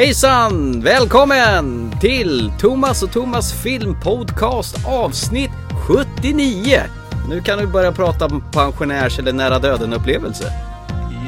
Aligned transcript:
Hejsan! 0.00 0.80
Välkommen 0.80 1.94
till 2.00 2.52
Thomas 2.58 3.02
och 3.02 3.12
Thomas 3.12 3.62
filmpodcast 3.62 4.86
avsnitt 4.86 5.50
79. 5.86 6.80
Nu 7.28 7.40
kan 7.42 7.58
vi 7.58 7.66
börja 7.66 7.92
prata 7.92 8.26
om 8.26 8.44
pensionärs 8.52 9.18
eller 9.18 9.32
nära 9.32 9.58
döden 9.58 9.92
upplevelse. 9.92 10.52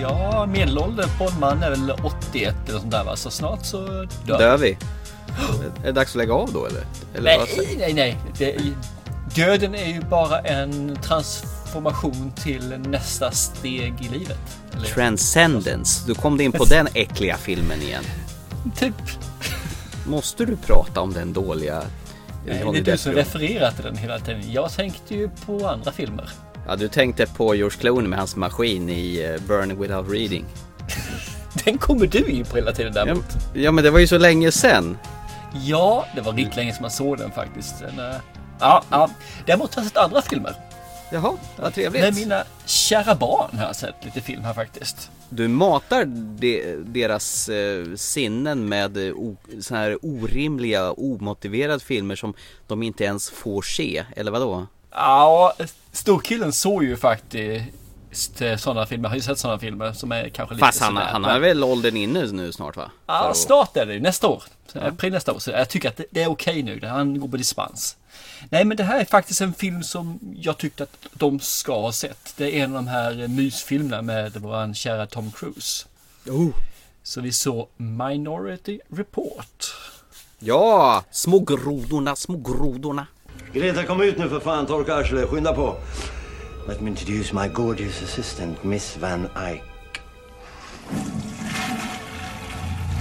Ja, 0.02 0.46
medelåldern 0.52 1.08
på 1.18 1.24
en 1.24 1.40
man 1.40 1.62
är 1.62 1.70
väl 1.70 1.92
81 2.04 2.54
eller 2.68 2.78
sånt 2.78 2.90
där 2.90 3.04
va? 3.04 3.16
Så 3.16 3.30
snart 3.30 3.64
så 3.64 3.86
dör 4.26 4.38
Dör 4.38 4.56
vi? 4.56 4.78
Är 5.82 5.86
det 5.86 5.92
dags 5.92 6.10
att 6.10 6.16
lägga 6.16 6.34
av 6.34 6.52
då 6.52 6.66
eller? 6.66 6.84
eller 7.14 7.38
Nej, 7.38 7.76
nej, 7.78 7.92
nej. 7.92 8.18
Det, 8.38 8.56
döden 9.34 9.74
är 9.74 9.86
ju 9.86 10.00
bara 10.00 10.38
en 10.40 10.96
transformation 11.02 12.32
till 12.42 12.78
nästa 12.78 13.30
steg 13.30 13.94
i 14.00 14.18
livet. 14.18 14.58
Eller, 14.76 14.86
Transcendence. 14.86 16.06
Du 16.06 16.14
kom 16.14 16.40
in 16.40 16.52
på 16.52 16.64
den 16.64 16.88
äckliga 16.94 17.36
filmen 17.36 17.82
igen. 17.82 18.04
Typ. 18.76 18.94
Måste 20.06 20.44
du 20.44 20.56
prata 20.56 21.00
om 21.00 21.12
den 21.12 21.32
dåliga 21.32 21.82
Nej, 22.46 22.54
det 22.54 22.60
Johnny 22.60 22.78
är 22.78 22.82
du 22.82 22.96
som 22.98 23.12
refererar 23.12 23.70
till 23.70 23.84
den 23.84 23.96
hela 23.96 24.18
tiden. 24.18 24.52
Jag 24.52 24.72
tänkte 24.72 25.14
ju 25.14 25.28
på 25.46 25.68
andra 25.68 25.92
filmer. 25.92 26.28
Ja, 26.68 26.76
du 26.76 26.88
tänkte 26.88 27.26
på 27.26 27.54
George 27.54 27.78
Clooney 27.80 28.08
med 28.08 28.18
hans 28.18 28.36
maskin 28.36 28.88
i 28.88 29.22
eh, 29.22 29.46
Burning 29.46 29.80
Without 29.80 30.10
Reading. 30.10 30.44
Den 31.64 31.78
kommer 31.78 32.06
du 32.06 32.18
in 32.18 32.44
på 32.44 32.56
hela 32.56 32.72
tiden 32.72 32.92
Ja, 32.96 33.04
däremot. 33.04 33.24
ja, 33.54 33.72
men 33.72 33.84
det 33.84 33.90
var 33.90 33.98
ju 33.98 34.06
så 34.06 34.18
länge 34.18 34.52
sedan. 34.52 34.98
Ja, 35.64 36.06
det 36.14 36.20
var 36.20 36.32
riktigt 36.32 36.56
länge 36.56 36.72
som 36.74 36.82
man 36.82 36.90
såg 36.90 37.18
den 37.18 37.30
faktiskt. 37.30 37.74
Den, 37.80 37.98
eh, 38.10 38.16
ja, 38.60 38.82
ja. 38.90 39.10
Däremot 39.46 39.74
har 39.74 39.82
jag 39.82 39.88
sett 39.88 39.98
andra 39.98 40.22
filmer. 40.22 40.54
Jaha, 41.12 41.32
vad 41.56 41.64
Med 41.64 41.74
trevligt. 41.74 42.14
mina 42.16 42.44
kära 42.66 43.14
barn 43.14 43.58
har 43.58 43.66
jag 43.66 43.76
sett 43.76 43.94
lite 44.04 44.20
film 44.20 44.42
här 44.44 44.54
faktiskt. 44.54 45.10
Du 45.28 45.48
matar 45.48 46.04
de, 46.38 46.76
deras 46.84 47.48
eh, 47.48 47.94
sinnen 47.96 48.68
med 48.68 48.96
eh, 49.08 49.12
o, 49.14 49.36
så 49.60 49.74
här 49.74 49.98
orimliga, 50.02 50.92
omotiverade 50.92 51.80
filmer 51.80 52.16
som 52.16 52.34
de 52.66 52.82
inte 52.82 53.04
ens 53.04 53.30
får 53.30 53.62
se, 53.62 54.04
eller 54.16 54.30
vadå? 54.30 54.66
Ja, 54.90 55.54
storkillen 55.92 56.52
såg 56.52 56.84
ju 56.84 56.96
faktiskt 56.96 57.64
sådana 58.12 58.86
filmer, 58.86 59.08
har 59.08 59.16
ju 59.16 59.22
sett 59.22 59.38
sådana 59.38 59.58
filmer 59.58 59.92
som 59.92 60.12
är 60.12 60.28
kanske 60.28 60.54
lite 60.54 60.66
Fast 60.66 60.80
han, 60.80 60.94
sådär. 60.94 61.06
han 61.06 61.24
har 61.24 61.38
väl 61.38 61.64
åldern 61.64 61.96
inne 61.96 62.26
nu 62.26 62.52
snart 62.52 62.76
va? 62.76 62.90
Ja, 63.06 63.28
att- 63.30 63.36
snart 63.36 63.76
är 63.76 63.86
det 63.86 64.00
nästa 64.00 64.28
år. 64.28 64.42
April 64.74 65.12
nästa 65.12 65.32
år. 65.32 65.38
Så 65.38 65.50
jag 65.50 65.68
tycker 65.68 65.88
att 65.88 65.96
det, 65.96 66.04
det 66.10 66.22
är 66.22 66.30
okej 66.30 66.62
nu. 66.62 66.80
Han 66.86 67.20
går 67.20 67.28
på 67.28 67.36
dispens. 67.36 67.96
Nej, 68.50 68.64
men 68.64 68.76
det 68.76 68.84
här 68.84 69.00
är 69.00 69.04
faktiskt 69.04 69.40
en 69.40 69.54
film 69.54 69.82
som 69.82 70.18
jag 70.36 70.58
tyckte 70.58 70.82
att 70.82 70.96
de 71.12 71.40
ska 71.40 71.80
ha 71.80 71.92
sett. 71.92 72.34
Det 72.36 72.58
är 72.60 72.64
en 72.64 72.76
av 72.76 72.84
de 72.84 72.88
här 72.90 73.28
mysfilmerna 73.28 74.02
med 74.02 74.36
våran 74.36 74.74
kära 74.74 75.06
Tom 75.06 75.32
Cruise. 75.32 75.86
Oh. 76.28 76.48
Så 77.02 77.20
vi 77.20 77.32
såg 77.32 77.68
Minority 77.76 78.80
Report. 78.96 79.74
Ja, 80.38 81.04
små 81.10 81.38
grodorna, 81.40 82.16
små 82.16 82.36
grodorna. 82.36 83.06
Greta, 83.52 83.84
kom 83.84 84.02
ut 84.02 84.18
nu 84.18 84.28
för 84.28 84.40
fan. 84.40 84.66
Torka 84.66 84.94
arslet. 84.94 85.28
Skynda 85.28 85.52
på. 85.52 85.76
Let 86.68 86.80
me 86.80 86.90
introduce 86.90 87.32
my 87.32 87.48
gorgeous 87.48 88.02
assistant, 88.02 88.64
Miss 88.64 88.96
Van 88.96 89.28
Eyck. 89.36 89.62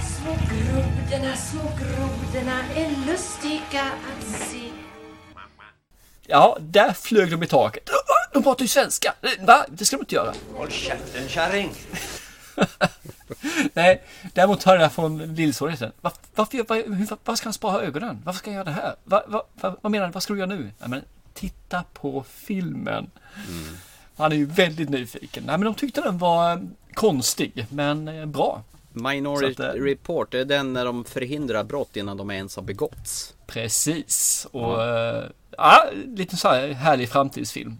Små 0.02 0.32
grodorna, 0.32 1.36
små 1.36 1.62
grodorna 1.62 2.62
är 2.76 3.06
lustiga 3.06 3.82
att 3.82 4.24
se. 4.24 4.70
Ja, 6.26 6.56
där 6.60 6.92
flög 6.92 7.30
de 7.30 7.42
i 7.42 7.46
taket. 7.46 7.90
De 8.32 8.42
pratar 8.42 8.62
ju 8.62 8.68
svenska. 8.68 9.14
Va? 9.40 9.64
Det 9.68 9.84
ska 9.84 9.96
de 9.96 10.02
inte 10.02 10.14
göra. 10.14 10.32
Håll 10.54 10.70
käften, 10.70 11.28
kärring! 11.28 11.72
Nej, 13.72 14.02
däremot 14.34 14.62
hörde 14.62 14.82
jag 14.82 14.92
från 14.92 15.34
lillsonen 15.34 15.76
sen. 15.76 15.92
Var, 16.00 16.12
varför, 16.34 16.64
var, 16.68 16.76
hur, 16.76 17.16
var 17.24 17.36
ska 17.36 17.46
han 17.46 17.52
spara 17.52 17.82
ögonen? 17.82 18.22
Varför 18.24 18.38
ska 18.38 18.50
han 18.50 18.54
göra 18.54 18.64
det 18.64 18.70
här? 18.70 18.94
Va, 19.04 19.22
va, 19.26 19.42
va, 19.54 19.76
vad 19.80 19.92
menar 19.92 20.06
du? 20.06 20.12
Vad 20.12 20.22
ska 20.22 20.32
du 20.32 20.38
göra 20.38 20.50
nu? 20.50 20.72
Nej, 20.78 20.88
men 20.88 21.02
titta 21.34 21.84
på 21.92 22.24
filmen. 22.28 23.10
Han 24.16 24.32
är 24.32 24.36
ju 24.36 24.46
väldigt 24.46 24.88
nyfiken. 24.88 25.44
Nej, 25.46 25.58
men 25.58 25.64
de 25.64 25.74
tyckte 25.74 26.00
den 26.00 26.18
var 26.18 26.52
eh, 26.52 26.58
konstig, 26.94 27.66
men 27.70 28.08
eh, 28.08 28.26
bra. 28.26 28.62
Minority 28.92 29.62
att, 29.62 29.74
eh, 29.74 29.82
Report, 29.82 30.30
det 30.30 30.40
är 30.40 30.44
den 30.44 30.72
när 30.72 30.84
de 30.84 31.04
förhindrar 31.04 31.64
brott 31.64 31.96
innan 31.96 32.16
de 32.16 32.30
ens 32.30 32.56
har 32.56 32.62
begåtts. 32.62 33.34
Precis. 33.46 34.46
Och 34.50 34.80
ja, 34.80 35.24
ja 35.50 35.84
lite 36.06 36.36
så 36.36 36.48
här 36.48 36.68
härlig 36.68 37.08
framtidsfilm. 37.08 37.76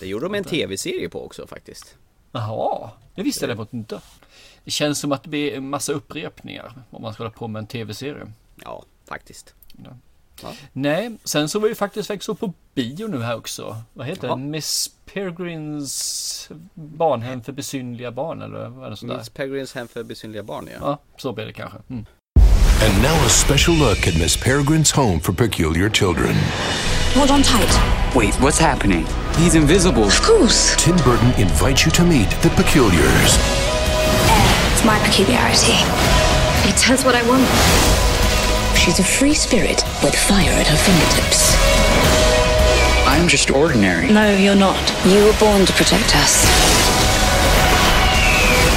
Det 0.00 0.06
gjorde 0.06 0.24
de 0.24 0.34
en 0.34 0.44
tv-serie 0.44 1.08
på 1.08 1.24
också 1.24 1.46
faktiskt. 1.46 1.96
Jaha, 2.32 2.90
det 3.14 3.22
visste 3.22 3.44
jag 3.44 3.48
däremot 3.48 3.72
inte. 3.72 4.00
Det 4.64 4.70
känns 4.70 4.98
som 4.98 5.12
att 5.12 5.22
det 5.22 5.28
blir 5.28 5.54
en 5.54 5.70
massa 5.70 5.92
upprepningar 5.92 6.72
om 6.90 7.02
man 7.02 7.14
ska 7.14 7.22
hålla 7.22 7.30
på 7.30 7.48
med 7.48 7.60
en 7.60 7.66
tv-serie. 7.66 8.32
Ja, 8.64 8.84
faktiskt. 9.08 9.54
Nej, 10.72 11.10
sen 11.24 11.48
så 11.48 11.58
var 11.58 11.68
vi 11.68 11.74
faktiskt 11.74 12.10
växte 12.10 12.34
på 12.34 12.52
bio 12.74 13.06
nu 13.06 13.22
här 13.22 13.36
också. 13.36 13.76
Vad 13.92 14.06
heter 14.06 14.28
Ja. 14.28 14.34
det? 14.36 14.42
Miss 14.42 14.90
Peregrines 15.14 16.48
barnhem 16.74 17.42
för 17.42 17.52
besynliga 17.52 18.10
barn 18.10 18.42
eller 18.42 18.68
vad 18.68 18.86
är 18.86 18.90
det 18.90 18.96
sådär? 18.96 19.18
Miss 19.18 19.28
Peregrines 19.28 19.74
hem 19.74 19.88
för 19.88 20.02
besynliga 20.04 20.42
barn 20.42 20.68
ja. 20.72 20.78
Ja, 20.80 20.98
så 21.18 21.32
blir 21.32 21.46
det 21.46 21.52
kanske. 21.52 21.78
Mm. 21.90 22.06
And 22.84 23.02
now 23.02 23.26
a 23.26 23.28
special 23.28 23.76
look 23.78 24.08
at 24.08 24.14
Miss 24.16 24.36
Peregrine's 24.36 24.96
home 24.96 25.20
for 25.20 25.32
peculiar 25.32 25.90
children. 25.90 26.34
Hold 27.14 27.30
on 27.30 27.42
tight. 27.42 27.78
Wait, 28.16 28.34
what's 28.40 28.60
happening? 28.60 29.06
He's 29.36 29.54
invisible. 29.56 30.02
Of 30.02 30.20
course. 30.20 30.76
Tim 30.84 30.96
Burton 30.96 31.32
invites 31.38 31.86
you 31.86 31.92
to 31.92 32.04
meet 32.04 32.30
the 32.42 32.50
peculiars. 32.50 33.38
It's 34.74 34.84
my 34.84 34.98
peculiarity. 35.06 35.78
It 36.68 36.76
does 36.88 37.04
what 37.04 37.14
I 37.14 37.22
want. 37.28 38.03
She's 38.84 39.00
a 39.00 39.02
free 39.02 39.32
spirit 39.32 39.82
with 40.02 40.14
fire 40.14 40.52
at 40.60 40.66
her 40.66 40.76
fingertips. 40.76 41.56
I'm 43.06 43.26
just 43.28 43.50
ordinary. 43.50 44.12
No, 44.12 44.36
you're 44.36 44.60
not. 44.60 44.92
You 45.06 45.24
were 45.24 45.38
born 45.40 45.64
to 45.64 45.72
protect 45.72 46.14
us. 46.14 46.44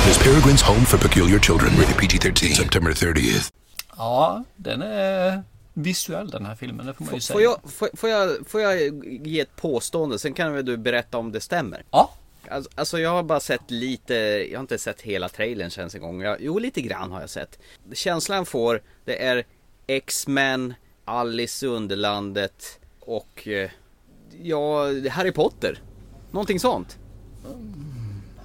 Miss 0.08 0.18
Peregrine's 0.18 0.62
home 0.62 0.86
for 0.86 0.98
peculiar 0.98 1.40
children. 1.40 1.76
Rated 1.76 1.98
PG-13. 1.98 2.56
September 2.56 2.94
30th. 2.94 3.52
Ja, 3.98 4.44
den 4.56 4.82
är 4.82 5.44
visuell 5.74 6.30
den 6.30 6.46
här 6.46 6.56
filmen, 6.56 6.86
det 6.86 6.94
får 6.94 7.06
man 7.06 7.14
ju 7.14 7.22
säga. 7.22 7.34
Får 7.34 7.42
jag, 7.42 7.58
får, 7.72 7.90
får, 7.98 8.10
jag, 8.10 8.48
får 8.48 8.62
jag 8.62 9.06
ge 9.28 9.40
ett 9.40 9.56
påstående, 9.56 10.20
sen 10.20 10.34
kan 10.34 10.54
väl 10.54 10.66
du 10.66 10.78
berätta 10.78 11.18
om 11.18 11.32
det 11.32 11.42
stämmer? 11.42 11.84
Ja, 11.92 12.12
Alltså, 12.50 12.72
alltså 12.76 13.00
jag 13.00 13.10
har 13.10 13.24
bara 13.24 13.40
sett 13.40 13.72
lite, 13.72 14.14
jag 14.52 14.58
har 14.58 14.62
inte 14.62 14.78
sett 14.78 15.02
hela 15.02 15.30
trailern 15.30 15.70
känns 15.70 15.96
en 15.96 16.02
gång. 16.02 16.22
Jag, 16.22 16.38
jo 16.42 16.60
lite 16.60 16.82
grann 16.82 17.12
har 17.12 17.22
jag 17.22 17.30
sett. 17.30 17.60
Känslan 17.94 18.46
får, 18.46 18.82
det 19.06 19.24
är 19.24 19.46
X-Men, 19.88 20.74
Alice 21.06 21.66
i 21.66 21.70
Underlandet 21.70 22.80
och 23.00 23.48
eh, 23.48 23.70
ja, 24.44 24.84
Harry 25.10 25.32
Potter. 25.32 25.80
Någonting 26.32 26.60
sånt. 26.60 26.98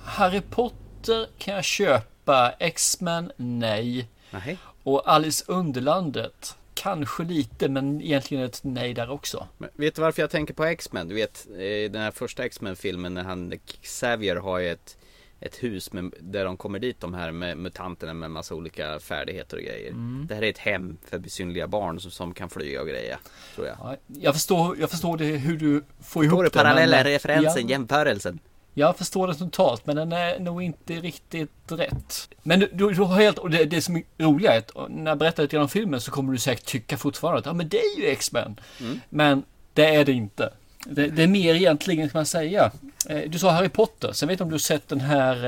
Harry 0.04 0.40
Potter 0.40 1.28
kan 1.38 1.54
jag 1.54 1.64
köpa. 1.64 2.54
X-Men, 2.58 3.32
nej. 3.36 4.08
Nej. 4.30 4.58
Och 4.82 5.08
Alice 5.08 5.44
Underlandet, 5.48 6.56
kanske 6.74 7.22
lite, 7.22 7.68
men 7.68 8.02
egentligen 8.02 8.44
ett 8.44 8.60
nej 8.62 8.94
där 8.94 9.10
också. 9.10 9.48
Men 9.58 9.70
vet 9.74 9.94
du 9.94 10.02
varför 10.02 10.22
jag 10.22 10.30
tänker 10.30 10.54
på 10.54 10.64
X-Men? 10.64 11.08
Du 11.08 11.14
vet, 11.14 11.46
eh, 11.50 11.90
den 11.90 12.02
här 12.02 12.10
första 12.10 12.44
X-Men-filmen 12.44 13.14
när 13.14 13.24
han, 13.24 13.52
Xavier 13.82 14.36
har 14.36 14.60
ett, 14.60 14.96
ett 15.42 15.62
hus 15.62 15.92
med, 15.92 16.14
där 16.20 16.44
de 16.44 16.56
kommer 16.56 16.78
dit 16.78 17.00
de 17.00 17.14
här 17.14 17.32
med 17.32 17.56
mutanterna 17.58 18.14
med 18.14 18.30
massa 18.30 18.54
olika 18.54 18.98
färdigheter 19.00 19.56
och 19.56 19.62
grejer. 19.62 19.92
Det 20.28 20.34
här 20.34 20.42
är 20.42 20.50
ett 20.50 20.58
hem 20.58 20.96
för 21.04 21.18
besynliga 21.18 21.66
barn 21.68 22.00
som, 22.00 22.10
som 22.10 22.34
kan 22.34 22.50
flyga 22.50 22.80
och 22.80 22.88
greja, 22.88 23.18
tror 23.54 23.66
jag. 23.66 23.76
Ja, 23.80 23.96
jag, 24.06 24.34
förstår, 24.34 24.78
jag 24.80 24.90
förstår 24.90 25.16
det, 25.16 25.24
hur 25.24 25.56
du 25.58 25.84
får 26.02 26.24
ihop 26.24 26.32
Förstår 26.40 26.42
du 26.42 26.48
det. 26.48 26.52
parallellen, 26.58 27.04
referensen, 27.04 27.62
Ja. 27.62 27.70
jämförelsen? 27.70 28.38
Jag 28.74 28.96
förstår 28.96 29.28
det 29.28 29.34
totalt, 29.34 29.86
men 29.86 29.96
den 29.96 30.12
är 30.12 30.38
nog 30.38 30.62
inte 30.62 30.94
riktigt 30.94 31.50
rätt. 31.68 32.28
Men 32.42 32.60
du, 32.60 32.70
du, 32.72 32.90
du 32.92 33.02
har 33.02 33.16
helt, 33.16 33.38
och 33.38 33.50
det, 33.50 33.64
det 33.64 33.82
som 33.82 33.96
är 33.96 34.02
roliga 34.18 34.52
är 34.54 34.58
att 34.58 34.90
när 34.90 35.10
jag 35.10 35.18
berättar 35.18 35.42
lite 35.42 35.58
om 35.58 35.68
filmen 35.68 36.00
så 36.00 36.10
kommer 36.10 36.32
du 36.32 36.38
säkert 36.38 36.64
tycka 36.66 36.96
fortfarande 36.96 37.38
att 37.38 37.46
ja, 37.46 37.52
men 37.52 37.68
det 37.68 37.78
är 37.80 37.98
ju 38.00 38.06
X-Men. 38.06 38.60
Men 39.08 39.42
det 39.74 39.94
är 39.94 40.04
det 40.04 40.12
inte. 40.12 40.52
Det, 40.86 41.06
det 41.08 41.22
är 41.22 41.26
mer 41.26 41.54
egentligen 41.54 42.08
kan 42.08 42.18
man 42.18 42.26
säga. 42.26 42.70
Eh, 43.08 43.30
Du 43.30 43.38
sa 43.38 43.50
Harry 43.50 43.68
Potter, 43.68 44.12
sen 44.12 44.28
vet 44.28 44.38
jag 44.40 44.46
om 44.46 44.50
du 44.50 44.54
har 44.54 44.58
sett 44.58 44.88
den 44.88 45.00
här 45.00 45.44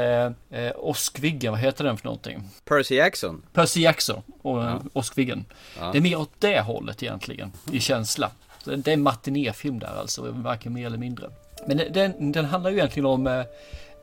eh, 0.51 0.61
eh, 0.61 0.73
Åskviggen, 0.77 1.53
vad 1.53 1.61
heter 1.61 1.85
den 1.85 1.97
för 1.97 2.05
någonting? 2.05 2.49
Percy 2.65 2.95
Jackson. 2.95 3.43
Percy 3.53 3.81
Jackson 3.81 4.23
och 4.43 4.59
ja. 4.59 4.83
Åskviggen. 4.93 5.45
Det 5.93 5.99
är 5.99 6.03
mer 6.03 6.19
åt 6.21 6.31
det 6.39 6.61
hållet 6.61 7.03
egentligen, 7.03 7.53
i 7.73 7.81
känsla. 7.81 8.31
Det 8.65 8.89
är 8.89 8.95
en 8.95 9.03
matinéfilm 9.03 9.79
där 9.79 10.01
alltså, 10.01 10.31
varken 10.31 10.73
mer 10.73 10.87
eller 10.87 10.99
mindre. 10.99 11.31
Men 11.67 11.81
den, 11.93 12.33
den 12.33 12.45
handlar 12.45 12.71
ju 12.71 12.77
egentligen 12.77 13.07
om 13.07 13.27
eh, 13.27 13.45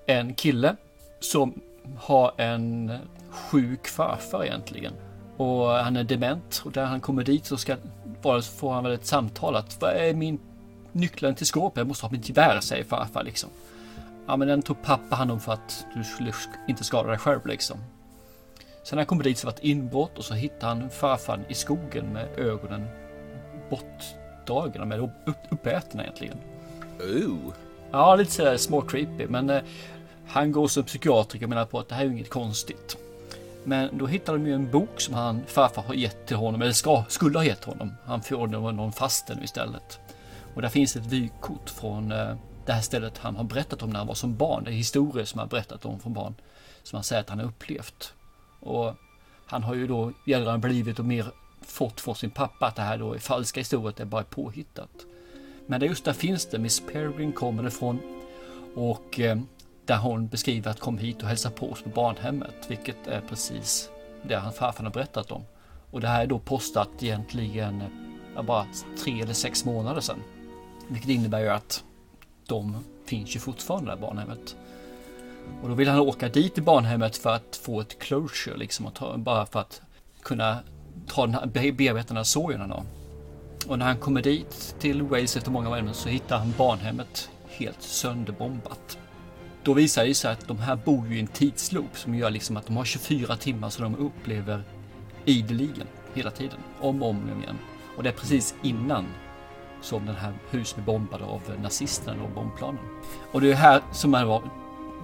en 0.06 0.34
kille 0.34 0.76
som 1.20 1.62
har 1.98 2.32
en 2.38 2.98
sjuk 3.30 3.88
farfar 3.88 4.44
egentligen. 4.44 4.94
Och 5.38 5.68
han 5.68 5.96
är 5.96 6.04
dement 6.04 6.62
och 6.66 6.72
där 6.72 6.86
han 6.86 7.02
kommer 7.02 7.24
dit 7.24 7.46
så 7.46 7.58
ska, 7.58 7.76
får 8.60 8.74
han 8.74 8.84
väl 8.84 8.94
ett 8.94 9.06
samtal 9.06 9.56
att 9.56 9.82
vad 9.82 9.92
är 9.94 10.14
min 10.14 10.40
nyckeln 10.94 11.36
till 11.36 11.46
skåpet? 11.46 11.78
Jag 11.78 11.88
måste 11.88 12.06
ha 12.06 12.12
mitt 12.12 12.30
gevär, 12.30 12.60
säger 12.60 12.84
farfar 12.84 13.24
liksom. 13.24 13.50
Ja 14.28 14.38
men 14.38 14.48
den 14.48 14.62
tog 14.62 14.82
pappa 14.82 15.16
hand 15.16 15.32
om 15.32 15.40
för 15.40 15.54
att 15.54 15.86
du 15.96 16.04
skulle 16.04 16.34
inte 16.68 16.84
skada 16.84 17.10
dig 17.10 17.18
själv 17.18 17.46
liksom. 17.46 17.78
Sen 18.84 18.96
när 18.96 19.02
han 19.02 19.06
kommer 19.06 19.24
dit 19.24 19.38
så 19.38 19.48
var 19.48 19.52
det 19.52 19.58
ett 19.58 19.64
inbrott 19.64 20.18
och 20.18 20.26
så 20.26 20.34
hittar 20.34 20.68
han 20.68 20.90
farfar 20.90 21.40
i 21.50 21.54
skogen 21.54 22.06
med 22.06 22.28
ögonen 22.38 22.88
bortdragna, 23.70 24.86
med 24.86 25.00
upp, 25.00 25.36
uppätna 25.50 26.04
egentligen. 26.04 26.38
Ooh. 27.00 27.54
Ja, 27.92 28.16
lite 28.16 28.32
sådär 28.32 28.58
små 28.58 28.82
creepy, 28.82 29.28
men 29.28 29.50
eh, 29.50 29.62
han 30.28 30.52
går 30.52 30.68
som 30.68 30.84
psykiatriker 30.84 31.46
och 31.46 31.50
menar 31.50 31.66
på 31.66 31.80
att 31.80 31.90
det 31.90 31.96
här 31.96 32.02
är 32.02 32.06
ju 32.06 32.14
inget 32.14 32.30
konstigt. 32.30 32.98
Men 33.64 33.98
då 33.98 34.08
hittar 34.08 34.34
de 34.34 34.48
ju 34.48 34.54
en 34.54 34.72
bok 34.72 35.02
som 35.02 35.14
han 35.14 35.42
farfar 35.48 35.82
har 35.82 35.94
gett 35.94 36.26
till 36.26 36.38
honom, 36.38 36.62
eller 36.62 36.74
ska, 36.74 37.04
skulle 37.08 37.38
ha 37.38 37.46
gett 37.46 37.64
honom. 37.64 37.96
Han 38.06 38.22
får 38.22 38.48
någon, 38.48 38.76
någon 38.76 38.92
faste 38.92 39.36
nu 39.36 39.44
istället. 39.44 40.00
Och 40.56 40.62
där 40.62 40.70
finns 40.70 40.96
ett 40.96 41.06
vykort 41.06 41.70
från 41.70 42.12
eh, 42.12 42.36
det 42.66 42.74
här 42.74 42.82
stället 42.82 43.18
han 43.18 43.36
har 43.36 43.44
berättat 43.44 43.84
om 43.84 43.90
när 43.90 43.98
han 43.98 44.08
var 44.08 44.16
som 44.16 44.36
barn. 44.36 44.64
Det 44.64 44.72
är 44.72 44.74
historier 44.74 45.26
som 45.26 45.40
han 45.40 45.48
har 45.48 45.50
berättat 45.50 45.86
om 45.86 46.00
från 46.00 46.14
barn. 46.14 46.36
Som 46.84 46.98
han 46.98 47.04
säger 47.04 47.22
att 47.22 47.30
han 47.30 47.40
har 47.40 47.46
upplevt. 47.46 48.14
Och 48.60 48.94
han 49.46 49.64
har 49.64 49.76
ju 49.76 49.88
då 49.88 50.12
gällande 50.26 50.68
blivit 50.68 51.00
och 51.00 51.06
mer 51.06 51.26
fått 51.62 52.02
från 52.02 52.16
sin 52.16 52.32
pappa 52.32 52.68
att 52.68 52.76
det 52.76 52.82
här 52.82 52.98
då 52.98 53.14
är 53.14 53.20
falska 53.20 53.60
historier, 53.60 53.94
det 53.98 54.04
är 54.04 54.08
bara 54.08 54.24
påhittat. 54.24 55.06
Men 55.66 55.80
det 55.80 55.86
just 55.86 56.06
där 56.06 56.14
finns 56.14 56.46
det, 56.46 56.60
Miss 56.60 56.80
Peregrine 56.80 57.32
kommer 57.32 57.68
ifrån 57.68 58.00
och 58.76 59.20
eh, 59.20 59.40
där 59.86 59.98
hon 59.98 60.28
beskriver 60.28 60.72
att 60.72 60.80
kom 60.80 60.98
hit 60.98 61.22
och 61.22 61.28
hälsa 61.28 61.50
på 61.50 61.72
oss 61.72 61.82
på 61.82 61.90
barnhemmet, 61.90 62.56
vilket 62.68 63.08
är 63.08 63.22
precis 63.22 63.90
det 64.24 64.36
han 64.36 64.54
farfar 64.54 64.84
har 64.84 64.92
berättat 64.92 65.32
om. 65.32 65.44
Och 65.92 66.02
det 66.02 66.08
här 66.08 66.24
är 66.24 66.28
då 66.28 66.40
postat 66.40 66.90
egentligen 67.00 67.84
bara 68.48 68.66
tre 69.04 69.22
eller 69.22 69.34
sex 69.34 69.66
månader 69.66 70.02
sedan. 70.02 70.24
Vilket 70.92 71.10
innebär 71.10 71.40
ju 71.40 71.50
att 71.50 71.84
de 72.48 72.76
finns 73.06 73.36
ju 73.36 73.40
fortfarande 73.40 73.92
där 73.92 73.98
barnhemmet. 73.98 74.56
Och 75.62 75.70
då 75.70 75.76
vill 75.76 75.90
han 75.90 76.00
åka 76.00 76.30
dit 76.30 76.54
till 76.54 76.64
barnhemmet 76.64 77.18
för 77.18 77.30
att 77.30 77.60
få 77.64 77.82
ett 77.82 78.00
closure, 78.00 78.58
liksom, 78.58 78.86
och 78.86 78.94
ta, 78.94 79.18
bara 79.18 79.46
för 79.46 79.60
att 79.60 79.82
kunna 80.22 80.58
ta 81.08 81.26
den 81.26 81.36
här, 81.36 81.72
bearbeta 81.72 82.08
den 82.08 82.18
här 82.18 82.24
sorgen 82.24 82.70
då. 82.70 82.84
Och 83.68 83.80
när 83.80 83.86
han 83.86 83.98
kommer 83.98 84.22
dit 84.22 84.76
till 84.80 85.02
Wales 85.02 85.38
efter 85.38 85.52
många 85.52 85.70
år 85.70 85.94
så 85.94 86.10
hittar 86.10 86.38
han 86.38 86.54
barnhemmet 86.58 87.30
helt 87.48 87.82
sönderbombat. 87.82 88.98
Då 89.64 89.74
visar 89.74 90.06
det 90.06 90.16
sig 90.16 90.32
att 90.32 90.48
de 90.48 90.58
här 90.58 90.76
bor 90.76 91.08
ju 91.08 91.18
i 91.18 91.20
en 91.20 91.28
tidsloop 91.28 91.98
som 91.98 92.16
gör 92.16 92.30
liksom 92.30 92.58
att 92.58 92.66
de 92.66 92.78
har 92.78 92.86
24 92.86 93.38
timmar 93.38 93.70
som 93.70 93.84
de 93.84 94.06
upplever 94.06 94.64
ideligen 95.26 95.88
hela 96.14 96.32
tiden, 96.32 96.60
om 96.80 97.04
och 97.04 97.10
om 97.10 97.42
igen. 97.44 97.58
Och 97.98 98.04
det 98.04 98.10
är 98.10 98.14
precis 98.14 98.56
innan 98.64 99.06
som 99.82 100.06
den 100.06 100.16
här 100.16 100.34
huset 100.50 100.76
blir 100.76 100.86
bombade 100.86 101.24
av 101.26 101.42
nazisterna 101.62 102.24
och 102.24 102.30
bombplanen. 102.30 102.82
Och 103.32 103.42
det 103.42 103.52
är 103.52 103.56
här 103.56 103.82
som 103.92 104.14
är 104.14 104.26
var 104.26 104.42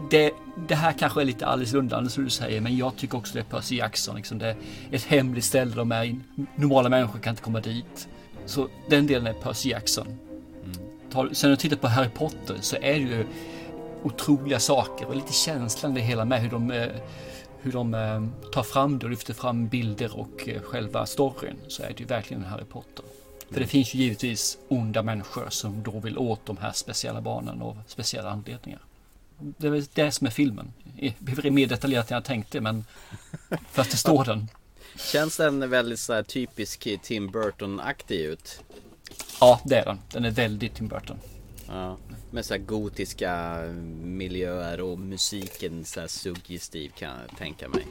det, 0.10 0.32
det 0.68 0.76
här 0.76 0.94
kanske 0.94 1.22
är 1.22 1.26
lite 1.26 1.46
Alice 1.46 1.76
Lundland 1.76 2.12
som 2.12 2.24
du 2.24 2.30
säger, 2.30 2.62
men 2.62 2.78
jag 2.78 2.96
tycker 2.96 3.18
också 3.18 3.34
det 3.34 3.40
är 3.40 3.44
Percy 3.44 3.76
Jackson. 3.76 4.16
Liksom. 4.16 4.38
Det 4.38 4.48
är 4.48 4.56
ett 4.92 5.04
hemligt 5.04 5.46
ställe 5.46 5.76
de 5.76 5.92
är 5.92 6.04
i. 6.04 6.20
Normala 6.56 6.90
människor 6.90 7.20
kan 7.20 7.32
inte 7.32 7.44
komma 7.44 7.60
dit. 7.60 8.08
Så 8.46 8.68
den 8.90 9.08
delen 9.08 9.28
är 9.28 9.34
Percy 9.34 9.70
Jackson. 9.70 10.08
Mm. 10.08 11.36
Sen 11.36 11.50
när 11.50 11.56
du 11.56 11.56
tittar 11.56 11.78
på 11.78 11.88
Harry 11.88 12.10
Potter 12.10 12.56
så 12.62 12.76
är 12.76 12.94
det 12.94 13.00
ju 13.00 13.26
otroliga 14.04 14.60
saker 14.60 15.08
och 15.08 15.16
lite 15.16 15.34
känslan 15.34 15.94
det 15.94 16.02
hela 16.02 16.26
med 16.26 16.42
hur 16.42 16.50
de, 16.50 16.72
eh, 16.72 16.88
hur 17.62 17.72
de 17.72 17.94
eh, 17.94 18.50
tar 18.52 18.64
fram 18.64 19.00
det 19.00 19.06
och 19.06 19.10
lyfter 19.10 19.34
fram 19.34 19.68
bilder 19.68 20.20
och 20.20 20.50
eh, 20.50 20.62
själva 20.62 21.06
storyn 21.06 21.58
så 21.68 21.84
är 21.84 21.88
det 21.88 22.00
ju 22.00 22.06
verkligen 22.06 22.44
Harry 22.44 22.66
Potter. 22.66 23.06
För 23.52 23.60
det 23.60 23.68
finns 23.68 23.94
ju 23.94 24.00
givetvis 24.00 24.58
onda 24.68 25.04
människor 25.04 25.50
som 25.50 25.84
då 25.84 26.00
vill 26.00 26.18
åt 26.18 26.46
de 26.46 26.58
här 26.58 26.72
speciella 26.72 27.22
barnen 27.22 27.62
av 27.62 27.82
speciella 27.88 28.30
anledningar. 28.30 28.80
Det 29.40 29.68
är 29.68 29.86
det 29.94 30.12
som 30.12 30.28
är 30.28 30.32
filmen. 30.32 30.74
Det 31.20 31.46
är 31.46 31.52
mer 31.52 31.68
detaljerat 31.68 32.12
än 32.12 32.16
jag 32.16 32.26
tänkte 32.26 32.62
men 32.62 32.86
för 33.72 33.82
att 33.82 33.92
det 33.92 33.98
står 33.98 34.26
den. 34.26 34.48
Känns 34.96 35.38
den 35.38 35.70
väldigt 35.70 36.00
så 36.00 36.24
typisk 36.24 36.88
Tim 37.02 37.32
Burton-aktig 37.32 38.20
ut? 38.20 38.64
Ja, 39.40 39.62
det 39.64 39.76
är 39.76 39.86
den. 39.86 40.00
Den 40.12 40.26
är 40.26 40.32
väldigt 40.32 40.76
Tim 40.76 40.88
Burton. 40.88 41.18
Ja, 41.68 41.98
med 42.32 42.46
så 42.46 42.58
gotiska 42.58 43.62
miljöer 44.04 44.82
och 44.82 45.00
musiken 45.00 45.86
så 45.86 46.08
suggestiv 46.08 46.92
kan 46.98 47.10
jag 47.10 47.38
tänka 47.38 47.70
mig. 47.70 47.86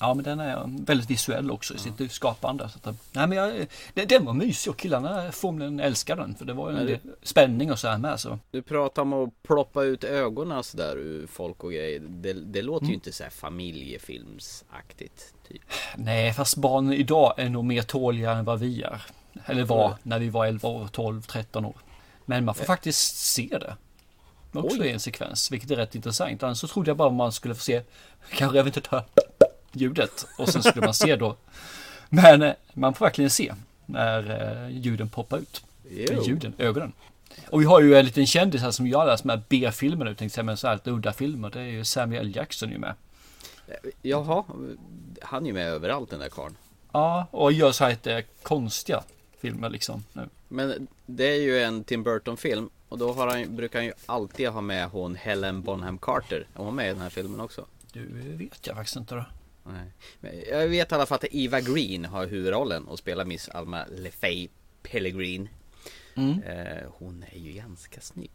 Ja, 0.00 0.14
men 0.14 0.24
den 0.24 0.40
är 0.40 0.84
väldigt 0.86 1.10
visuell 1.10 1.50
också 1.50 1.74
i 1.74 1.78
sitt 1.78 2.12
skapande. 2.12 2.68
Så 2.68 2.90
att, 2.90 2.96
nej, 3.12 3.26
men 3.26 3.38
jag, 3.38 3.66
den 4.08 4.24
var 4.24 4.32
mysig 4.32 4.70
och 4.70 4.76
killarna 4.76 5.32
förmodligen 5.32 5.80
älskade 5.80 6.22
den. 6.22 6.34
För 6.34 6.44
det 6.44 6.52
var 6.52 6.70
ju 6.70 6.78
en 6.78 6.86
del 6.86 6.98
spänning 7.22 7.72
och 7.72 7.78
så 7.78 7.88
här 7.88 7.98
med. 7.98 8.20
Så. 8.20 8.38
Du 8.50 8.62
pratar 8.62 9.02
om 9.02 9.12
att 9.12 9.42
ploppa 9.42 9.82
ut 9.82 10.04
ögonen 10.04 10.64
så 10.64 10.76
där 10.76 10.96
ur 10.96 11.26
folk 11.26 11.64
och 11.64 11.72
grejer. 11.72 12.00
Det, 12.00 12.32
det 12.32 12.62
låter 12.62 12.84
mm. 12.84 12.90
ju 12.90 12.94
inte 12.94 13.12
så 13.12 13.22
här 13.22 13.30
familjefilmsaktigt. 13.30 15.34
Typ. 15.48 15.62
Nej, 15.96 16.32
fast 16.32 16.56
barn 16.56 16.92
idag 16.92 17.34
är 17.36 17.48
nog 17.48 17.64
mer 17.64 17.82
tåliga 17.82 18.32
än 18.32 18.44
vad 18.44 18.60
vi 18.60 18.82
är. 18.82 19.02
Eller 19.46 19.64
var 19.64 19.86
mm. 19.86 19.98
när 20.02 20.18
vi 20.18 20.28
var 20.28 20.46
11 20.46 20.68
år, 20.68 20.88
12, 20.92 21.22
13 21.22 21.64
år. 21.64 21.76
Men 22.24 22.44
man 22.44 22.54
får 22.54 22.64
faktiskt 22.64 23.16
se 23.16 23.58
det. 23.60 23.76
Också 24.52 24.80
Oj. 24.80 24.86
i 24.86 24.92
en 24.92 25.00
sekvens, 25.00 25.50
vilket 25.50 25.70
är 25.70 25.76
rätt 25.76 25.94
intressant. 25.94 26.42
Annars 26.42 26.58
så 26.58 26.68
trodde 26.68 26.90
jag 26.90 26.96
bara 26.96 27.10
man 27.10 27.32
skulle 27.32 27.54
få 27.54 27.60
se, 27.60 27.82
kanske 28.30 28.56
jag 28.56 28.64
vet 28.64 28.76
inte, 28.76 29.04
ljudet 29.72 30.26
och 30.38 30.48
sen 30.48 30.62
skulle 30.62 30.84
man 30.84 30.94
se 30.94 31.16
då. 31.16 31.36
Men 32.08 32.42
eh, 32.42 32.52
man 32.72 32.94
får 32.94 33.06
verkligen 33.06 33.30
se 33.30 33.54
när 33.86 34.30
eh, 34.30 34.76
ljuden 34.76 35.08
poppar 35.08 35.38
ut. 35.38 35.62
Jo. 35.90 36.22
Ljuden, 36.24 36.54
ögonen. 36.58 36.92
Och 37.48 37.60
vi 37.60 37.64
har 37.64 37.80
ju 37.80 37.94
en 37.94 38.04
liten 38.04 38.26
kändis 38.26 38.62
här 38.62 38.70
som 38.70 38.94
alla 38.94 39.16
de 39.16 39.28
här 39.28 39.42
B-filmer 39.48 40.04
nu, 40.04 40.14
tänkte 40.14 40.38
jag, 40.38 40.46
men 40.46 40.56
så 40.56 40.68
här 40.68 40.80
udda 40.84 41.12
filmer. 41.12 41.50
Det 41.50 41.60
är 41.60 41.64
ju 41.64 41.84
Samuel 41.84 42.36
Jackson 42.36 42.70
ju 42.70 42.78
med. 42.78 42.94
Jaha, 44.02 44.44
han 45.22 45.42
är 45.42 45.46
ju 45.46 45.52
med 45.52 45.68
överallt 45.68 46.10
den 46.10 46.20
där 46.20 46.28
karln. 46.28 46.56
Ja, 46.92 47.26
och 47.30 47.52
gör 47.52 47.72
så 47.72 47.84
här 47.84 47.90
lite 47.90 48.22
konstiga 48.42 49.02
filmer 49.40 49.70
liksom. 49.70 50.04
Nu. 50.12 50.28
Men 50.48 50.86
det 51.06 51.24
är 51.24 51.40
ju 51.40 51.62
en 51.62 51.84
Tim 51.84 52.02
Burton-film 52.02 52.70
och 52.88 52.98
då 52.98 53.12
han, 53.12 53.56
brukar 53.56 53.78
han 53.78 53.86
ju 53.86 53.92
alltid 54.06 54.48
ha 54.48 54.60
med 54.60 54.88
hon 54.88 55.14
Helen 55.14 55.62
Bonham 55.62 55.98
Carter. 55.98 56.46
Är 56.54 56.62
hon 56.62 56.74
med 56.74 56.86
i 56.86 56.92
den 56.92 57.00
här 57.00 57.10
filmen 57.10 57.40
också? 57.40 57.66
Du 57.92 58.06
vet 58.36 58.66
jag 58.66 58.76
faktiskt 58.76 58.96
inte 58.96 59.14
då. 59.14 59.24
Nej. 59.64 60.44
Jag 60.50 60.68
vet 60.68 60.92
i 60.92 60.94
alla 60.94 61.06
fall 61.06 61.16
att 61.16 61.24
Eva 61.30 61.60
Green 61.60 62.04
har 62.04 62.26
huvudrollen 62.26 62.84
och 62.88 62.98
spelar 62.98 63.24
Miss 63.24 63.48
Alma 63.48 63.84
LeFay 63.90 64.48
Pellegrin. 64.82 65.48
Mm. 66.14 66.42
Eh, 66.42 66.84
hon 66.98 67.24
är 67.32 67.38
ju 67.38 67.52
ganska 67.52 68.00
snygg. 68.00 68.30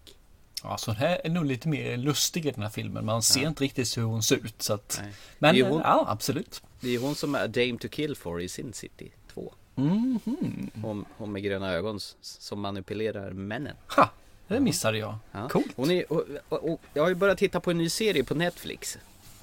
Ja, 0.64 0.78
så 0.78 0.92
hon 0.92 1.04
är 1.04 1.30
nog 1.30 1.46
lite 1.46 1.68
mer 1.68 1.98
lustig 1.98 2.46
i 2.46 2.52
den 2.52 2.64
här 2.64 2.70
filmen. 2.70 3.06
Man 3.06 3.24
ser 3.24 3.42
ja. 3.42 3.48
inte 3.48 3.64
riktigt 3.64 3.98
hur 3.98 4.04
hon 4.04 4.24
ser 4.24 4.36
ut. 4.36 4.62
Så 4.62 4.74
att... 4.74 5.02
Men 5.40 5.62
hon, 5.62 5.82
ja, 5.84 6.06
absolut. 6.08 6.64
Det 6.80 6.96
är 6.96 7.00
hon 7.00 7.16
som 7.16 7.36
är 7.36 7.48
Dame 7.48 7.78
to 7.78 7.88
Kill 7.88 8.16
for 8.16 8.42
i 8.42 8.50
Sin 8.50 8.74
City 8.74 9.12
2. 9.34 9.54
Mm 9.76 10.20
-hmm. 10.26 10.70
hon, 10.82 11.06
hon 11.18 11.32
med 11.32 11.44
gröna 11.44 11.72
ögon 11.72 12.00
som 12.22 12.62
manipulerar 12.62 13.32
männen. 13.32 13.76
Ha, 13.96 14.10
det 14.48 14.60
missade 14.60 14.98
jag. 14.98 15.18
Ja. 15.32 15.50
Coolt. 15.50 15.72
Hon 15.76 15.92
är, 15.92 16.14
och, 16.14 16.24
och, 16.50 16.72
och, 16.72 16.82
jag 16.94 17.04
har 17.04 17.10
ju 17.10 17.16
börjat 17.16 17.38
titta 17.38 17.60
på 17.60 17.72
en 17.72 17.78
ny 17.78 17.90
serie 17.90 18.24
på 18.24 18.36
Netflix. 18.36 18.98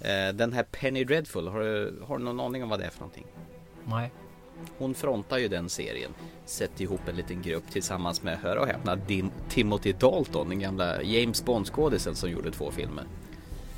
Eh, 0.04 0.34
den 0.34 0.52
här 0.52 0.62
Penny 0.62 1.04
Dreadful, 1.04 1.48
har 1.48 1.60
du, 1.60 2.02
har 2.06 2.18
du 2.18 2.24
någon 2.24 2.40
aning 2.40 2.62
om 2.62 2.68
vad 2.68 2.80
det 2.80 2.86
är 2.86 2.90
för 2.90 3.00
någonting? 3.00 3.26
Nej. 3.84 4.12
Hon 4.78 4.94
frontar 4.94 5.38
ju 5.38 5.48
den 5.48 5.68
serien. 5.68 6.10
Sätter 6.44 6.82
ihop 6.82 7.08
en 7.08 7.16
liten 7.16 7.42
grupp 7.42 7.70
tillsammans 7.70 8.22
med, 8.22 8.38
hör 8.38 8.56
och 8.56 8.66
häpna, 8.66 8.96
Dim 8.96 9.30
Timothy 9.48 9.92
Dalton, 9.92 10.48
den 10.48 10.60
gamla 10.60 11.02
James 11.02 11.44
Bond-skådisen 11.44 12.14
som 12.14 12.30
gjorde 12.30 12.50
två 12.50 12.70
filmer. 12.70 13.04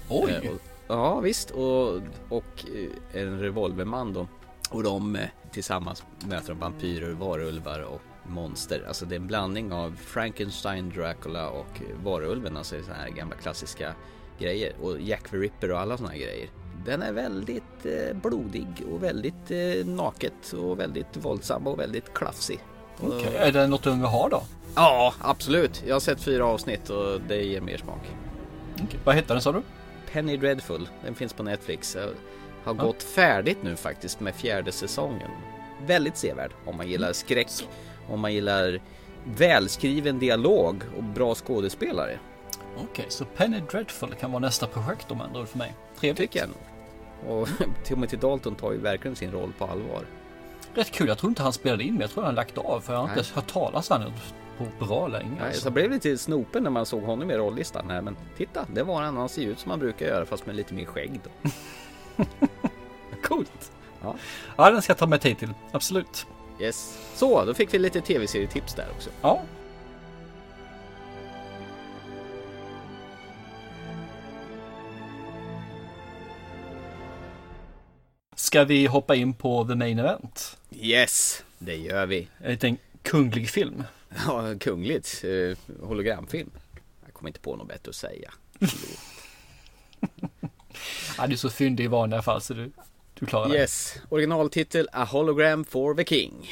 Oj! 0.09 0.41
Eh, 0.43 0.51
och, 0.51 0.61
ja 0.89 1.21
visst, 1.21 1.51
och, 1.51 1.97
och 2.29 2.65
eh, 2.75 3.23
en 3.23 3.41
revolverman 3.41 4.13
då. 4.13 4.27
Och 4.71 4.83
de 4.83 5.17
eh, 5.17 5.29
tillsammans 5.53 6.05
möter 6.27 6.49
de 6.49 6.59
vampyrer, 6.59 7.11
varulvar 7.11 7.81
och 7.81 8.01
monster. 8.23 8.85
Alltså 8.89 9.07
det 9.07 9.15
är 9.15 9.21
en 9.21 9.27
blandning 9.27 9.73
av 9.73 9.97
Frankenstein, 9.97 10.91
Dracula 10.91 11.51
och 11.51 11.81
varulven. 12.03 12.57
Alltså 12.57 12.83
så 12.83 12.93
här 12.93 13.09
gamla 13.09 13.37
klassiska 13.37 13.95
grejer. 14.39 14.73
Och 14.83 15.01
Jack 15.01 15.31
the 15.31 15.37
Ripper 15.37 15.71
och 15.71 15.81
alla 15.81 15.97
sådana 15.97 16.17
grejer. 16.17 16.49
Den 16.87 17.03
är 17.03 17.13
väldigt 17.13 17.87
eh, 17.87 18.17
blodig 18.17 18.67
och 18.93 19.03
väldigt 19.03 19.51
eh, 19.51 19.87
naket 19.87 20.53
och 20.53 20.81
väldigt 20.81 21.17
våldsam 21.17 21.67
och 21.67 21.79
väldigt 21.79 22.15
klafsig. 22.15 22.61
Okay. 23.01 23.35
är 23.35 23.53
det 23.53 23.67
något 23.67 23.83
du 23.83 23.91
har 23.91 24.31
då? 24.31 24.43
Ja, 24.75 25.15
absolut. 25.21 25.83
Jag 25.87 25.95
har 25.95 26.01
sett 26.01 26.21
fyra 26.21 26.47
avsnitt 26.47 26.91
och 26.91 27.21
det 27.21 27.43
ger 27.43 27.61
mer 27.61 27.77
smak. 27.77 28.03
Okay. 28.75 29.01
Vad 29.05 29.15
heter 29.15 29.35
den 29.35 29.43
sa 29.43 29.53
du? 29.53 29.63
Penny 30.13 30.37
Dreadful. 30.37 30.89
Den 31.05 31.15
finns 31.15 31.33
på 31.33 31.43
Netflix. 31.43 31.95
Jag 31.95 32.03
har 32.65 32.75
ja. 32.79 32.85
gått 32.85 33.03
färdigt 33.03 33.59
nu 33.63 33.77
faktiskt 33.77 34.21
med 34.21 34.35
fjärde 34.35 34.73
säsongen. 34.73 35.31
Väldigt 35.87 36.17
sevärd 36.17 36.51
om 36.65 36.77
man 36.77 36.89
gillar 36.89 37.13
skräck, 37.13 37.49
om 38.09 38.21
man 38.21 38.35
gillar 38.35 38.81
välskriven 39.25 40.19
dialog 40.19 40.83
och 40.97 41.05
bra 41.05 41.35
skådespelare. 41.35 42.19
Okej, 42.75 42.87
okay, 42.93 43.05
så 43.09 43.25
Penny 43.25 43.61
Dreadful 43.71 44.15
kan 44.15 44.33
vara 44.33 44.41
nästa 44.41 44.67
projekt 44.67 45.11
om 45.11 45.21
ändå 45.21 45.47
för 45.47 45.59
mig. 45.59 45.75
Trevligt. 46.01 46.19
Tycker 46.19 46.41
jag 46.41 46.49
nog. 46.49 47.41
Och 47.41 47.49
Timothy 47.85 48.17
Dalton 48.17 48.55
tar 48.55 48.73
ju 48.73 48.79
verkligen 48.79 49.17
sin 49.17 49.33
roll 49.33 49.53
på 49.59 49.65
allvar. 49.65 50.05
Rätt 50.75 50.91
kul, 50.91 51.09
jag 51.09 51.19
tror 51.19 51.31
inte 51.31 51.43
han 51.43 51.53
spelade 51.53 51.85
in 51.85 51.93
men 51.93 52.01
jag 52.01 52.11
tror 52.11 52.25
han 52.25 52.35
lagt 52.35 52.59
av 52.59 52.81
för 52.81 52.93
jag 52.93 53.01
har 53.01 53.07
Nej. 53.07 53.19
inte 53.19 53.35
hört 53.35 53.53
talas 53.53 53.91
om 53.91 54.03
honom 54.03 54.13
på 54.59 54.85
bra 54.87 55.09
länge. 55.09 55.31
Nej, 55.31 55.47
alltså. 55.47 55.61
Så 55.61 55.71
blev 55.71 55.91
lite 55.91 56.19
snopen 56.19 56.63
när 56.63 56.71
man 56.71 56.87
såg 56.87 57.03
honom 57.03 57.31
i 57.31 57.37
rollistan 57.37 57.91
här 57.91 58.03
men 58.03 58.17
titta, 58.37 58.67
det 58.75 58.83
var 58.83 59.03
han. 59.03 59.17
Han 59.17 59.29
ser 59.29 59.43
ut 59.43 59.59
som 59.59 59.71
han 59.71 59.81
brukar 59.81 60.07
göra 60.07 60.27
fast 60.27 60.47
med 60.47 60.57
lite 60.57 60.75
mer 60.75 60.85
skägg 60.85 61.21
då. 61.25 61.51
Coolt. 63.23 63.73
Ja. 64.03 64.15
Ja, 64.57 64.71
den 64.71 64.83
ska 64.83 64.91
jag 64.91 64.99
ta 64.99 65.07
mig 65.07 65.19
tid 65.19 65.39
till. 65.39 65.55
Absolut. 65.73 66.27
Yes. 66.61 66.99
Så, 67.15 67.45
då 67.45 67.55
fick 67.55 67.75
vi 67.75 67.79
lite 67.79 68.01
tv-serietips 68.01 68.75
där 68.75 68.87
också. 68.97 69.11
Ja. 69.21 69.43
Ska 78.55 78.65
vi 78.65 78.87
hoppa 78.87 79.15
in 79.15 79.35
på 79.35 79.65
The 79.65 79.75
Main 79.75 79.99
Event? 79.99 80.57
Yes, 80.71 81.45
det 81.59 81.77
gör 81.77 82.07
vi. 82.07 82.29
En 82.39 82.51
liten 82.51 82.79
kunglig 83.03 83.51
film. 83.51 83.85
Ja, 84.27 84.59
kungligt. 84.61 85.25
Eh, 85.25 85.85
hologramfilm. 85.87 86.51
Jag 87.05 87.15
kommer 87.15 87.29
inte 87.29 87.41
på 87.41 87.57
något 87.57 87.69
bättre 87.69 87.91
att 87.91 87.97
säga. 87.97 88.33
Ja, 91.19 91.27
du 91.27 91.33
är 91.33 91.37
så 91.37 91.51
fyndig 91.51 91.85
i 91.85 91.87
vanliga 91.87 92.23
fall 92.23 92.41
så 92.41 92.55
du, 92.55 92.71
du 93.15 93.27
klarar 93.27 93.49
det. 93.49 93.55
Yes, 93.55 93.97
originaltitel 94.09 94.89
A 94.93 95.05
Hologram 95.05 95.65
for 95.65 95.95
the 95.95 96.05
King. 96.05 96.51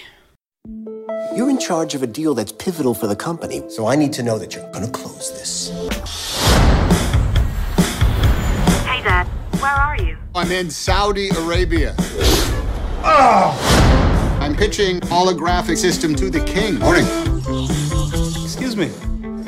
You're 1.36 1.50
in 1.50 1.58
charge 1.58 1.96
of 1.96 2.02
a 2.02 2.06
deal 2.06 2.36
that's 2.36 2.64
pivotal 2.64 2.94
for 2.94 3.08
the 3.08 3.24
company, 3.24 3.62
so 3.68 3.92
I 3.92 3.96
need 3.96 4.12
to 4.12 4.22
know 4.22 4.38
that 4.38 4.54
you're 4.54 4.72
gonna 4.72 4.92
close 4.92 5.38
this. 5.38 5.70
Hey, 8.86 9.02
Dad. 9.04 9.31
Where 9.62 9.70
are 9.70 9.96
you? 9.96 10.18
I'm 10.34 10.50
in 10.50 10.70
Saudi 10.70 11.28
Arabia. 11.28 11.94
Oh! 13.04 14.38
I'm 14.40 14.56
pitching 14.56 14.98
holographic 15.02 15.76
system 15.76 16.16
to 16.16 16.30
the 16.30 16.44
king. 16.44 16.80
Morning. 16.80 17.04
Excuse 18.42 18.74
me. 18.74 18.86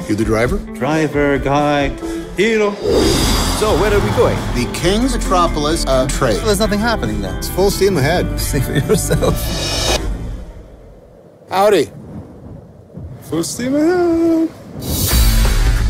You 0.08 0.14
the 0.14 0.24
driver? 0.24 0.58
Driver, 0.74 1.38
guide, 1.38 1.98
hero. 2.36 2.70
So, 3.58 3.76
where 3.80 3.92
are 3.92 3.98
we 3.98 4.10
going? 4.10 4.36
The 4.54 4.70
king's 4.72 5.16
metropolis 5.16 5.84
of 5.86 6.12
trade. 6.12 6.40
There's 6.42 6.60
nothing 6.60 6.78
happening 6.78 7.20
there. 7.20 7.36
It's 7.36 7.48
full 7.48 7.72
steam 7.72 7.96
ahead. 7.96 8.38
See 8.40 8.60
for 8.60 8.72
yourself. 8.72 9.98
Howdy. 11.50 11.90
Full 13.22 13.42
steam 13.42 13.74
ahead. 13.74 14.48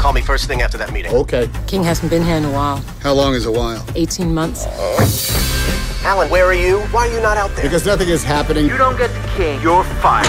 Call 0.05 0.13
me 0.13 0.21
first 0.21 0.49
thing 0.49 0.61
after 0.61 0.77
that 0.77 0.93
meeting. 0.93 1.15
Okay. 1.15 1.49
King 1.67 1.83
hasn't 1.83 2.11
been 2.11 2.23
here 2.23 2.37
in 2.37 2.45
a 2.45 2.53
while. 2.53 2.77
How 3.01 3.15
long 3.15 3.33
is 3.33 3.47
a 3.47 3.51
while? 3.51 3.83
18 3.95 4.35
months. 4.35 4.67
Uh-huh. 4.67 6.07
Alan, 6.07 6.29
where 6.29 6.45
are 6.45 6.53
you? 6.53 6.81
Why 6.93 7.09
are 7.09 7.11
you 7.11 7.23
not 7.23 7.39
out 7.39 7.49
there? 7.57 7.65
Because 7.65 7.87
nothing 7.87 8.11
is 8.11 8.23
happening. 8.23 8.67
you 8.67 8.77
don't 8.77 8.99
get 8.99 9.09
the 9.09 9.29
king, 9.29 9.63
you're 9.63 9.83
fired. 10.05 10.27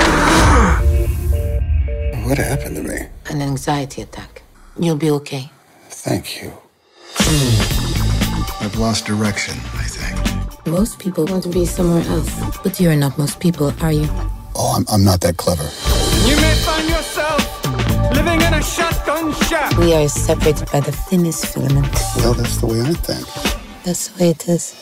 What 2.23 2.37
happened 2.37 2.77
to 2.77 2.83
me? 2.83 2.99
An 3.29 3.41
anxiety 3.41 4.01
attack. 4.01 4.43
You'll 4.79 4.95
be 4.95 5.11
okay. 5.11 5.51
Thank 5.89 6.41
you. 6.41 6.53
I've 8.61 8.77
lost 8.77 9.05
direction, 9.05 9.55
I 9.73 9.83
think. 9.83 10.65
Most 10.67 10.99
people 10.99 11.25
want 11.25 11.43
to 11.43 11.49
be 11.49 11.65
somewhere 11.65 12.03
else. 12.03 12.31
But 12.63 12.79
you're 12.79 12.95
not 12.95 13.17
most 13.17 13.41
people, 13.41 13.73
are 13.81 13.91
you? 13.91 14.07
Oh, 14.55 14.73
I'm, 14.77 14.85
I'm 14.89 15.03
not 15.03 15.19
that 15.19 15.35
clever. 15.35 15.67
You 16.25 16.37
may 16.37 16.55
find 16.63 16.84
yourself 16.84 16.84
We 19.77 19.93
are 19.93 20.07
separated 20.09 20.71
by 20.71 20.79
the 20.79 20.91
thinnest 20.91 21.45
filament. 21.53 21.93
Well, 22.17 22.33
that's 22.33 22.57
the 22.57 22.67
way 22.67 22.81
I 22.81 22.93
think. 22.93 23.27
That's 23.83 24.07
the 24.07 24.23
way 24.23 24.29
it 24.31 24.47
is. 24.47 24.73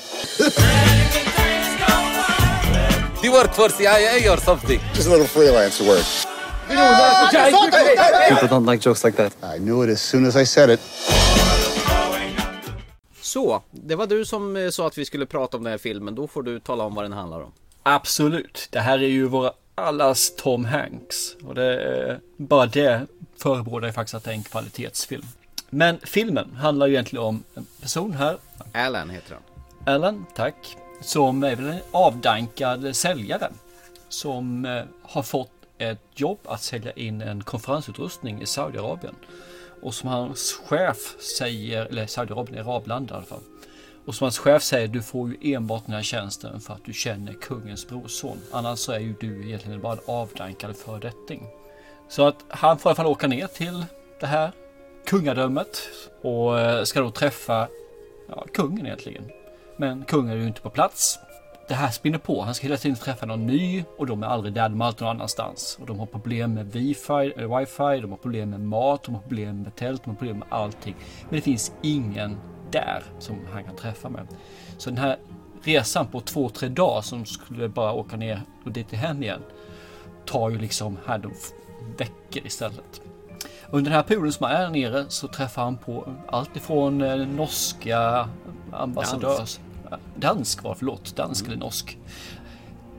You 3.23 3.31
work 3.31 3.53
for 3.53 3.69
CIA 3.69 4.29
or 4.29 4.37
something? 4.37 4.79
Just 4.93 5.07
a 5.07 5.11
little 5.11 5.27
freelance 5.27 5.81
work. 5.81 6.05
People 8.29 8.47
don't 8.47 8.65
like 8.65 8.81
jokes 8.81 9.03
like 9.03 9.17
that. 9.17 9.33
I 9.43 9.59
knew 9.59 9.81
it 9.83 9.89
as 9.89 10.01
soon 10.01 10.25
as 10.25 10.35
I 10.35 10.45
said 10.45 10.69
it. 10.69 10.79
Så, 13.21 13.61
det 13.71 13.95
var 13.95 14.07
du 14.07 14.25
som 14.25 14.55
eh, 14.55 14.69
sa 14.69 14.87
att 14.87 14.97
vi 14.97 15.05
skulle 15.05 15.25
prata 15.25 15.57
om 15.57 15.63
den 15.63 15.71
här 15.71 15.77
filmen. 15.77 16.15
Då 16.15 16.27
får 16.27 16.43
du 16.43 16.59
tala 16.59 16.83
om 16.83 16.95
vad 16.95 17.05
den 17.05 17.13
handlar 17.13 17.41
om. 17.41 17.51
Absolut. 17.83 18.67
Det 18.71 18.79
här 18.79 18.97
är 18.97 19.07
ju 19.07 19.27
våra 19.27 19.51
allas 19.75 20.35
Tom 20.35 20.65
Hanks. 20.65 21.35
Och 21.43 21.55
det 21.55 21.83
är, 21.83 22.19
bara 22.37 22.65
det 22.65 23.07
förebådar 23.37 23.87
ju 23.87 23.93
faktiskt 23.93 24.15
att 24.15 24.23
det 24.23 24.31
är 24.31 24.35
en 24.35 24.43
kvalitetsfilm. 24.43 25.25
Men 25.69 25.99
filmen 26.03 26.55
handlar 26.55 26.87
ju 26.87 26.93
egentligen 26.93 27.25
om 27.25 27.43
en 27.53 27.65
person 27.81 28.13
här. 28.13 28.37
Alan 28.73 29.09
heter 29.09 29.33
han. 29.33 29.93
Alan, 29.95 30.25
tack. 30.35 30.77
Som 31.01 31.43
är 31.43 31.55
väl 31.55 31.69
en 31.69 31.79
avdankad 31.91 32.95
säljare. 32.95 33.51
Som 34.09 34.65
eh, 34.65 34.83
har 35.01 35.23
fått 35.23 35.51
ett 35.77 35.99
jobb 36.15 36.39
att 36.45 36.61
sälja 36.61 36.91
in 36.91 37.21
en 37.21 37.43
konferensutrustning 37.43 38.41
i 38.41 38.45
Saudiarabien. 38.45 39.15
Och 39.81 39.93
som 39.93 40.09
hans 40.09 40.61
chef 40.65 41.15
säger, 41.37 41.85
eller 41.85 42.07
Saudiarabien, 42.07 42.67
Arabland 42.67 43.11
i 43.11 43.13
alla 43.13 43.23
fall. 43.23 43.41
Och 44.05 44.15
som 44.15 44.25
hans 44.25 44.37
chef 44.37 44.63
säger, 44.63 44.87
du 44.87 45.01
får 45.01 45.29
ju 45.29 45.53
enbart 45.53 45.85
den 45.85 45.95
här 45.95 46.01
tjänsten 46.01 46.59
för 46.59 46.73
att 46.73 46.85
du 46.85 46.93
känner 46.93 47.33
kungens 47.33 47.87
brorson. 47.87 48.37
Annars 48.51 48.79
så 48.79 48.91
är 48.91 48.99
ju 48.99 49.15
du 49.19 49.47
egentligen 49.47 49.81
bara 49.81 49.93
en 49.93 49.99
avdankad 50.05 50.75
föredetting. 50.75 51.43
Så 52.09 52.27
att 52.27 52.45
han 52.49 52.77
får 52.77 52.89
i 52.89 52.91
alla 52.91 52.95
fall 52.95 53.05
åka 53.05 53.27
ner 53.27 53.47
till 53.47 53.85
det 54.19 54.27
här 54.27 54.51
kungadömet 55.05 55.81
och 56.21 56.59
eh, 56.59 56.83
ska 56.83 57.01
då 57.01 57.11
träffa 57.11 57.67
ja, 58.29 58.45
kungen 58.53 58.85
egentligen. 58.85 59.23
Men 59.77 60.03
kungen 60.03 60.33
är 60.33 60.37
ju 60.37 60.47
inte 60.47 60.61
på 60.61 60.69
plats. 60.69 61.19
Det 61.67 61.73
här 61.73 61.91
spinner 61.91 62.17
på. 62.17 62.41
Han 62.41 62.55
ska 62.55 62.67
hela 62.67 62.77
tiden 62.77 62.97
träffa 62.97 63.25
någon 63.25 63.47
ny 63.47 63.83
och 63.97 64.07
de 64.07 64.23
är 64.23 64.27
aldrig 64.27 64.53
där. 64.53 64.69
De 64.69 64.81
är 64.81 64.85
alltid 64.85 65.01
någon 65.01 65.15
annanstans. 65.15 65.77
Och 65.81 65.87
de 65.87 65.99
har 65.99 66.05
problem 66.05 66.53
med 66.53 66.71
wifi, 66.71 67.33
eh, 67.37 67.57
wifi, 67.57 68.01
de 68.01 68.11
har 68.11 68.17
problem 68.17 68.49
med 68.49 68.59
mat, 68.59 69.03
de 69.03 69.15
har 69.15 69.21
problem 69.21 69.61
med 69.61 69.75
tält, 69.75 70.03
de 70.03 70.09
har 70.09 70.15
problem 70.15 70.39
med 70.39 70.47
allting. 70.51 70.95
Men 71.29 71.35
det 71.35 71.41
finns 71.41 71.71
ingen 71.81 72.37
där 72.73 73.03
som 73.19 73.35
han 73.53 73.63
kan 73.63 73.75
träffa 73.75 74.09
med. 74.09 74.27
Så 74.77 74.89
den 74.89 74.99
här 74.99 75.17
resan 75.63 76.07
på 76.07 76.19
två, 76.19 76.49
tre 76.49 76.69
dagar 76.69 77.01
som 77.01 77.25
skulle 77.25 77.69
bara 77.69 77.93
åka 77.93 78.17
ner 78.17 78.41
och 78.65 78.71
dit 78.71 78.89
till 78.89 78.97
hem 78.97 79.23
igen 79.23 79.41
tar 80.25 80.49
ju 80.49 80.57
liksom 80.57 80.97
här 81.05 81.21
veckor 81.97 82.45
istället. 82.45 83.01
Under 83.69 83.91
den 83.91 83.95
här 83.95 84.03
perioden 84.03 84.33
som 84.33 84.45
han 84.45 84.55
är 84.55 84.69
nere 84.69 85.05
så 85.09 85.27
träffar 85.27 85.63
han 85.63 85.77
på 85.77 86.13
allt 86.27 86.55
ifrån 86.55 87.01
eh, 87.01 87.17
norska 87.17 88.29
ambassadörs... 88.71 89.37
Dansk, 89.37 89.61
dansk 90.15 90.63
var 90.63 90.75
förlåt. 90.75 91.15
Dansk 91.15 91.47
eller 91.47 91.57
norsk. 91.57 91.97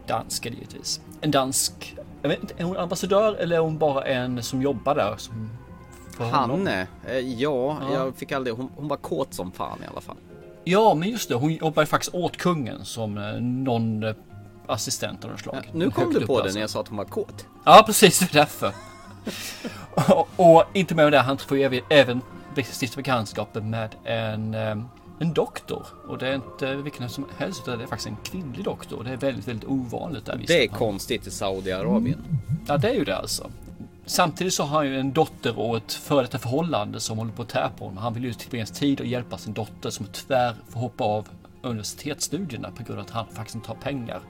Dansk 0.06 0.46
är 0.46 0.50
det 0.50 0.56
givetvis. 0.56 1.00
En 1.20 1.30
dansk... 1.30 1.96
Jag 2.22 2.28
vet 2.28 2.40
inte, 2.40 2.54
är 2.58 2.64
hon 2.64 2.76
ambassadör 2.76 3.34
eller 3.34 3.56
är 3.56 3.60
hon 3.60 3.78
bara 3.78 4.04
en 4.04 4.42
som 4.42 4.62
jobbar 4.62 4.94
där? 4.94 5.14
Som 5.16 5.50
för 6.14 6.24
honom? 6.24 6.50
Hanne? 6.50 6.86
Eh, 7.08 7.18
ja, 7.18 7.78
Ja. 7.80 7.92
jag 7.92 8.16
fick 8.16 8.32
aldrig... 8.32 8.56
Hon, 8.56 8.70
hon 8.76 8.88
var 8.88 8.96
kåt 8.96 9.34
som 9.34 9.52
fan 9.52 9.78
i 9.84 9.86
alla 9.90 10.00
fall. 10.00 10.16
Ja, 10.64 10.94
men 10.94 11.08
just 11.08 11.28
det. 11.28 11.34
Hon 11.34 11.52
jobbar 11.54 11.82
ju 11.82 11.86
faktiskt 11.86 12.14
åt 12.14 12.36
kungen 12.36 12.84
som 12.84 13.18
eh, 13.18 13.40
någon 13.40 14.02
eh, 14.02 14.14
assistent 14.66 15.24
av 15.24 15.30
något 15.30 15.40
slag. 15.40 15.70
Nu 15.72 15.90
kom 15.90 16.12
du 16.12 16.26
på 16.26 16.36
det 16.36 16.42
alltså. 16.42 16.54
när 16.54 16.60
jag 16.60 16.70
sa 16.70 16.80
att 16.80 16.88
hon 16.88 16.96
var 16.98 17.04
kåt. 17.04 17.46
Ja, 17.64 17.82
precis. 17.86 18.18
Det 18.32 18.34
är 18.34 18.34
därför. 18.34 18.72
och, 20.14 20.28
och 20.36 20.64
inte 20.72 20.94
med 20.94 21.12
det, 21.12 21.18
han 21.18 21.38
får 21.38 21.58
ju 21.58 21.80
även, 21.90 22.20
stifta 22.80 22.96
bekantskap 22.96 23.54
med 23.54 23.94
en, 24.04 24.54
en 25.18 25.32
doktor. 25.34 25.86
Och 26.08 26.18
det 26.18 26.28
är 26.28 26.34
inte 26.34 26.74
vilken 26.74 27.08
som 27.08 27.26
helst, 27.38 27.62
utan 27.62 27.78
det 27.78 27.84
är 27.84 27.88
faktiskt 27.88 28.08
en 28.08 28.16
kvinnlig 28.24 28.64
doktor. 28.64 29.04
Det 29.04 29.10
är 29.10 29.16
väldigt, 29.16 29.48
väldigt 29.48 29.68
ovanligt. 29.68 30.26
Där. 30.26 30.44
Det 30.46 30.64
är 30.64 30.68
konstigt 30.68 31.26
i 31.26 31.30
Saudiarabien. 31.30 32.24
Ja, 32.66 32.76
det 32.76 32.88
är 32.88 32.94
ju 32.94 33.04
det 33.04 33.16
alltså. 33.16 33.50
Samtidigt 34.06 34.54
så 34.54 34.62
har 34.62 34.76
han 34.76 34.86
ju 34.86 35.00
en 35.00 35.12
dotter 35.12 35.58
och 35.58 35.76
ett 35.76 35.92
före 35.92 36.22
detta 36.22 36.38
förhållande 36.38 37.00
som 37.00 37.18
håller 37.18 37.32
på 37.32 37.42
att 37.42 37.48
tär 37.48 37.70
på 37.78 37.84
honom. 37.84 38.02
Han 38.02 38.14
vill 38.14 38.24
ju 38.24 38.32
tillbringa 38.32 38.66
tid 38.66 39.00
och 39.00 39.06
hjälpa 39.06 39.38
sin 39.38 39.52
dotter 39.52 39.90
som 39.90 40.06
tyvärr 40.12 40.54
får 40.68 40.80
hoppa 40.80 41.04
av 41.04 41.28
universitetsstudierna 41.62 42.70
på 42.70 42.82
grund 42.82 42.98
av 42.98 43.04
att 43.04 43.10
han 43.10 43.26
faktiskt 43.26 43.54
inte 43.54 43.68
har 43.68 43.76
pengar. 43.76 44.20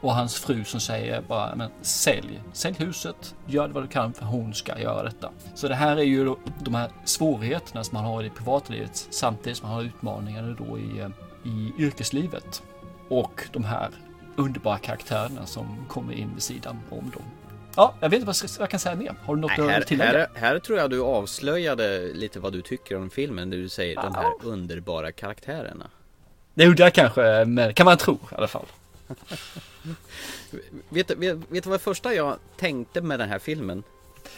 Och 0.00 0.14
hans 0.14 0.34
fru 0.34 0.64
som 0.64 0.80
säger 0.80 1.22
bara, 1.22 1.54
men 1.54 1.70
sälj, 1.82 2.42
sälj 2.52 2.76
huset, 2.78 3.34
gör 3.46 3.68
vad 3.68 3.82
du 3.82 3.86
kan 3.86 4.12
för 4.12 4.24
hon 4.24 4.54
ska 4.54 4.78
göra 4.78 5.02
detta. 5.02 5.30
Så 5.54 5.68
det 5.68 5.74
här 5.74 5.96
är 5.96 6.02
ju 6.02 6.34
de 6.60 6.74
här 6.74 6.90
svårigheterna 7.04 7.84
som 7.84 7.96
man 7.96 8.04
har 8.04 8.22
i 8.22 8.30
privatlivet 8.30 9.08
samtidigt 9.10 9.58
som 9.58 9.68
man 9.68 9.76
har 9.76 9.82
utmaningarna 9.82 10.56
då 10.58 10.78
i, 10.78 11.00
eh, 11.00 11.08
i 11.44 11.72
yrkeslivet. 11.78 12.62
Och 13.08 13.48
de 13.52 13.64
här 13.64 13.90
underbara 14.36 14.78
karaktärerna 14.78 15.46
som 15.46 15.66
kommer 15.88 16.12
in 16.12 16.30
vid 16.34 16.42
sidan 16.42 16.80
om 16.90 17.10
dem. 17.10 17.22
Ja, 17.78 17.94
jag 18.00 18.08
vet 18.08 18.20
inte 18.20 18.26
vad 18.26 18.50
jag 18.58 18.70
kan 18.70 18.80
säga 18.80 18.94
mer. 18.94 19.14
Har 19.24 19.34
du 19.34 19.40
något 19.40 19.50
Nej, 19.58 19.66
att 19.66 19.72
här, 19.72 19.80
tillägga? 19.82 20.18
här, 20.18 20.28
här 20.34 20.58
tror 20.58 20.78
jag 20.78 20.90
du 20.90 21.00
avslöjade 21.00 22.12
lite 22.14 22.40
vad 22.40 22.52
du 22.52 22.62
tycker 22.62 22.96
om 22.96 23.10
filmen. 23.10 23.50
När 23.50 23.56
du 23.56 23.68
säger 23.68 23.96
de 23.96 24.14
här 24.14 24.32
underbara 24.42 25.12
karaktärerna. 25.12 25.90
Det 26.54 26.64
gjorde 26.64 26.82
jag 26.82 26.94
kanske, 26.94 27.44
men 27.44 27.74
kan 27.74 27.84
man 27.84 27.96
tro 27.96 28.14
i 28.14 28.34
alla 28.34 28.48
fall. 28.48 28.66
Vet, 30.88 31.10
vet, 31.10 31.38
vet 31.48 31.64
du 31.64 31.70
vad 31.70 31.80
första 31.80 32.14
jag 32.14 32.36
tänkte 32.56 33.00
med 33.00 33.18
den 33.18 33.28
här 33.28 33.38
filmen? 33.38 33.82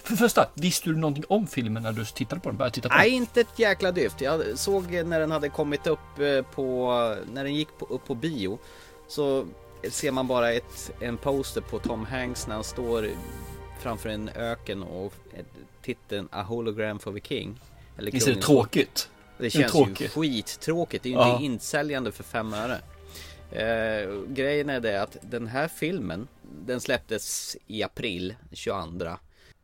För 0.02 0.10
det 0.10 0.16
första, 0.16 0.48
visste 0.54 0.88
du 0.88 0.96
någonting 0.96 1.24
om 1.28 1.46
filmen 1.46 1.82
när 1.82 1.92
du 1.92 2.04
tittade 2.04 2.40
på 2.40 2.48
den? 2.48 2.56
Började 2.56 2.74
titta 2.74 2.88
på 2.88 2.94
Nej, 2.94 3.10
den? 3.10 3.16
inte 3.16 3.40
ett 3.40 3.58
jäkla 3.58 3.92
dyft. 3.92 4.20
Jag 4.20 4.58
såg 4.58 4.90
när 4.92 5.20
den 5.20 5.30
hade 5.30 5.48
kommit 5.48 5.86
upp 5.86 6.18
eh, 6.18 6.42
på, 6.54 6.90
när 7.32 7.44
den 7.44 7.54
gick 7.54 7.78
på, 7.78 7.86
upp 7.86 8.06
på 8.06 8.14
bio. 8.14 8.58
Så 9.08 9.46
ser 9.90 10.10
man 10.12 10.26
bara 10.26 10.52
ett, 10.52 10.92
en 11.00 11.16
poster 11.16 11.60
på 11.60 11.78
Tom 11.78 12.04
Hanks 12.04 12.46
när 12.46 12.54
han 12.54 12.64
står 12.64 13.08
framför 13.80 14.08
en 14.08 14.28
öken 14.28 14.82
och 14.82 15.12
titeln 15.82 16.28
A 16.32 16.42
Hologram 16.42 16.98
for 16.98 17.12
the 17.12 17.20
King. 17.20 17.60
Eller 17.98 18.12
Visst 18.12 18.28
är 18.28 18.34
det 18.34 18.42
tråkigt? 18.42 19.10
Det 19.38 19.44
Det 19.44 19.50
känns 19.50 19.64
ju 19.64 19.68
tråkigt. 19.84 20.10
skittråkigt. 20.12 21.02
Det 21.02 21.08
är 21.08 21.10
ju 21.10 21.16
Ja. 21.18 21.32
inte 21.32 21.44
insäljande 21.44 22.12
för 22.12 22.22
fem 22.24 22.54
öre. 22.54 22.78
Eh, 23.52 24.22
grejen 24.28 24.70
är 24.70 24.80
det 24.80 25.02
att 25.02 25.16
den 25.22 25.46
här 25.46 25.68
filmen, 25.68 26.28
den 26.66 26.80
släpptes 26.80 27.56
i 27.66 27.82
april 27.82 28.34
22. 28.52 29.10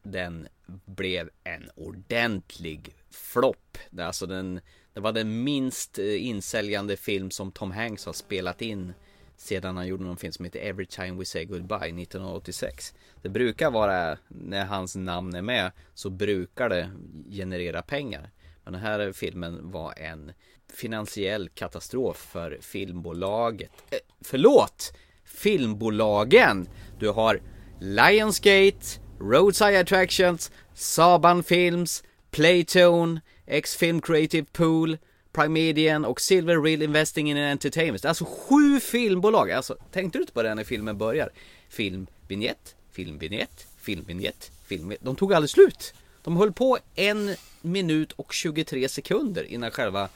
Den 0.03 0.49
blev 0.85 1.31
en 1.45 1.71
ordentlig 1.75 2.95
flopp. 3.11 3.79
Alltså 4.01 4.27
den, 4.27 4.61
det 4.95 5.01
var 5.01 5.13
den 5.13 5.45
minst 5.45 5.99
eh, 5.99 6.27
insäljande 6.27 6.97
film 6.97 7.31
som 7.31 7.53
Tom 7.53 7.71
Hanks 7.71 8.07
har 8.07 8.13
spelat 8.13 8.63
in 8.63 8.95
sedan 9.37 9.77
han 9.77 9.87
gjorde 9.87 10.05
någon 10.05 10.17
film 10.17 10.33
som 10.33 10.45
heter 10.45 10.61
Every 10.61 10.87
time 10.87 11.19
we 11.19 11.25
say 11.25 11.45
goodbye 11.45 12.03
1986. 12.03 12.95
Det 13.23 13.29
brukar 13.29 13.71
vara, 13.71 14.19
när 14.29 14.65
hans 14.65 14.97
namn 14.97 15.35
är 15.35 15.43
med, 15.43 15.73
så 15.95 16.11
brukar 16.11 16.69
det 16.69 16.91
generera 17.31 17.83
pengar. 17.83 18.31
Men 18.65 18.73
den 18.73 18.83
här 18.83 19.13
filmen 19.13 19.71
var 19.71 19.95
en 19.99 20.33
finansiell 20.73 21.49
katastrof 21.49 22.17
för 22.17 22.59
filmbolaget. 22.61 23.71
Eh, 23.91 23.99
förlåt! 24.21 24.93
Filmbolagen! 25.25 26.69
Du 26.99 27.09
har 27.09 27.41
Lionsgate, 27.81 29.01
Roadside 29.21 29.77
Attractions, 29.77 30.51
Saban 30.75 31.43
Films, 31.43 32.05
Playtone, 32.31 33.21
X-Film 33.47 34.01
Creative 34.01 34.47
Pool, 34.53 34.99
Primedian 35.37 36.05
och 36.05 36.21
Silver 36.21 36.63
Real 36.63 36.83
Investing 36.83 37.31
in 37.31 37.37
Entertainment. 37.37 38.05
Alltså 38.05 38.25
sju 38.25 38.81
filmbolag. 38.81 39.51
Alltså, 39.51 39.77
tänkte 39.93 40.19
du 40.19 40.23
inte 40.23 40.33
på 40.33 40.43
det 40.43 40.55
när 40.55 40.65
filmen 40.65 40.99
börjar? 40.99 41.31
Filmvinjett, 41.69 42.75
filmvinjett, 42.93 43.67
filmvinjett, 43.81 44.51
filmvinjett. 44.67 45.05
De 45.05 45.17
tog 45.17 45.35
aldrig 45.35 45.51
slut. 45.51 45.95
De 46.23 46.37
höll 46.37 46.53
på 46.53 46.79
en 46.95 47.35
minut 47.61 48.13
och 48.13 48.33
23 48.33 48.89
sekunder 48.89 49.45
innan 49.45 49.71
själva 49.71 50.09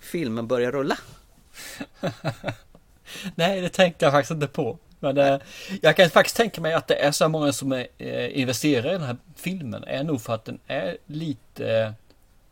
filmen 0.00 0.46
börjar 0.46 0.72
rulla. 0.72 0.98
Nej, 3.34 3.60
det 3.60 3.68
tänkte 3.68 4.04
jag 4.04 4.12
faktiskt 4.12 4.30
inte 4.30 4.46
på. 4.46 4.78
Men 5.00 5.18
eh, 5.18 5.38
jag 5.82 5.96
kan 5.96 6.10
faktiskt 6.10 6.36
tänka 6.36 6.60
mig 6.60 6.74
att 6.74 6.86
det 6.88 6.94
är 6.94 7.12
så 7.12 7.28
många 7.28 7.52
som 7.52 7.72
är, 7.72 7.86
eh, 7.98 8.38
investerar 8.38 8.88
i 8.88 8.92
den 8.92 9.02
här 9.02 9.16
filmen 9.36 9.84
är 9.84 10.04
nog 10.04 10.22
för 10.22 10.34
att 10.34 10.44
den 10.44 10.58
är 10.66 10.96
lite 11.06 11.78
eh, 11.78 11.92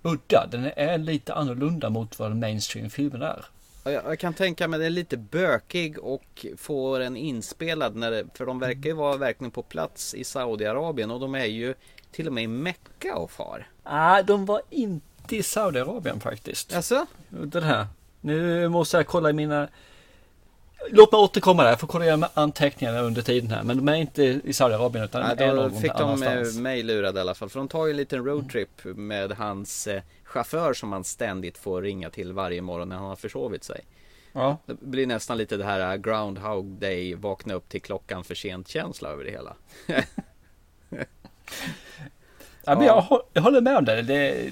udda. 0.06 0.46
Den 0.46 0.70
är 0.76 0.98
lite 0.98 1.34
annorlunda 1.34 1.90
mot 1.90 2.18
vad 2.18 2.36
mainstream-filmen 2.36 3.22
är. 3.22 3.44
Jag, 3.84 4.18
kan 4.18 4.34
tänka 4.34 4.68
mig 4.68 4.78
den 4.78 4.86
är 4.86 4.90
lite 4.90 5.16
bökig 5.16 5.98
och 5.98 6.46
får 6.56 7.00
en 7.00 7.16
inspelad 7.16 7.96
när 7.96 8.10
det, 8.10 8.24
för 8.34 8.46
de 8.46 8.58
verkar 8.58 8.90
ju 8.90 8.92
vara 8.92 9.16
verkligen 9.16 9.50
på 9.50 9.62
plats 9.62 10.14
i 10.14 10.24
Saudiarabien 10.24 11.10
och 11.10 11.20
de 11.20 11.34
är 11.34 11.44
ju 11.44 11.74
till 12.12 12.26
och 12.26 12.32
med 12.32 12.44
i 12.44 12.46
Mecka 12.46 13.16
och 13.16 13.30
far. 13.30 13.58
Nej, 13.58 13.66
ah, 13.84 14.22
de 14.22 14.46
var 14.46 14.62
inte 14.70 15.36
i 15.36 15.42
Saudiarabien 15.42 16.20
faktiskt. 16.20 16.74
Alltså? 16.74 17.06
Den 17.28 17.62
här. 17.62 17.86
Nu 18.20 18.68
måste 18.68 18.96
jag 18.96 19.06
kolla 19.06 19.30
i 19.30 19.32
mina 19.32 19.68
Låt 20.90 21.12
mig 21.12 21.18
återkomma 21.18 21.62
där, 21.62 21.70
jag 21.70 21.80
får 21.80 21.86
kolla 21.86 22.16
med 22.16 22.28
anteckningarna 22.34 23.00
under 23.00 23.22
tiden 23.22 23.50
här. 23.50 23.62
Men 23.62 23.76
de 23.76 23.88
är 23.88 23.94
inte 23.94 24.22
i 24.22 24.52
Saudiarabien 24.52 25.04
utan 25.04 25.22
Nej, 25.22 25.48
är 25.48 25.54
någon 25.54 25.80
fick 25.80 25.94
de 25.98 26.62
mig 26.62 26.82
lurade 26.82 27.18
i 27.18 27.20
alla 27.20 27.34
fall. 27.34 27.48
För 27.48 27.58
de 27.58 27.68
tar 27.68 27.86
ju 27.86 27.90
en 27.90 27.96
liten 27.96 28.24
roadtrip 28.24 28.84
med 28.84 29.32
hans 29.32 29.86
eh, 29.86 30.02
chaufför 30.24 30.74
som 30.74 30.92
han 30.92 31.04
ständigt 31.04 31.58
får 31.58 31.82
ringa 31.82 32.10
till 32.10 32.32
varje 32.32 32.62
morgon 32.62 32.88
när 32.88 32.96
han 32.96 33.06
har 33.06 33.16
försovit 33.16 33.64
sig. 33.64 33.80
Ja. 34.32 34.58
Det 34.66 34.80
blir 34.80 35.06
nästan 35.06 35.38
lite 35.38 35.56
det 35.56 35.64
här 35.64 35.92
eh, 35.92 35.96
Groundhog 35.96 36.66
Day, 36.66 37.14
vakna 37.14 37.54
upp 37.54 37.68
till 37.68 37.82
klockan 37.82 38.24
för 38.24 38.34
sent 38.34 38.68
känsla 38.68 39.08
över 39.08 39.24
det 39.24 39.30
hela. 39.30 39.56
ja, 42.64 42.74
men 42.74 42.82
jag, 42.82 43.22
jag 43.32 43.42
håller 43.42 43.60
med 43.60 43.76
om 43.76 43.84
det. 43.84 44.02
det. 44.02 44.50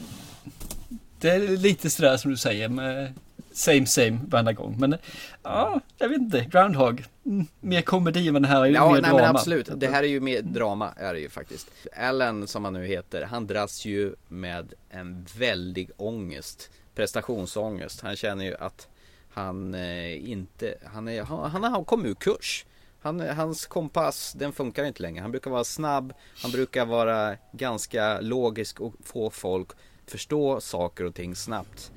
Det 1.20 1.30
är 1.30 1.56
lite 1.56 1.90
sådär 1.90 2.16
som 2.16 2.30
du 2.30 2.36
säger 2.36 2.68
med 2.68 3.12
same 3.54 3.86
same 3.86 4.20
varenda 4.28 4.52
gång. 4.52 4.76
Men 4.78 4.96
ja, 5.42 5.80
jag 5.98 6.08
vet 6.08 6.18
inte. 6.18 6.46
Groundhog. 6.50 7.04
Mm, 7.26 7.46
mer 7.60 7.82
komedi 7.82 8.32
men 8.32 8.42
det 8.42 8.48
här 8.48 8.60
är 8.60 8.66
ju 8.66 8.72
ja, 8.72 8.86
mer 8.86 8.92
nej, 8.92 9.10
drama. 9.10 9.16
Men 9.16 9.36
absolut. 9.36 9.68
Det 9.76 9.86
här 9.86 10.02
är 10.02 10.06
ju 10.08 10.20
mer 10.20 10.42
drama 10.42 10.92
är 10.96 11.14
det 11.14 11.20
ju 11.20 11.28
faktiskt. 11.28 11.70
Allen 11.96 12.46
som 12.46 12.64
han 12.64 12.72
nu 12.72 12.86
heter, 12.86 13.22
han 13.22 13.46
dras 13.46 13.84
ju 13.84 14.14
med 14.28 14.74
en 14.90 15.26
väldig 15.38 15.90
ångest. 15.96 16.70
Prestationsångest. 16.94 18.00
Han 18.00 18.16
känner 18.16 18.44
ju 18.44 18.56
att 18.56 18.88
han 19.30 19.74
eh, 19.74 20.30
inte, 20.30 20.74
han, 20.84 21.08
är, 21.08 21.22
han, 21.22 21.50
han 21.50 21.64
har 21.64 21.84
kommit 21.84 22.06
ur 22.06 22.14
kurs. 22.14 22.66
Han, 23.00 23.20
hans 23.20 23.66
kompass, 23.66 24.32
den 24.32 24.52
funkar 24.52 24.84
inte 24.84 25.02
längre. 25.02 25.22
Han 25.22 25.30
brukar 25.30 25.50
vara 25.50 25.64
snabb, 25.64 26.12
han 26.42 26.50
brukar 26.50 26.86
vara 26.86 27.36
ganska 27.52 28.20
logisk 28.20 28.80
och 28.80 28.94
få 29.04 29.30
folk 29.30 29.68
förstå 30.06 30.60
saker 30.60 31.04
och 31.04 31.14
ting 31.14 31.36
snabbt 31.36 31.92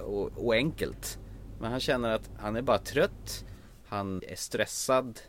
och, 0.00 0.46
och 0.46 0.54
enkelt. 0.54 1.18
Men 1.60 1.70
han 1.70 1.80
känner 1.80 2.10
att 2.10 2.30
han 2.38 2.56
är 2.56 2.62
bara 2.62 2.78
trött. 2.78 3.44
Han 3.88 4.22
är 4.28 4.36
stressad 4.36 5.20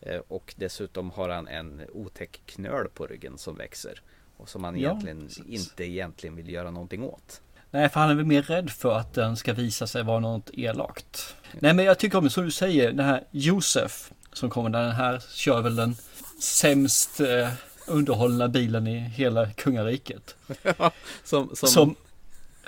eh, 0.00 0.20
och 0.28 0.54
dessutom 0.56 1.10
har 1.10 1.28
han 1.28 1.48
en 1.48 1.82
otäck 1.92 2.42
knöl 2.46 2.88
på 2.94 3.06
ryggen 3.06 3.38
som 3.38 3.56
växer 3.56 4.02
och 4.36 4.48
som 4.48 4.64
han 4.64 4.76
egentligen 4.76 5.28
ja, 5.36 5.44
inte 5.46 5.84
egentligen 5.84 6.36
vill 6.36 6.50
göra 6.50 6.70
någonting 6.70 7.02
åt. 7.02 7.42
Nej, 7.70 7.88
för 7.88 8.00
han 8.00 8.10
är 8.10 8.14
väl 8.14 8.26
mer 8.26 8.42
rädd 8.42 8.70
för 8.70 8.98
att 8.98 9.14
den 9.14 9.36
ska 9.36 9.52
visa 9.52 9.86
sig 9.86 10.02
vara 10.02 10.20
något 10.20 10.50
elakt. 10.52 11.34
Nej, 11.52 11.74
men 11.74 11.84
jag 11.84 11.98
tycker 11.98 12.18
om 12.18 12.24
det 12.24 12.30
som 12.30 12.44
du 12.44 12.50
säger, 12.50 12.92
den 12.92 13.06
här 13.06 13.24
Josef 13.30 14.12
som 14.32 14.50
kommer, 14.50 14.70
den 14.70 14.90
här 14.90 15.22
kör 15.30 15.62
väl 15.62 15.76
den 15.76 15.96
sämst 16.40 17.20
eh, 17.20 17.48
underhållna 17.86 18.48
bilen 18.48 18.86
i 18.86 18.98
hela 18.98 19.50
kungariket. 19.50 20.36
som, 21.24 21.50
som... 21.54 21.68
som 21.68 21.94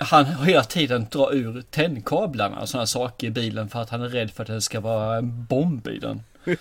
han 0.03 0.25
hela 0.25 0.63
tiden 0.63 1.07
drar 1.11 1.33
ur 1.33 1.61
tändkablarna 1.61 2.61
och 2.61 2.69
sådana 2.69 2.87
saker 2.87 3.27
i 3.27 3.31
bilen 3.31 3.69
för 3.69 3.81
att 3.81 3.89
han 3.89 4.01
är 4.01 4.09
rädd 4.09 4.31
för 4.31 4.43
att 4.43 4.47
det 4.47 4.61
ska 4.61 4.79
vara 4.79 5.17
en 5.17 5.45
bomb 5.45 5.87
i 5.87 5.99
den. 5.99 6.23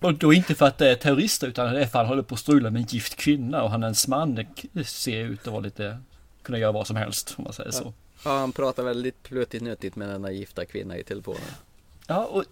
och 0.00 0.14
då 0.14 0.32
inte 0.32 0.54
för 0.54 0.66
att 0.66 0.78
det 0.78 0.90
är 0.90 0.94
terrorister 0.94 1.46
utan 1.46 1.74
det 1.74 1.80
är 1.80 1.86
för 1.86 1.98
att 1.98 2.06
han 2.06 2.06
håller 2.06 2.22
på 2.22 2.34
att 2.34 2.40
strula 2.40 2.70
med 2.70 2.80
en 2.80 2.86
gift 2.86 3.16
kvinna 3.16 3.62
och 3.62 3.70
han 3.70 3.82
är 3.82 3.88
en 3.88 3.94
man 4.08 4.46
ser 4.84 5.24
ut 5.24 5.46
att 5.46 5.52
vara 5.52 5.60
lite, 5.60 5.98
kunna 6.42 6.58
göra 6.58 6.72
vad 6.72 6.86
som 6.86 6.96
helst 6.96 7.34
om 7.38 7.44
man 7.44 7.52
säger 7.52 7.70
så. 7.70 7.92
Ja, 8.24 8.38
han 8.38 8.52
pratar 8.52 8.82
väldigt 8.82 9.22
plötigt 9.22 9.62
nötigt 9.62 9.96
med 9.96 10.08
denna 10.08 10.30
gifta 10.30 10.64
kvinna 10.64 10.96
i 10.96 11.04
telefonen. 11.04 11.40
Ja, 12.10 12.24
och 12.24 12.44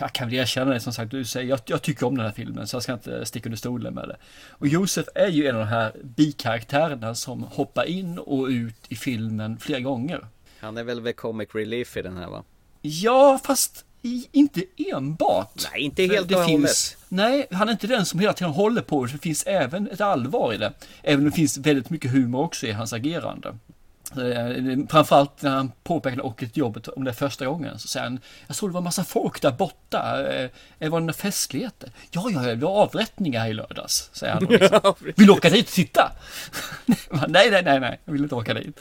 jag, 0.00 0.12
kan 0.12 0.28
väl 0.28 0.38
erkänna 0.38 0.72
det 0.72 0.80
som 0.80 0.92
sagt, 0.92 1.10
du 1.10 1.24
säger, 1.24 1.48
jag, 1.48 1.60
jag, 1.66 1.82
tycker 1.82 2.06
om 2.06 2.16
den 2.16 2.26
här 2.26 2.32
filmen 2.32 2.66
så 2.66 2.76
jag 2.76 2.82
ska 2.82 2.92
inte 2.92 3.26
sticka 3.26 3.48
under 3.48 3.56
stolen 3.56 3.94
med 3.94 4.08
det. 4.08 4.16
Och 4.50 4.68
Josef 4.68 5.06
är 5.14 5.28
ju 5.28 5.46
en 5.46 5.54
av 5.54 5.60
de 5.60 5.68
här 5.68 5.92
bikaraktärerna 6.02 7.14
som 7.14 7.42
hoppar 7.42 7.84
in 7.84 8.18
och 8.18 8.46
ut 8.46 8.74
i 8.88 8.96
filmen 8.96 9.58
flera 9.58 9.80
gånger. 9.80 10.26
Han 10.60 10.76
är 10.76 10.84
väl 10.84 11.04
the 11.04 11.12
comic 11.12 11.48
relief 11.54 11.96
i 11.96 12.02
den 12.02 12.16
här 12.16 12.26
va? 12.26 12.44
Ja, 12.80 13.40
fast 13.44 13.84
i, 14.02 14.28
inte 14.32 14.64
enbart. 14.76 15.66
Nej, 15.72 15.82
inte 15.82 16.02
helt 16.02 16.32
och 16.32 16.40
hållet. 16.40 16.96
Nej, 17.08 17.46
han 17.50 17.68
är 17.68 17.72
inte 17.72 17.86
den 17.86 18.06
som 18.06 18.20
hela 18.20 18.32
tiden 18.32 18.52
håller 18.52 18.82
på. 18.82 19.06
Det 19.06 19.18
finns 19.18 19.42
även 19.46 19.88
ett 19.90 20.00
allvar 20.00 20.52
i 20.52 20.56
det. 20.56 20.72
Även 21.02 21.20
om 21.20 21.30
det 21.30 21.36
finns 21.36 21.58
väldigt 21.58 21.90
mycket 21.90 22.10
humor 22.10 22.42
också 22.42 22.66
i 22.66 22.72
hans 22.72 22.92
agerande. 22.92 23.58
Eh, 24.12 24.86
framförallt 24.88 25.42
när 25.42 25.50
han 25.50 25.72
påpekade 25.82 26.32
ett 26.38 26.56
jobbet 26.56 26.88
om 26.88 27.04
det 27.04 27.12
första 27.12 27.46
gången 27.46 27.78
så 27.78 27.88
säger 27.88 28.04
han 28.04 28.20
Jag 28.46 28.56
såg 28.56 28.70
det 28.70 28.74
var 28.74 28.80
massa 28.80 29.04
folk 29.04 29.42
där 29.42 29.52
borta. 29.52 30.32
Eh, 30.32 30.50
det 30.78 30.88
var 30.88 31.00
en 31.00 31.14
festligheter. 31.14 31.90
Ja, 32.10 32.30
ja, 32.30 32.40
det 32.40 32.54
var 32.54 32.70
avrättningar 32.70 33.46
i 33.46 33.54
lördags. 33.54 34.10
Säger 34.12 34.32
han. 34.32 34.44
Liksom. 34.44 34.94
Vill 35.16 35.26
du 35.26 35.32
åka 35.32 35.50
dit 35.50 35.66
och 35.66 35.72
titta? 35.72 36.12
nej, 37.28 37.50
nej, 37.50 37.62
nej, 37.62 37.80
nej, 37.80 38.00
jag 38.04 38.12
vill 38.12 38.22
inte 38.22 38.34
åka 38.34 38.54
dit. 38.54 38.80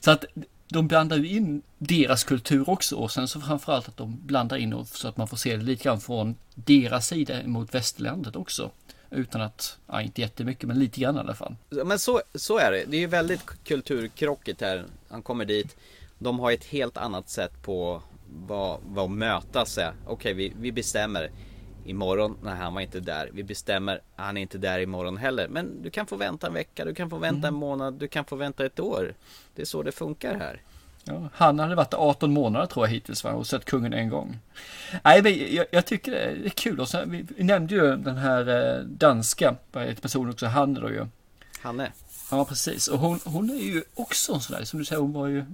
Så 0.00 0.10
att 0.10 0.24
de 0.68 0.88
blandar 0.88 1.16
ju 1.16 1.28
in 1.28 1.62
deras 1.78 2.24
kultur 2.24 2.70
också 2.70 2.96
och 2.96 3.10
sen 3.10 3.28
så 3.28 3.40
framförallt 3.40 3.88
att 3.88 3.96
de 3.96 4.20
blandar 4.26 4.56
in 4.56 4.84
så 4.84 5.08
att 5.08 5.16
man 5.16 5.28
får 5.28 5.36
se 5.36 5.56
det 5.56 5.62
lite 5.62 5.84
grann 5.84 6.00
från 6.00 6.34
deras 6.54 7.06
sida 7.06 7.34
mot 7.44 7.74
västerlandet 7.74 8.36
också. 8.36 8.70
Utan 9.10 9.40
att, 9.40 9.78
ja, 9.86 10.02
inte 10.02 10.20
jättemycket 10.20 10.68
men 10.68 10.78
lite 10.78 11.00
grann 11.00 11.16
i 11.16 11.18
alla 11.18 11.34
fall. 11.34 11.56
Men 11.68 11.98
så, 11.98 12.20
så 12.34 12.58
är 12.58 12.72
det. 12.72 12.84
Det 12.84 12.96
är 12.96 13.00
ju 13.00 13.06
väldigt 13.06 13.42
kulturkrockigt 13.64 14.60
här. 14.60 14.84
Han 15.08 15.22
kommer 15.22 15.44
dit. 15.44 15.76
De 16.18 16.38
har 16.38 16.52
ett 16.52 16.64
helt 16.64 16.96
annat 16.96 17.28
sätt 17.28 17.62
på 17.62 18.02
vad, 18.46 18.80
vad 18.86 19.10
mötas 19.10 19.78
är. 19.78 19.92
Okej, 20.06 20.34
vi, 20.34 20.52
vi 20.60 20.72
bestämmer 20.72 21.30
imorgon. 21.84 22.36
Nej, 22.42 22.56
han 22.56 22.74
var 22.74 22.80
inte 22.80 23.00
där. 23.00 23.30
Vi 23.32 23.42
bestämmer. 23.42 24.00
Han 24.16 24.36
är 24.36 24.42
inte 24.42 24.58
där 24.58 24.78
imorgon 24.78 25.16
heller. 25.16 25.48
Men 25.48 25.82
du 25.82 25.90
kan 25.90 26.06
få 26.06 26.16
vänta 26.16 26.46
en 26.46 26.54
vecka. 26.54 26.84
Du 26.84 26.94
kan 26.94 27.10
få 27.10 27.18
vänta 27.18 27.48
mm. 27.48 27.54
en 27.54 27.60
månad. 27.60 27.94
Du 27.94 28.08
kan 28.08 28.24
få 28.24 28.36
vänta 28.36 28.66
ett 28.66 28.80
år. 28.80 29.14
Det 29.54 29.62
är 29.62 29.66
så 29.66 29.82
det 29.82 29.92
funkar 29.92 30.34
här. 30.34 30.60
Ja, 31.08 31.28
han 31.32 31.58
hade 31.58 31.74
varit 31.74 31.94
18 31.94 32.32
månader 32.32 32.66
tror 32.66 32.86
jag 32.86 32.92
hittills 32.92 33.24
va? 33.24 33.32
och 33.32 33.46
sett 33.46 33.64
kungen 33.64 33.92
en 33.92 34.08
gång. 34.08 34.38
Nej, 35.04 35.54
jag, 35.54 35.66
jag 35.70 35.86
tycker 35.86 36.10
det 36.10 36.18
är 36.18 36.48
kul. 36.48 36.80
Och 36.80 36.88
så, 36.88 37.02
vi, 37.06 37.26
nämnde 37.36 37.74
ju 37.74 37.96
den 37.96 38.16
här 38.16 38.48
eh, 38.48 38.84
danska 38.84 39.56
personen 40.00 40.30
också, 40.30 40.46
Hanne 40.46 40.80
då 40.80 40.90
ju. 40.90 41.06
Hanne? 41.60 41.92
Ja, 42.30 42.44
precis. 42.44 42.88
Och 42.88 42.98
hon, 42.98 43.20
hon 43.24 43.50
är 43.50 43.54
ju 43.54 43.82
också 43.94 44.34
en 44.34 44.40
sån 44.40 44.56
där, 44.56 44.64
som 44.64 44.78
du 44.78 44.84
säger, 44.84 45.00
hon 45.02 45.12
var 45.12 45.26
ju 45.26 45.44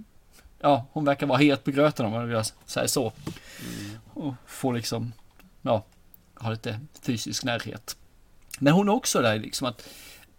Ja, 0.63 0.87
hon 0.93 1.05
verkar 1.05 1.27
vara 1.27 1.39
het 1.39 1.65
på 1.65 1.71
gröten 1.71 2.07
om 2.07 2.13
man 2.13 2.29
vill 2.29 2.43
säga 2.67 2.89
så. 2.89 3.13
Mm. 3.61 3.99
Och 4.15 4.35
få 4.47 4.73
liksom, 4.73 5.13
ja, 5.63 5.85
ha 6.35 6.51
lite 6.51 6.81
fysisk 7.03 7.45
närhet. 7.45 7.97
Men 8.59 8.73
hon 8.73 8.89
är 8.89 8.93
också 8.93 9.23
där 9.23 9.39
liksom 9.39 9.67
att 9.67 9.89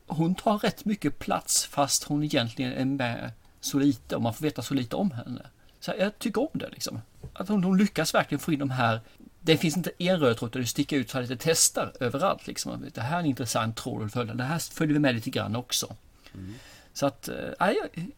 hon 0.08 0.36
tar 0.36 0.58
rätt 0.58 0.86
mycket 0.86 1.20
plats 1.20 1.66
fast 1.66 2.04
hon 2.04 2.24
egentligen 2.24 2.74
är 2.74 2.86
med 2.86 3.32
så 3.66 3.80
lite 3.80 4.16
och 4.16 4.22
man 4.22 4.34
får 4.34 4.44
veta 4.44 4.62
så 4.62 4.74
lite 4.74 4.96
om 4.96 5.12
henne. 5.12 5.46
Så 5.80 5.94
jag 6.00 6.20
tycker 6.20 6.42
om 6.42 6.60
det 6.60 6.70
liksom. 6.70 7.02
Att 7.34 7.48
de, 7.48 7.62
de 7.62 7.78
lyckas 7.78 8.14
verkligen 8.14 8.40
få 8.40 8.54
in 8.54 8.60
de 8.60 8.70
här 8.70 9.02
det 9.46 9.58
finns 9.58 9.78
inte 9.78 9.92
en 9.98 10.20
röd 10.20 10.38
tråd 10.38 10.50
utan 10.50 10.62
det 10.62 10.68
sticker 10.68 10.98
ut 10.98 11.10
så 11.10 11.20
att 11.20 11.28
det 11.28 11.38
testar 11.40 11.94
överallt. 12.00 12.48
Liksom. 12.48 12.86
Det 12.94 13.02
här 13.02 13.16
är 13.16 13.20
en 13.20 13.26
intressant 13.26 13.78
tråd 13.78 14.06
att 14.06 14.14
följa. 14.14 14.34
Det 14.34 14.44
här 14.44 14.60
följer 14.60 14.94
vi 14.94 15.00
med 15.00 15.16
lite 15.16 15.30
grann 15.30 15.56
också. 15.56 15.96
Mm. 16.34 16.54
Så 16.94 17.06
att, 17.06 17.28
äh, 17.28 17.36
jag, 17.60 18.10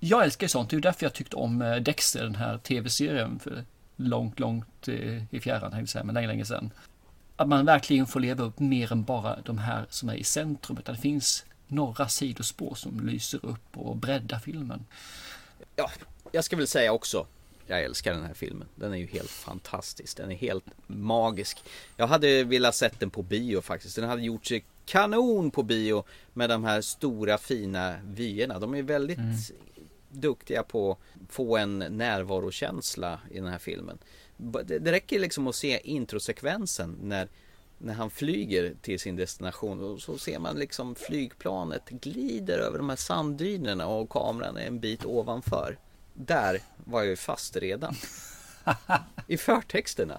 jag 0.00 0.24
älskar 0.24 0.46
sånt. 0.46 0.70
Det 0.70 0.76
är 0.76 0.80
därför 0.80 1.06
jag 1.06 1.12
tyckte 1.12 1.36
om 1.36 1.62
eh, 1.62 1.76
Dexter, 1.76 2.22
den 2.22 2.34
här 2.34 2.58
tv-serien 2.58 3.38
för 3.38 3.64
långt, 3.96 4.40
långt 4.40 4.88
i 5.30 5.40
fjärran, 5.42 5.78
jag 5.78 5.88
säga, 5.88 6.04
men 6.04 6.14
länge, 6.14 6.26
länge 6.26 6.44
sedan. 6.44 6.70
Att 7.36 7.48
man 7.48 7.66
verkligen 7.66 8.06
får 8.06 8.20
leva 8.20 8.44
upp 8.44 8.58
mer 8.58 8.92
än 8.92 9.04
bara 9.04 9.40
de 9.40 9.58
här 9.58 9.86
som 9.90 10.08
är 10.08 10.14
i 10.14 10.24
centrum, 10.24 10.78
utan 10.78 10.94
det 10.94 11.00
finns 11.00 11.44
några 11.68 12.08
sidospår 12.08 12.74
som 12.74 13.06
lyser 13.06 13.46
upp 13.46 13.76
och 13.76 13.96
breddar 13.96 14.38
filmen. 14.38 14.86
Ja, 15.76 15.90
jag 16.32 16.44
ska 16.44 16.56
väl 16.56 16.66
säga 16.66 16.92
också 16.92 17.26
jag 17.66 17.82
älskar 17.82 18.12
den 18.14 18.24
här 18.24 18.34
filmen. 18.34 18.68
Den 18.74 18.92
är 18.92 18.96
ju 18.96 19.06
helt 19.06 19.30
fantastisk. 19.30 20.16
Den 20.16 20.30
är 20.30 20.36
helt 20.36 20.64
magisk. 20.86 21.64
Jag 21.96 22.06
hade 22.06 22.44
velat 22.44 22.74
sett 22.74 23.00
den 23.00 23.10
på 23.10 23.22
bio 23.22 23.60
faktiskt. 23.60 23.96
Den 23.96 24.08
hade 24.08 24.22
gjort 24.22 24.46
sig 24.46 24.64
kanon 24.86 25.50
på 25.50 25.62
bio 25.62 26.04
med 26.32 26.50
de 26.50 26.64
här 26.64 26.80
stora 26.80 27.38
fina 27.38 27.96
vyerna. 28.04 28.58
De 28.58 28.74
är 28.74 28.82
väldigt 28.82 29.18
mm. 29.18 29.34
duktiga 30.10 30.62
på 30.62 30.92
att 30.92 30.98
få 31.34 31.56
en 31.56 31.78
närvarokänsla 31.78 33.20
i 33.30 33.34
den 33.34 33.48
här 33.48 33.58
filmen. 33.58 33.98
Det 34.64 34.92
räcker 34.92 35.20
liksom 35.20 35.46
att 35.46 35.54
se 35.54 35.80
introsekvensen 35.84 36.98
när 37.02 37.28
när 37.78 37.94
han 37.94 38.10
flyger 38.10 38.74
till 38.82 39.00
sin 39.00 39.16
destination 39.16 39.84
och 39.84 40.00
så 40.00 40.18
ser 40.18 40.38
man 40.38 40.56
liksom 40.58 40.94
flygplanet 40.94 41.88
glider 41.88 42.58
över 42.58 42.78
de 42.78 42.88
här 42.88 42.96
sanddynerna 42.96 43.86
och 43.86 44.10
kameran 44.10 44.56
är 44.56 44.66
en 44.66 44.80
bit 44.80 45.04
ovanför. 45.04 45.78
Där 46.14 46.60
var 46.84 47.00
jag 47.00 47.08
ju 47.08 47.16
fast 47.16 47.56
redan. 47.56 47.94
I 49.26 49.36
förtexterna. 49.36 50.18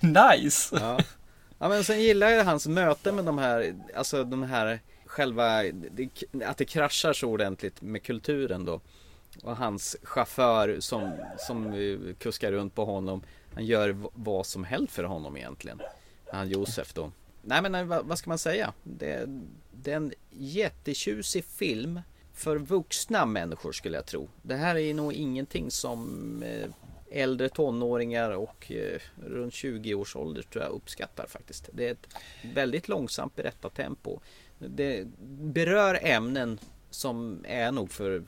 nice! 0.00 0.76
Ja. 0.80 0.98
ja, 1.58 1.68
men 1.68 1.84
sen 1.84 2.02
gillar 2.02 2.28
jag 2.28 2.44
hans 2.44 2.66
möte 2.66 3.12
med 3.12 3.24
de 3.24 3.38
här, 3.38 3.74
alltså 3.94 4.24
de 4.24 4.42
här 4.42 4.80
själva, 5.06 5.58
att 6.44 6.56
det 6.56 6.64
kraschar 6.64 7.12
så 7.12 7.28
ordentligt 7.28 7.82
med 7.82 8.02
kulturen 8.02 8.64
då. 8.64 8.80
Och 9.42 9.56
hans 9.56 9.96
chaufför 10.02 10.80
som, 10.80 11.12
som 11.38 11.74
kuskar 12.18 12.52
runt 12.52 12.74
på 12.74 12.84
honom. 12.84 13.22
Han 13.54 13.64
gör 13.64 13.96
vad 14.14 14.46
som 14.46 14.64
helst 14.64 14.94
för 14.94 15.04
honom 15.04 15.36
egentligen. 15.36 15.80
Han 16.32 16.48
Josef 16.48 16.94
då. 16.94 17.12
Nej 17.42 17.62
men 17.62 17.88
vad, 17.88 18.18
ska 18.18 18.30
man 18.30 18.38
säga? 18.38 18.72
Det, 18.82 19.26
det 19.72 19.92
är 19.92 19.96
en 19.96 20.12
jättetjusig 20.30 21.44
film 21.44 22.00
för 22.32 22.56
vuxna 22.56 23.26
människor 23.26 23.72
skulle 23.72 23.96
jag 23.96 24.06
tro. 24.06 24.28
Det 24.42 24.54
här 24.54 24.76
är 24.76 24.94
nog 24.94 25.12
ingenting 25.12 25.70
som 25.70 26.42
eh, 26.42 26.70
äldre 27.10 27.48
tonåringar 27.48 28.30
och 28.30 28.72
eh, 28.72 29.00
runt 29.26 29.54
20 29.54 29.94
års 29.94 30.16
ålder 30.16 30.42
tror 30.42 30.64
jag 30.64 30.72
uppskattar 30.72 31.26
faktiskt. 31.26 31.68
Det 31.72 31.88
är 31.88 31.92
ett 31.92 32.08
väldigt 32.54 32.88
långsamt 32.88 33.36
berättartempo. 33.36 34.20
Det 34.58 35.06
berör 35.40 35.98
ämnen 36.02 36.58
som 36.90 37.44
är 37.48 37.72
nog 37.72 37.90
för 37.90 38.22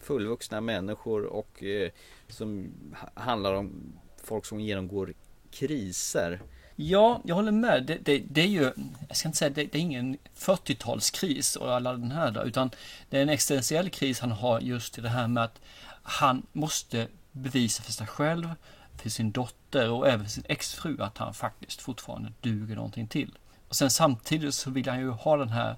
fullvuxna 0.00 0.60
människor 0.60 1.24
och 1.24 1.62
eh, 1.62 1.90
som 2.28 2.72
handlar 3.14 3.54
om 3.54 3.98
folk 4.26 4.46
som 4.46 4.60
genomgår 4.60 5.14
kriser. 5.50 6.40
Ja, 6.76 7.20
jag 7.24 7.34
håller 7.34 7.52
med. 7.52 7.86
Det, 7.86 7.98
det, 8.02 8.22
det 8.30 8.40
är 8.40 8.46
ju, 8.46 8.72
jag 9.08 9.16
ska 9.16 9.28
inte 9.28 9.38
säga, 9.38 9.50
det, 9.50 9.64
det 9.64 9.78
är 9.78 9.82
ingen 9.82 10.18
40-talskris 10.38 11.56
och 11.56 11.74
alla 11.74 11.92
den 11.92 12.10
här 12.10 12.30
då, 12.30 12.42
utan 12.44 12.70
det 13.10 13.18
är 13.18 13.22
en 13.22 13.28
existentiell 13.28 13.90
kris 13.90 14.20
han 14.20 14.32
har 14.32 14.60
just 14.60 14.98
i 14.98 15.00
det 15.00 15.08
här 15.08 15.28
med 15.28 15.44
att 15.44 15.60
han 16.02 16.46
måste 16.52 17.08
bevisa 17.32 17.82
för 17.82 17.92
sig 17.92 18.06
själv, 18.06 18.50
för 18.96 19.10
sin 19.10 19.32
dotter 19.32 19.90
och 19.90 20.08
även 20.08 20.24
för 20.24 20.32
sin 20.32 20.44
exfru 20.48 21.02
att 21.02 21.18
han 21.18 21.34
faktiskt 21.34 21.80
fortfarande 21.80 22.32
duger 22.40 22.76
någonting 22.76 23.06
till. 23.06 23.38
Och 23.68 23.76
sen 23.76 23.90
samtidigt 23.90 24.54
så 24.54 24.70
vill 24.70 24.88
han 24.88 25.00
ju 25.00 25.10
ha 25.10 25.36
den 25.36 25.48
här 25.48 25.76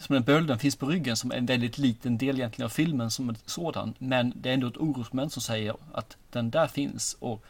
som 0.00 0.14
den 0.14 0.22
bölden 0.22 0.58
finns 0.58 0.76
på 0.76 0.86
ryggen 0.86 1.16
som 1.16 1.32
en 1.32 1.46
väldigt 1.46 1.78
liten 1.78 2.18
del 2.18 2.36
egentligen 2.36 2.64
av 2.64 2.70
filmen 2.70 3.10
som 3.10 3.36
sådan. 3.46 3.94
Men 3.98 4.32
det 4.36 4.50
är 4.50 4.54
ändå 4.54 4.66
ett 4.66 4.76
orosmoment 4.76 5.32
som 5.32 5.42
säger 5.42 5.76
att 5.92 6.16
den 6.30 6.50
där 6.50 6.66
finns 6.66 7.16
och 7.20 7.44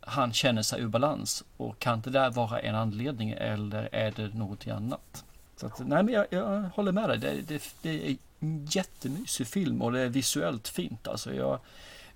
han 0.00 0.32
känner 0.32 0.62
sig 0.62 0.82
ur 0.82 0.88
balans. 0.88 1.44
Och 1.56 1.78
kan 1.78 2.00
det 2.00 2.10
där 2.10 2.30
vara 2.30 2.60
en 2.60 2.74
anledning 2.74 3.30
eller 3.30 3.88
är 3.92 4.10
det 4.10 4.34
något 4.34 4.68
annat? 4.68 5.24
Så 5.56 5.66
att, 5.66 5.78
nej 5.78 6.02
men 6.02 6.14
jag, 6.14 6.26
jag 6.30 6.62
håller 6.74 6.92
med 6.92 7.08
dig. 7.08 7.18
Det, 7.18 7.48
det, 7.48 7.62
det, 7.82 8.10
är 8.10 8.16
en 8.40 8.66
jättemysig 8.70 9.46
film 9.46 9.82
och 9.82 9.92
det 9.92 10.00
är 10.00 10.08
visuellt 10.08 10.68
fint. 10.68 11.08
Alltså 11.08 11.34
jag 11.34 11.58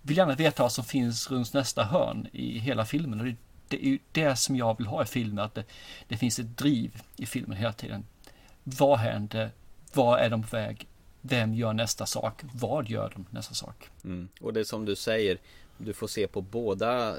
vill 0.02 0.16
gärna 0.16 0.34
veta 0.34 0.62
vad 0.62 0.72
som 0.72 0.84
finns 0.84 1.30
runt 1.30 1.52
nästa 1.52 1.84
hörn 1.84 2.28
i 2.32 2.58
hela 2.58 2.84
filmen. 2.84 3.20
Och 3.20 3.26
det, 3.26 3.36
det 3.68 3.86
är 3.86 3.88
ju 3.88 3.98
det 4.12 4.36
som 4.36 4.56
jag 4.56 4.78
vill 4.78 4.86
ha 4.86 5.02
i 5.02 5.06
filmen. 5.06 5.44
Att 5.44 5.54
det, 5.54 5.64
det 6.08 6.16
finns 6.16 6.38
ett 6.38 6.58
driv 6.58 7.02
i 7.16 7.26
filmen 7.26 7.56
hela 7.56 7.72
tiden. 7.72 8.04
Vad 8.78 8.98
händer? 8.98 9.50
Vad 9.92 10.20
är 10.20 10.30
de 10.30 10.42
på 10.42 10.56
väg? 10.56 10.88
Vem 11.20 11.54
gör 11.54 11.72
nästa 11.72 12.06
sak? 12.06 12.42
Vad 12.54 12.88
gör 12.88 13.12
de 13.14 13.26
nästa 13.30 13.54
sak? 13.54 13.90
Mm. 14.04 14.28
Och 14.40 14.52
det 14.52 14.60
är 14.60 14.64
som 14.64 14.84
du 14.84 14.96
säger, 14.96 15.38
du 15.78 15.92
får 15.92 16.06
se 16.06 16.26
på 16.26 16.40
båda 16.40 17.16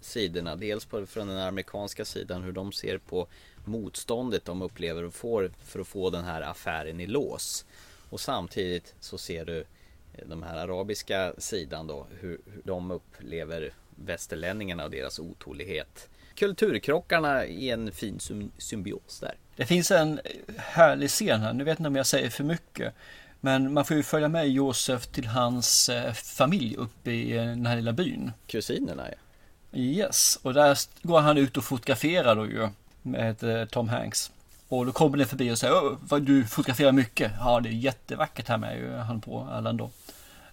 sidorna. 0.00 0.56
Dels 0.56 0.84
på, 0.84 1.06
från 1.06 1.28
den 1.28 1.38
amerikanska 1.38 2.04
sidan 2.04 2.42
hur 2.42 2.52
de 2.52 2.72
ser 2.72 2.98
på 2.98 3.26
motståndet 3.64 4.44
de 4.44 4.62
upplever 4.62 5.02
och 5.02 5.14
får 5.14 5.50
för 5.64 5.80
att 5.80 5.86
få 5.86 6.10
den 6.10 6.24
här 6.24 6.42
affären 6.42 7.00
i 7.00 7.06
lås. 7.06 7.64
Och 8.10 8.20
samtidigt 8.20 8.94
så 9.00 9.18
ser 9.18 9.44
du 9.44 9.60
eh, 9.60 10.26
den 10.26 10.42
här 10.42 10.56
arabiska 10.56 11.34
sidan 11.38 11.86
då 11.86 12.06
hur, 12.20 12.40
hur 12.46 12.62
de 12.64 12.90
upplever 12.90 13.72
västerlänningarna 14.04 14.84
och 14.84 14.90
deras 14.90 15.18
otålighet. 15.18 16.08
Kulturkrockarna 16.34 17.44
i 17.46 17.70
en 17.70 17.92
fin 17.92 18.18
symbios 18.58 19.20
där. 19.20 19.34
Det 19.56 19.66
finns 19.66 19.90
en 19.90 20.20
härlig 20.56 21.10
scen 21.10 21.40
här, 21.40 21.52
nu 21.52 21.64
vet 21.64 21.78
inte 21.78 21.88
om 21.88 21.96
jag 21.96 22.06
säger 22.06 22.30
för 22.30 22.44
mycket. 22.44 22.94
Men 23.40 23.72
man 23.72 23.84
får 23.84 23.96
ju 23.96 24.02
följa 24.02 24.28
med 24.28 24.48
Josef 24.48 25.06
till 25.06 25.26
hans 25.26 25.88
eh, 25.88 26.12
familj 26.12 26.76
uppe 26.76 27.10
i 27.10 27.36
eh, 27.36 27.44
den 27.44 27.66
här 27.66 27.76
lilla 27.76 27.92
byn. 27.92 28.32
Kusinerna 28.46 29.08
ja. 29.10 29.78
Yes, 29.78 30.38
och 30.42 30.54
där 30.54 30.78
går 31.02 31.20
han 31.20 31.38
ut 31.38 31.56
och 31.56 31.64
fotograferar 31.64 32.36
då 32.36 32.46
ju 32.46 32.68
med 33.02 33.42
eh, 33.42 33.64
Tom 33.64 33.88
Hanks. 33.88 34.30
Och 34.68 34.86
då 34.86 34.92
kommer 34.92 35.18
den 35.18 35.26
förbi 35.26 35.50
och 35.50 35.58
säger 35.58 35.96
vad 36.08 36.22
du 36.22 36.44
fotograferar 36.44 36.92
mycket. 36.92 37.32
Ja, 37.38 37.60
det 37.60 37.68
är 37.68 37.72
jättevackert 37.72 38.48
här 38.48 38.58
med 38.58 38.78
ju 38.78 38.96
han 38.96 39.20
på 39.20 39.48
Allan 39.52 39.76
då. 39.76 39.90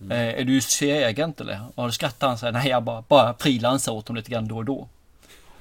Mm. 0.02 0.12
Eh, 0.12 0.40
är 0.42 0.44
du 0.44 0.62
CIA-agent 0.62 1.42
eller? 1.42 1.62
Och 1.76 1.86
då 1.86 1.92
skrattar 1.92 2.28
han 2.28 2.34
och 2.34 2.40
säger 2.40 2.54
nej 2.54 2.70
jag 2.70 2.84
bara, 2.84 3.04
bara 3.08 3.34
frilansar 3.34 3.92
åt 3.92 4.06
dem 4.06 4.16
lite 4.16 4.32
grann 4.32 4.48
då 4.48 4.58
och 4.58 4.66
då. 4.66 4.88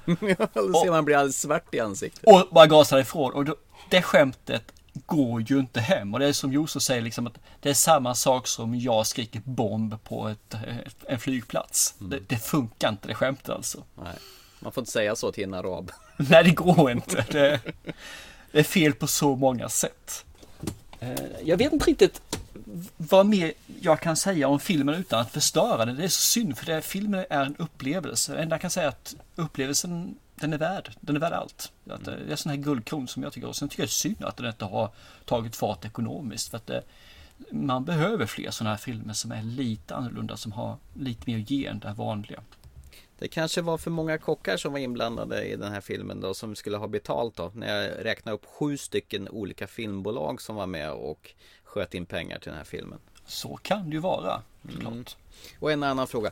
ja, 0.20 0.48
då 0.54 0.80
ser 0.82 0.90
man 0.90 1.04
blir 1.04 1.16
alldeles 1.16 1.40
svart 1.40 1.74
i 1.74 1.80
ansiktet. 1.80 2.24
Och 2.26 2.48
bara 2.50 2.66
gasar 2.66 2.98
ifrån. 2.98 3.32
Och 3.32 3.44
då, 3.44 3.56
det 3.90 4.02
skämtet 4.02 4.72
går 5.06 5.40
ju 5.40 5.58
inte 5.58 5.80
hem. 5.80 6.14
Och 6.14 6.20
det 6.20 6.26
är 6.26 6.32
som 6.32 6.52
Josef 6.52 6.82
säger, 6.82 7.02
liksom 7.02 7.26
att 7.26 7.38
det 7.60 7.70
är 7.70 7.74
samma 7.74 8.14
sak 8.14 8.46
som 8.46 8.74
jag 8.74 9.06
skriker 9.06 9.42
bomb 9.44 10.04
på 10.04 10.28
ett, 10.28 10.54
en 11.06 11.18
flygplats. 11.18 11.94
Mm. 12.00 12.10
Det, 12.10 12.18
det, 12.26 12.36
funkar 12.36 12.88
inte 12.88 13.08
det 13.08 13.14
skämtet 13.14 13.50
alltså. 13.50 13.82
Nej, 13.94 14.14
man 14.60 14.72
får 14.72 14.80
inte 14.80 14.92
säga 14.92 15.16
så 15.16 15.32
till 15.32 15.44
en 15.44 15.54
arab. 15.54 15.92
Nej, 16.16 16.44
det 16.44 16.50
går 16.50 16.90
inte. 16.90 17.24
Det, 17.30 17.60
det 18.52 18.58
är 18.58 18.62
fel 18.62 18.92
på 18.92 19.06
så 19.06 19.36
många 19.36 19.68
sätt. 19.68 20.24
Eh, 21.00 21.10
jag 21.44 21.56
vet 21.56 21.72
inte 21.72 21.90
riktigt 21.90 22.20
vad 22.96 23.26
mer 23.26 23.52
jag 23.80 24.00
kan 24.00 24.16
säga 24.16 24.48
om 24.48 24.60
filmen 24.60 24.94
utan 24.94 25.20
att 25.20 25.30
förstöra 25.30 25.84
den. 25.84 25.96
Det 25.96 26.04
är 26.04 26.08
så 26.08 26.20
synd 26.20 26.58
för 26.58 26.66
det, 26.66 26.82
filmen 26.82 27.24
är 27.30 27.46
en 27.46 27.56
upplevelse. 27.56 28.32
Det 28.32 28.42
enda 28.42 28.54
jag 28.54 28.60
kan 28.60 28.70
säga 28.70 28.86
är 28.86 28.88
att 28.88 29.16
upplevelsen 29.36 30.18
den 30.34 30.52
är 30.52 30.58
värd, 30.58 30.90
den 31.00 31.16
är 31.16 31.20
värd 31.20 31.32
allt. 31.32 31.72
Att 31.90 32.04
det 32.04 32.32
är 32.32 32.36
sån 32.36 32.50
här 32.50 32.56
guldkron 32.56 33.08
som 33.08 33.22
jag 33.22 33.32
tycker. 33.32 33.48
Och 33.48 33.56
sen 33.56 33.68
tycker 33.68 33.82
jag 33.82 33.88
det 33.88 33.90
är 33.90 33.92
synd 33.92 34.24
att 34.24 34.36
den 34.36 34.46
inte 34.46 34.64
har 34.64 34.90
tagit 35.24 35.56
fart 35.56 35.84
ekonomiskt. 35.84 36.48
För 36.48 36.56
att 36.56 36.66
det, 36.66 36.82
man 37.50 37.84
behöver 37.84 38.26
fler 38.26 38.50
sådana 38.50 38.70
här 38.70 38.78
filmer 38.78 39.14
som 39.14 39.32
är 39.32 39.42
lite 39.42 39.94
annorlunda, 39.94 40.36
som 40.36 40.52
har 40.52 40.76
lite 40.94 41.22
mer 41.30 41.38
att 41.38 41.50
ge 41.50 41.66
än 41.66 41.78
det 41.78 41.92
vanliga. 41.92 42.42
Det 43.18 43.28
kanske 43.28 43.62
var 43.62 43.78
för 43.78 43.90
många 43.90 44.18
kockar 44.18 44.56
som 44.56 44.72
var 44.72 44.78
inblandade 44.78 45.44
i 45.44 45.56
den 45.56 45.72
här 45.72 45.80
filmen 45.80 46.20
då 46.20 46.34
som 46.34 46.56
skulle 46.56 46.76
ha 46.76 46.88
betalt 46.88 47.36
då. 47.36 47.52
När 47.54 47.76
jag 47.76 48.04
räknade 48.04 48.34
upp 48.34 48.46
sju 48.46 48.76
stycken 48.76 49.28
olika 49.28 49.66
filmbolag 49.66 50.40
som 50.40 50.56
var 50.56 50.66
med 50.66 50.92
och 50.92 51.34
sköt 51.68 51.94
in 51.94 52.06
pengar 52.06 52.38
till 52.38 52.48
den 52.48 52.58
här 52.58 52.64
filmen. 52.64 52.98
Så 53.26 53.56
kan 53.56 53.90
det 53.90 53.94
ju 53.94 54.00
vara, 54.00 54.42
såklart. 54.62 54.92
Mm. 54.92 55.04
Och 55.58 55.72
en 55.72 55.82
annan 55.82 56.06
fråga 56.06 56.30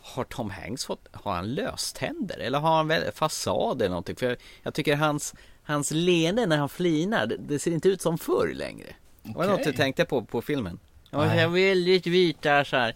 har 0.00 0.24
Tom 0.24 0.50
Hanks 0.50 0.84
fått, 0.84 1.08
har 1.12 1.34
han 1.34 1.54
löständer? 1.54 2.38
Eller 2.38 2.58
har 2.58 2.76
han 2.76 3.12
fasad 3.14 3.82
eller 3.82 3.88
någonting? 3.88 4.16
För 4.16 4.26
jag, 4.26 4.36
jag 4.62 4.74
tycker 4.74 4.96
hans, 4.96 5.34
hans 5.62 5.90
leende 5.90 6.46
när 6.46 6.56
han 6.56 6.68
flinar, 6.68 7.26
det, 7.26 7.36
det, 7.36 7.58
ser 7.58 7.70
inte 7.70 7.88
ut 7.88 8.02
som 8.02 8.18
förr 8.18 8.52
längre. 8.54 8.86
Okay. 9.22 9.34
Var 9.34 9.44
det 9.44 9.50
något 9.50 9.64
du 9.64 9.72
tänkte 9.72 10.04
på 10.04 10.24
på 10.24 10.42
filmen? 10.42 10.78
Han 11.10 11.38
har 11.38 11.48
väldigt 11.48 12.06
vita 12.06 12.64
så 12.64 12.76
här, 12.76 12.94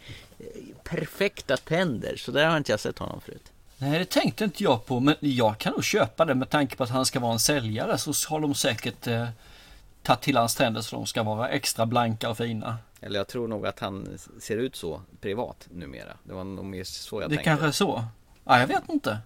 perfekta 0.85 1.57
tänder, 1.57 2.17
så 2.17 2.33
där 2.33 2.47
har 2.47 2.57
inte 2.57 2.73
jag 2.73 2.81
sett 2.81 2.99
honom 2.99 3.21
förut. 3.21 3.53
Nej, 3.79 3.99
det 3.99 4.05
tänkte 4.05 4.45
inte 4.45 4.63
jag 4.63 4.87
på, 4.87 5.01
men 5.01 5.15
jag 5.21 5.59
kan 5.59 5.73
nog 5.73 5.85
köpa 5.85 6.25
det 6.25 6.35
med 6.35 6.51
tanke 6.51 6.77
på 6.77 6.83
att 6.83 6.91
han 6.91 7.07
ska 7.07 7.21
vara 7.21 7.33
en 7.33 7.39
säljare 7.39 7.99
så 7.99 8.13
har 8.29 8.41
de 8.41 8.55
säkert 8.55 9.07
eh, 9.07 9.29
tagit 10.09 10.21
till 10.23 10.37
hans 10.37 10.55
tänder 10.55 10.81
så 10.81 10.97
de 10.97 11.07
ska 11.07 11.23
vara 11.23 11.49
extra 11.49 11.87
blanka 11.87 12.31
och 12.31 12.37
fina. 12.37 12.79
Eller 13.01 13.21
jag 13.21 13.29
tror 13.29 13.49
nog 13.49 13.67
att 13.67 13.79
han 13.79 14.19
ser 14.41 14.57
ut 14.57 14.77
så 14.77 15.03
privat 15.21 15.67
numera. 15.71 16.17
Det 16.25 16.35
var 16.35 16.45
nog 16.45 16.65
mer 16.65 16.85
så 16.85 17.21
jag 17.21 17.31
det 17.31 17.37
tänkte. 17.37 17.45
kanske 17.45 17.67
är 17.67 17.71
så. 17.71 18.05
Ja, 18.45 18.61
jag 18.61 18.67
vet 18.67 18.89
inte. 18.89 19.19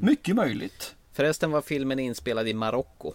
Mycket 0.00 0.36
möjligt. 0.36 0.94
Förresten 1.12 1.50
var 1.50 1.62
filmen 1.62 1.98
inspelad 1.98 2.48
i 2.48 2.54
Marocko. 2.54 3.12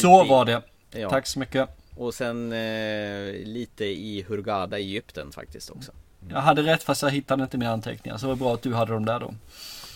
Så 0.00 0.24
var 0.24 0.44
det. 0.44 0.62
Ja. 0.90 1.10
Tack 1.10 1.26
så 1.26 1.38
mycket. 1.38 1.68
Och 1.96 2.14
sen 2.14 2.52
eh, 2.52 3.32
lite 3.44 3.84
i 3.84 4.24
Hurghada 4.28 4.78
i 4.78 4.82
Egypten 4.82 5.32
faktiskt 5.32 5.70
också. 5.70 5.92
Jag 6.28 6.40
hade 6.40 6.62
rätt 6.62 6.82
fast 6.82 7.02
jag 7.02 7.10
hittade 7.10 7.42
inte 7.42 7.58
mina 7.58 7.70
anteckningar. 7.72 8.16
Så 8.18 8.26
det 8.26 8.28
var 8.32 8.36
bra 8.36 8.54
att 8.54 8.62
du 8.62 8.74
hade 8.74 8.92
dem 8.92 9.04
där 9.04 9.20
då. 9.20 9.34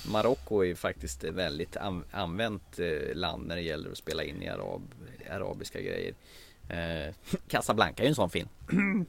Marocko 0.07 0.61
är 0.61 0.65
ju 0.67 0.75
faktiskt 0.77 1.25
ett 1.25 1.35
väldigt 1.35 1.77
an- 1.77 2.05
använt 2.13 2.79
eh, 2.79 3.15
land 3.17 3.47
när 3.47 3.57
det 3.57 3.63
gäller 3.63 3.91
att 3.91 3.99
spela 3.99 4.23
in 4.25 4.43
i 4.43 4.49
arab, 4.49 4.83
arabiska 5.31 5.81
grejer. 5.81 6.15
Eh, 6.69 7.15
Casablanca 7.49 8.03
är 8.03 8.05
ju 8.05 8.09
en 8.09 8.15
sån 8.15 8.31
film. 8.31 8.49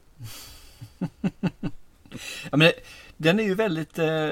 Ja, 2.50 2.56
men 2.56 2.72
den 3.16 3.40
är 3.40 3.44
ju 3.44 3.54
väldigt, 3.54 3.98
eh, 3.98 4.30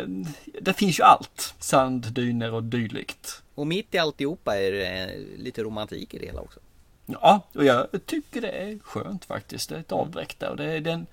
det 0.60 0.72
finns 0.76 0.98
ju 0.98 1.02
allt. 1.02 1.54
Sand, 1.58 2.12
dyner 2.12 2.52
och 2.52 2.62
dylikt. 2.62 3.42
Och 3.54 3.66
mitt 3.66 3.94
i 3.94 3.98
alltihopa 3.98 4.56
är 4.56 4.72
det 4.72 4.86
eh, 4.86 5.38
lite 5.38 5.62
romantik 5.62 6.14
i 6.14 6.18
det 6.18 6.26
hela 6.26 6.40
också. 6.40 6.60
Ja, 7.06 7.40
och 7.54 7.64
jag 7.64 7.86
tycker 8.06 8.40
det 8.40 8.50
är 8.50 8.78
skönt 8.78 9.24
faktiskt. 9.24 9.68
Det 9.68 9.76
är 9.76 9.80
ett 9.80 9.92
avbräck 9.92 10.38
där 10.38 10.50
och 10.50 10.56
det 10.56 10.64
är 10.64 10.80
den, 10.80 11.06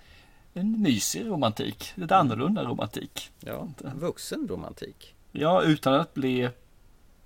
en 0.53 0.81
mysig 0.81 1.25
romantik. 1.25 1.93
Lite 1.95 2.15
annorlunda 2.15 2.63
romantik. 2.63 3.31
Ja, 3.39 3.67
vuxen 3.95 4.47
romantik. 4.47 5.15
Ja, 5.31 5.61
utan 5.61 5.93
att 5.93 6.13
bli 6.13 6.49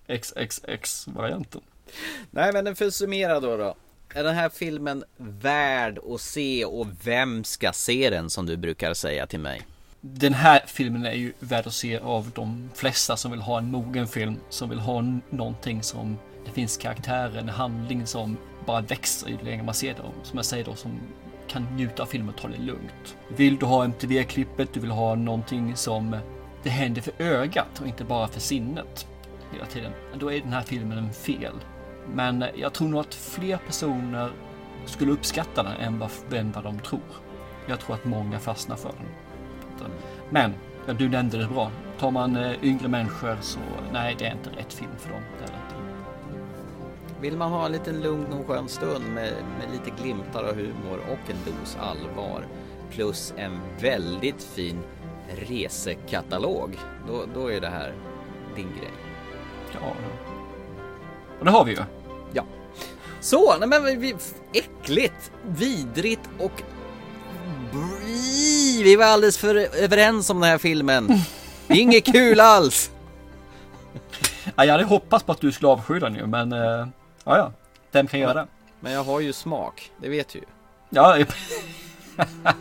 XXX-varianten. 0.08 1.62
Nej 2.32 2.54
men 2.54 2.76
för 2.76 2.86
att 2.86 2.94
summera 2.94 3.40
då 3.40 3.58
då. 3.58 3.76
Är 4.14 4.24
den 4.24 4.36
här 4.36 4.50
filmen 4.50 5.04
värd 5.18 6.00
att 6.14 6.22
se 6.22 6.66
och 6.66 6.88
vem 7.04 7.44
ska 7.44 7.72
se 7.72 8.10
den 8.10 8.30
som 8.30 8.46
du 8.46 8.58
brukar 8.58 8.94
säga 8.94 9.28
till 9.28 9.40
mig? 9.40 9.62
Den 10.02 10.34
här 10.34 10.64
filmen 10.68 11.06
är 11.06 11.14
ju 11.14 11.34
värd 11.40 11.68
att 11.68 11.74
se 11.74 11.98
av 11.98 12.32
de 12.36 12.70
flesta 12.74 13.18
som 13.18 13.32
vill 13.32 13.42
ha 13.42 13.58
en 13.58 13.72
mogen 13.72 14.08
film. 14.08 14.36
Som 14.50 14.70
vill 14.70 14.80
ha 14.80 15.02
någonting 15.30 15.84
som 15.84 16.18
det 16.46 16.52
finns 16.52 16.78
karaktärer, 16.78 17.38
en 17.38 17.50
handling 17.50 18.08
som 18.08 18.38
bara 18.66 18.82
växer 18.82 19.28
ju 19.28 19.38
längre 19.38 19.64
man 19.64 19.74
ser 19.74 19.94
dem. 19.94 20.12
Som 20.24 20.38
jag 20.38 20.46
säger 20.46 20.66
då, 20.66 20.76
som 20.76 21.00
kan 21.48 21.64
njuta 21.76 22.04
av 22.04 22.08
filmen 22.08 22.30
och 22.30 22.42
ta 22.42 22.48
det 22.48 22.58
lugnt. 22.58 23.16
Vill 23.36 23.58
du 23.58 23.66
ha 23.66 23.84
MTV-klippet, 23.84 24.74
du 24.74 24.80
vill 24.80 24.92
ha 24.92 25.16
någonting 25.16 25.76
som 25.76 26.18
det 26.64 26.70
händer 26.70 27.02
för 27.02 27.14
ögat 27.20 27.82
och 27.82 27.88
inte 27.88 28.04
bara 28.04 28.28
för 28.28 28.40
sinnet 28.40 29.08
hela 29.54 29.66
tiden. 29.66 29.92
Då 30.20 30.32
är 30.32 30.40
den 30.40 30.54
här 30.54 30.62
filmen 30.62 30.98
en 30.98 31.14
fel. 31.14 31.54
Men 32.14 32.46
jag 32.56 32.74
tror 32.74 32.88
nog 32.88 33.00
att 33.00 33.14
fler 33.14 33.58
personer 33.58 34.32
skulle 34.86 35.12
uppskatta 35.12 35.64
den 35.64 35.78
än 35.78 36.00
vad, 36.00 36.12
än 36.34 36.52
vad 36.52 36.64
de 36.64 36.80
tror. 36.80 37.02
Jag 37.68 37.80
tror 37.80 37.96
att 37.96 38.06
många 38.06 38.40
fastnar 38.40 38.76
för 38.76 38.92
den. 39.80 39.92
Men, 40.30 40.54
du 40.98 41.10
nämnde 41.10 41.38
det 41.38 41.48
bra. 41.48 41.72
Tar 42.00 42.12
man 42.12 42.36
eh, 42.36 42.64
yngre 42.64 42.88
människor 42.88 43.38
så 43.42 43.60
nej, 43.94 44.16
det 44.20 44.26
är 44.26 44.32
inte 44.32 44.50
rätt 44.50 44.74
film 44.74 44.92
för 44.98 45.10
dem. 45.10 45.22
Det 45.40 45.46
det. 45.46 45.76
Vill 47.22 47.38
man 47.38 47.52
ha 47.52 47.66
en 47.66 47.72
liten 47.72 48.02
lugn 48.02 48.34
och 48.34 48.48
skön 48.48 48.68
stund 48.68 49.06
med, 49.14 49.34
med 49.60 49.72
lite 49.72 50.02
glimtar 50.02 50.44
av 50.44 50.56
humor 50.56 51.00
och 51.12 51.32
en 51.32 51.38
dos 51.46 51.78
allvar 51.80 52.46
plus 52.92 53.34
en 53.38 53.60
väldigt 53.82 54.44
fin 54.44 54.80
resekatalog, 55.48 56.80
då, 57.08 57.26
då 57.34 57.52
är 57.52 57.62
det 57.62 57.68
här 57.68 57.94
din 58.56 58.70
grej. 58.80 58.94
Ja. 59.74 59.94
Och 61.40 61.46
det 61.46 61.52
har 61.52 61.66
vi 61.66 61.72
ju. 61.72 61.82
Ja. 63.26 63.30
Så, 63.30 63.58
nej 63.58 63.68
men 63.70 64.00
vi, 64.00 64.16
äckligt, 64.54 65.32
vidrigt 65.48 66.30
och 66.40 66.64
vi 68.84 68.96
var 68.96 69.06
alldeles 69.06 69.38
för 69.38 69.56
överens 69.56 70.30
om 70.30 70.40
den 70.40 70.50
här 70.50 70.58
filmen. 70.58 71.10
Inget 71.68 72.06
kul 72.06 72.40
alls. 72.40 72.92
Ja, 74.56 74.66
jag 74.66 74.72
hade 74.72 74.84
hoppats 74.84 75.24
på 75.24 75.32
att 75.32 75.42
du 75.42 75.52
skulle 75.52 75.68
avsky 75.72 76.00
den 76.00 76.16
ju, 76.16 76.28
men 76.28 76.52
eh, 76.54 76.60
ja, 77.24 77.38
ja. 77.38 77.52
Vem 77.92 78.08
kan 78.08 78.20
göra 78.20 78.34
det? 78.34 78.48
Men 78.80 78.92
jag 78.92 79.04
har 79.04 79.20
ju 79.20 79.34
smak, 79.34 79.92
det 80.02 80.10
vet 80.10 80.30
du 80.30 80.40
ju. 80.40 80.46
Ja, 80.90 81.18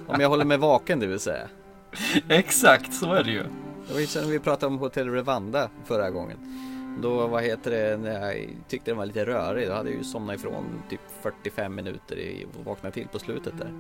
Om 0.07 0.20
jag 0.20 0.29
håller 0.29 0.44
mig 0.44 0.57
vaken 0.57 1.00
det 1.00 1.07
vill 1.07 1.20
säga. 1.20 1.48
exakt 2.29 2.94
så 2.94 3.12
är 3.12 3.24
det 3.24 3.31
ju. 3.31 3.42
Det 3.88 3.92
var 3.92 4.00
ju 4.00 4.07
sen 4.07 4.31
vi 4.31 4.38
pratade 4.38 4.66
om 4.66 4.79
Hotel 4.79 5.09
Rwanda 5.09 5.68
förra 5.85 6.11
gången. 6.11 6.38
Då, 7.02 7.26
vad 7.26 7.42
heter 7.42 7.70
det, 7.70 7.96
när 7.96 8.20
jag 8.20 8.48
tyckte 8.68 8.90
den 8.90 8.98
var 8.98 9.07
lite 9.07 9.26
rörig, 9.26 9.68
då 9.68 9.74
hade 9.74 9.90
jag 9.90 9.98
ju 9.98 10.04
somnat 10.04 10.37
ifrån 10.37 10.83
typ 10.90 11.00
45 11.22 11.74
minuter 11.74 12.16
i, 12.16 12.46
och 12.59 12.64
vaknat 12.64 12.94
till 12.94 13.09
på 13.09 13.18
slutet 13.18 13.59
där. 13.59 13.72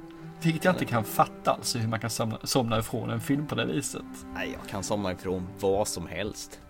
Vilket 0.42 0.64
jag 0.64 0.74
inte 0.74 0.84
kan 0.84 1.04
fatta 1.04 1.50
alltså 1.50 1.78
hur 1.78 1.88
man 1.88 2.00
kan 2.00 2.10
somna, 2.10 2.38
somna 2.42 2.78
ifrån 2.78 3.10
en 3.10 3.20
film 3.20 3.46
på 3.46 3.54
det 3.54 3.66
viset. 3.66 4.02
Nej, 4.34 4.56
jag 4.60 4.70
kan 4.70 4.82
somna 4.82 5.12
ifrån 5.12 5.46
vad 5.60 5.88
som 5.88 6.06
helst. 6.06 6.60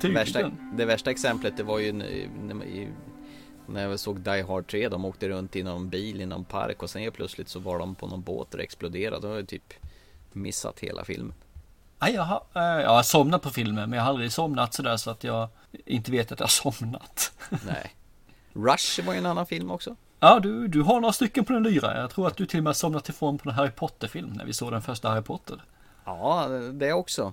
Det 0.00 0.08
värsta, 0.08 0.50
det 0.72 0.84
värsta 0.84 1.10
exemplet 1.10 1.56
det 1.56 1.62
var 1.62 1.78
ju 1.78 1.92
när, 1.92 3.82
jag 3.82 4.00
såg 4.00 4.20
Die 4.20 4.42
Hard 4.42 4.66
3. 4.66 4.88
De 4.88 5.04
åkte 5.04 5.28
runt 5.28 5.56
i 5.56 5.62
någon 5.62 5.88
bil 5.88 6.20
i 6.20 6.26
någon 6.26 6.44
park 6.44 6.82
och 6.82 6.90
sen 6.90 7.12
plötsligt 7.12 7.48
så 7.48 7.60
var 7.60 7.78
de 7.78 7.94
på 7.94 8.06
någon 8.06 8.22
båt 8.22 8.54
och 8.54 8.60
exploderade. 8.60 9.20
Då 9.20 9.28
har 9.28 9.36
jag 9.36 9.48
typ 9.48 9.74
missat 10.32 10.80
hela 10.80 11.04
filmen. 11.04 11.34
Ja, 11.98 12.08
jag, 12.08 12.22
har, 12.22 12.42
eh, 12.54 12.62
jag 12.62 12.90
har 12.90 13.02
somnat 13.02 13.42
på 13.42 13.50
filmen, 13.50 13.90
men 13.90 13.96
jag 13.96 14.04
har 14.04 14.10
aldrig 14.10 14.32
somnat 14.32 14.74
sådär 14.74 14.96
så 14.96 15.10
att 15.10 15.24
jag 15.24 15.48
inte 15.86 16.10
vet 16.10 16.32
att 16.32 16.40
jag 16.40 16.44
har 16.46 16.72
somnat. 16.72 17.32
Nej. 17.66 17.94
Rush 18.52 19.04
var 19.06 19.12
ju 19.12 19.18
en 19.18 19.26
annan 19.26 19.46
film 19.46 19.70
också. 19.70 19.96
Ja, 20.20 20.40
du, 20.40 20.68
du 20.68 20.82
har 20.82 21.00
några 21.00 21.12
stycken 21.12 21.44
på 21.44 21.52
den 21.52 21.62
lyra. 21.62 22.00
Jag 22.00 22.10
tror 22.10 22.26
att 22.26 22.36
du 22.36 22.46
till 22.46 22.60
och 22.60 22.64
med 22.64 22.76
somnat 22.76 23.08
ifrån 23.08 23.38
på 23.38 23.48
en 23.50 23.54
Harry 23.54 23.70
Potter-film 23.70 24.28
när 24.32 24.44
vi 24.44 24.52
såg 24.52 24.72
den 24.72 24.82
första 24.82 25.08
Harry 25.08 25.22
Potter. 25.22 25.62
Ja, 26.04 26.46
det 26.72 26.92
också. 26.92 27.32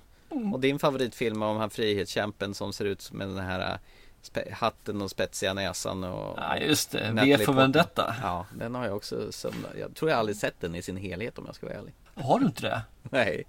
Och 0.54 0.60
din 0.60 0.80
favoritfilm 0.80 1.42
om 1.42 1.58
han 1.58 1.70
frihetskämpen 1.70 2.54
som 2.54 2.74
ser 2.74 2.86
ut 2.86 3.12
med 3.12 3.28
den 3.28 3.38
här 3.38 3.78
spe- 4.24 4.54
hatten 4.54 5.02
och 5.02 5.12
spetsiga 5.12 5.54
näsan 5.54 6.04
och 6.04 6.38
Ja, 6.40 6.58
just 6.58 6.92
det. 6.92 7.12
V 7.26 7.38
för. 7.38 7.54
Vendetta. 7.54 8.16
Ja, 8.22 8.46
den 8.58 8.76
har 8.76 8.86
jag 8.86 8.96
också 8.96 9.32
sömnat. 9.32 9.72
Jag 9.80 9.96
tror 9.96 10.12
jag 10.12 10.20
aldrig 10.20 10.38
sett 10.38 10.56
den 10.62 10.76
i 10.76 10.82
sin 10.82 10.98
helhet 10.98 11.38
om 11.38 11.44
jag 11.46 11.56
ska 11.56 11.66
vara 11.68 11.78
ärlig. 11.78 11.94
Har 12.16 12.40
du 12.40 12.46
inte 12.46 12.62
det? 12.62 12.82
Nej. 13.02 13.44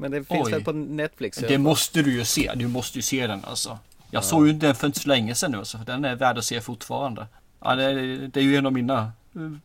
Men 0.00 0.10
det 0.10 0.24
finns 0.24 0.46
Oj. 0.46 0.52
väl 0.52 0.64
på 0.64 0.72
Netflix? 0.72 1.38
Det 1.38 1.58
måste 1.58 2.02
du 2.02 2.12
ju 2.12 2.24
se. 2.24 2.52
Du 2.54 2.68
måste 2.68 2.98
ju 2.98 3.02
se 3.02 3.26
den 3.26 3.44
alltså. 3.44 3.78
Jag 4.10 4.24
såg 4.24 4.46
ju 4.46 4.52
den 4.52 4.74
för 4.74 4.86
inte 4.86 5.00
så 5.00 5.08
länge 5.08 5.34
sedan 5.34 5.52
nu 5.52 5.64
så 5.64 5.78
den 5.78 6.04
är 6.04 6.14
värd 6.16 6.38
att 6.38 6.44
se 6.44 6.60
fortfarande. 6.60 7.26
Ja, 7.64 7.74
det, 7.74 7.84
är- 7.84 8.28
det 8.32 8.40
är 8.40 8.44
ju 8.44 8.56
en 8.56 8.66
av 8.66 8.72
mina, 8.72 9.12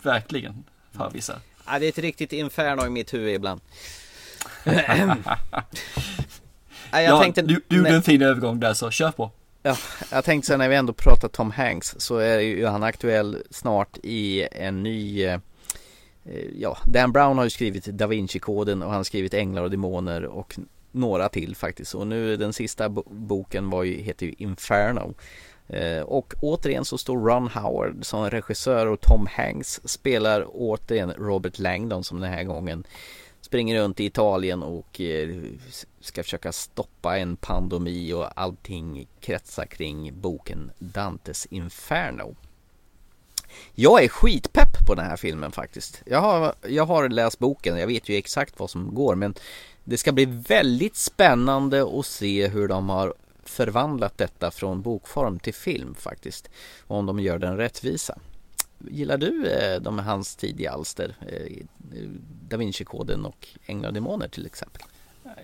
verkligen, 0.01 0.63
favoriter. 0.91 1.35
Ja, 1.65 1.79
det 1.79 1.85
är 1.85 1.89
ett 1.89 1.97
riktigt 1.97 2.33
inferno 2.33 2.85
i 2.85 2.89
mitt 2.89 3.13
huvud 3.13 3.33
ibland. 3.35 3.61
Nej, 6.91 7.03
jag 7.03 7.03
ja, 7.03 7.21
tänkte... 7.21 7.41
du, 7.41 7.61
du 7.67 7.77
gjorde 7.77 7.89
en 7.89 8.03
fin 8.03 8.21
övergång 8.21 8.59
där 8.59 8.73
så 8.73 8.91
kör 8.91 9.11
på. 9.11 9.31
Ja, 9.63 9.77
jag 10.11 10.23
tänkte 10.25 10.47
så 10.47 10.57
när 10.57 10.69
vi 10.69 10.75
ändå 10.75 10.93
pratar 10.93 11.27
Tom 11.27 11.51
Hanks 11.51 11.95
så 11.97 12.17
är 12.17 12.39
ju 12.39 12.65
han 12.65 12.83
aktuell 12.83 13.37
snart 13.51 13.97
i 14.03 14.47
en 14.51 14.83
ny 14.83 15.23
eh, 15.23 15.39
Eh, 16.25 16.45
ja, 16.55 16.77
Dan 16.85 17.11
Brown 17.11 17.37
har 17.37 17.43
ju 17.43 17.49
skrivit 17.49 17.85
Da 17.85 18.07
Vinci-koden 18.07 18.81
och 18.81 18.89
han 18.89 18.97
har 18.97 19.03
skrivit 19.03 19.33
Änglar 19.33 19.63
och 19.63 19.71
Demoner 19.71 20.25
och 20.25 20.55
några 20.91 21.29
till 21.29 21.55
faktiskt 21.55 21.95
och 21.95 22.07
nu 22.07 22.37
den 22.37 22.53
sista 22.53 22.89
boken 23.05 23.69
var 23.69 23.83
ju, 23.83 24.01
heter 24.01 24.25
ju 24.25 24.33
Inferno 24.37 25.13
eh, 25.67 26.01
och 26.01 26.33
återigen 26.41 26.85
så 26.85 26.97
står 26.97 27.17
Ron 27.17 27.47
Howard 27.47 28.05
som 28.05 28.29
regissör 28.29 28.85
och 28.85 29.01
Tom 29.01 29.27
Hanks 29.31 29.81
spelar 29.83 30.45
återigen 30.53 31.11
Robert 31.11 31.59
Langdon 31.59 32.03
som 32.03 32.19
den 32.19 32.31
här 32.31 32.43
gången 32.43 32.83
springer 33.41 33.81
runt 33.81 33.99
i 33.99 34.05
Italien 34.05 34.63
och 34.63 35.01
eh, 35.01 35.29
ska 35.99 36.23
försöka 36.23 36.51
stoppa 36.51 37.17
en 37.17 37.35
pandemi 37.37 38.13
och 38.13 38.41
allting 38.41 39.07
kretsar 39.19 39.65
kring 39.65 40.21
boken 40.21 40.71
Dantes 40.79 41.45
Inferno. 41.45 42.35
Jag 43.73 44.03
är 44.03 44.07
skitpepp 44.07 44.85
på 44.87 44.95
den 44.95 45.05
här 45.05 45.17
filmen 45.17 45.51
faktiskt. 45.51 46.01
Jag 46.05 46.21
har, 46.21 46.53
jag 46.67 46.85
har 46.85 47.09
läst 47.09 47.39
boken, 47.39 47.77
jag 47.77 47.87
vet 47.87 48.09
ju 48.09 48.15
exakt 48.15 48.59
vad 48.59 48.69
som 48.69 48.95
går 48.95 49.15
men 49.15 49.33
det 49.83 49.97
ska 49.97 50.11
bli 50.11 50.25
väldigt 50.25 50.95
spännande 50.95 51.99
att 51.99 52.05
se 52.05 52.47
hur 52.47 52.67
de 52.67 52.89
har 52.89 53.13
förvandlat 53.43 54.17
detta 54.17 54.51
från 54.51 54.81
bokform 54.81 55.39
till 55.39 55.53
film 55.53 55.95
faktiskt. 55.95 56.49
Och 56.87 56.97
om 56.97 57.05
de 57.05 57.19
gör 57.19 57.39
den 57.39 57.57
rättvisa. 57.57 58.17
Gillar 58.79 59.17
du 59.17 59.47
eh, 59.47 59.81
de 59.81 59.99
hans 59.99 60.35
tidiga 60.35 60.71
alster? 60.71 61.15
Eh, 61.27 61.63
da 62.49 62.57
Vinci-koden 62.57 63.25
och 63.25 63.47
Änglar 63.65 63.89
och 63.89 63.93
Demoner 63.93 64.27
till 64.27 64.45
exempel? 64.45 64.81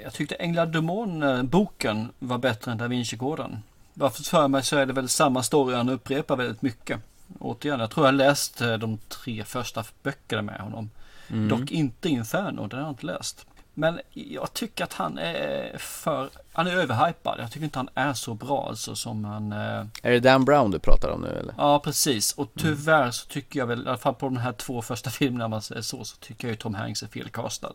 Jag 0.04 0.14
tyckte 0.14 0.36
Änglar 0.36 0.66
och 0.66 0.72
Demoner-boken 0.72 2.10
var 2.20 2.38
bättre 2.38 2.72
än 2.72 2.78
Da 2.78 2.88
Vinci-koden. 2.88 3.60
Varför 3.94 4.24
för 4.24 4.48
mig 4.48 4.64
så 4.64 4.78
är 4.78 4.86
det 4.86 4.94
väl 4.94 5.10
samma 5.10 5.44
story 5.44 5.76
han 5.76 5.90
upprepar 5.90 6.36
väldigt 6.36 6.62
mycket. 6.62 7.00
Återigen, 7.40 7.80
jag 7.80 7.92
tror 7.92 8.06
jag 8.06 8.16
läst 8.16 8.62
eh, 8.62 8.74
de 8.74 8.98
tre 8.98 9.44
första 9.44 9.84
böckerna 10.04 10.42
med 10.42 10.60
honom. 10.60 10.90
Mm. 11.30 11.48
Dock 11.48 11.72
inte 11.72 12.10
Inferno, 12.10 12.68
den 12.68 12.80
har 12.80 12.86
jag 12.86 12.92
inte 12.92 13.06
läst. 13.06 13.46
Men 13.74 14.00
jag 14.14 14.54
tycker 14.54 14.84
att 14.84 14.94
han 14.94 15.18
är 15.18 15.78
för, 15.78 16.30
han 16.54 16.68
är 16.68 16.76
överhypad. 16.76 17.40
Jag 17.40 17.52
tycker 17.52 17.64
inte 17.64 17.80
han 17.80 17.90
är 17.94 18.14
så 18.14 18.34
bra 18.34 18.68
alltså 18.70 18.96
som 18.96 19.26
han... 19.26 19.52
Eh... 19.52 19.86
Är 20.04 20.12
det 20.12 20.20
Dan 20.20 20.46
Brown 20.46 20.72
du 20.72 20.80
pratar 20.80 21.10
om 21.10 21.22
nu 21.22 21.28
eller? 21.28 21.54
Ja, 21.58 21.80
precis. 21.80 22.34
Och 22.34 22.52
tyvärr 22.58 23.12
så 23.12 23.28
tycker 23.28 23.60
jag 23.60 23.68
väl, 23.68 23.86
i 23.86 23.88
alla 23.88 23.98
fall 23.98 24.14
på 24.14 24.26
de 24.26 24.38
här 24.38 24.54
två 24.54 24.82
första 24.82 25.10
filmerna 25.10 25.48
man 25.48 25.62
säger 25.62 25.82
så, 25.82 26.04
så 26.04 26.18
tycker 26.18 26.48
jag 26.48 26.52
ju 26.52 26.58
Tom 26.58 26.74
Hanks 26.74 27.04
är 27.04 27.08
felkastad. 27.08 27.74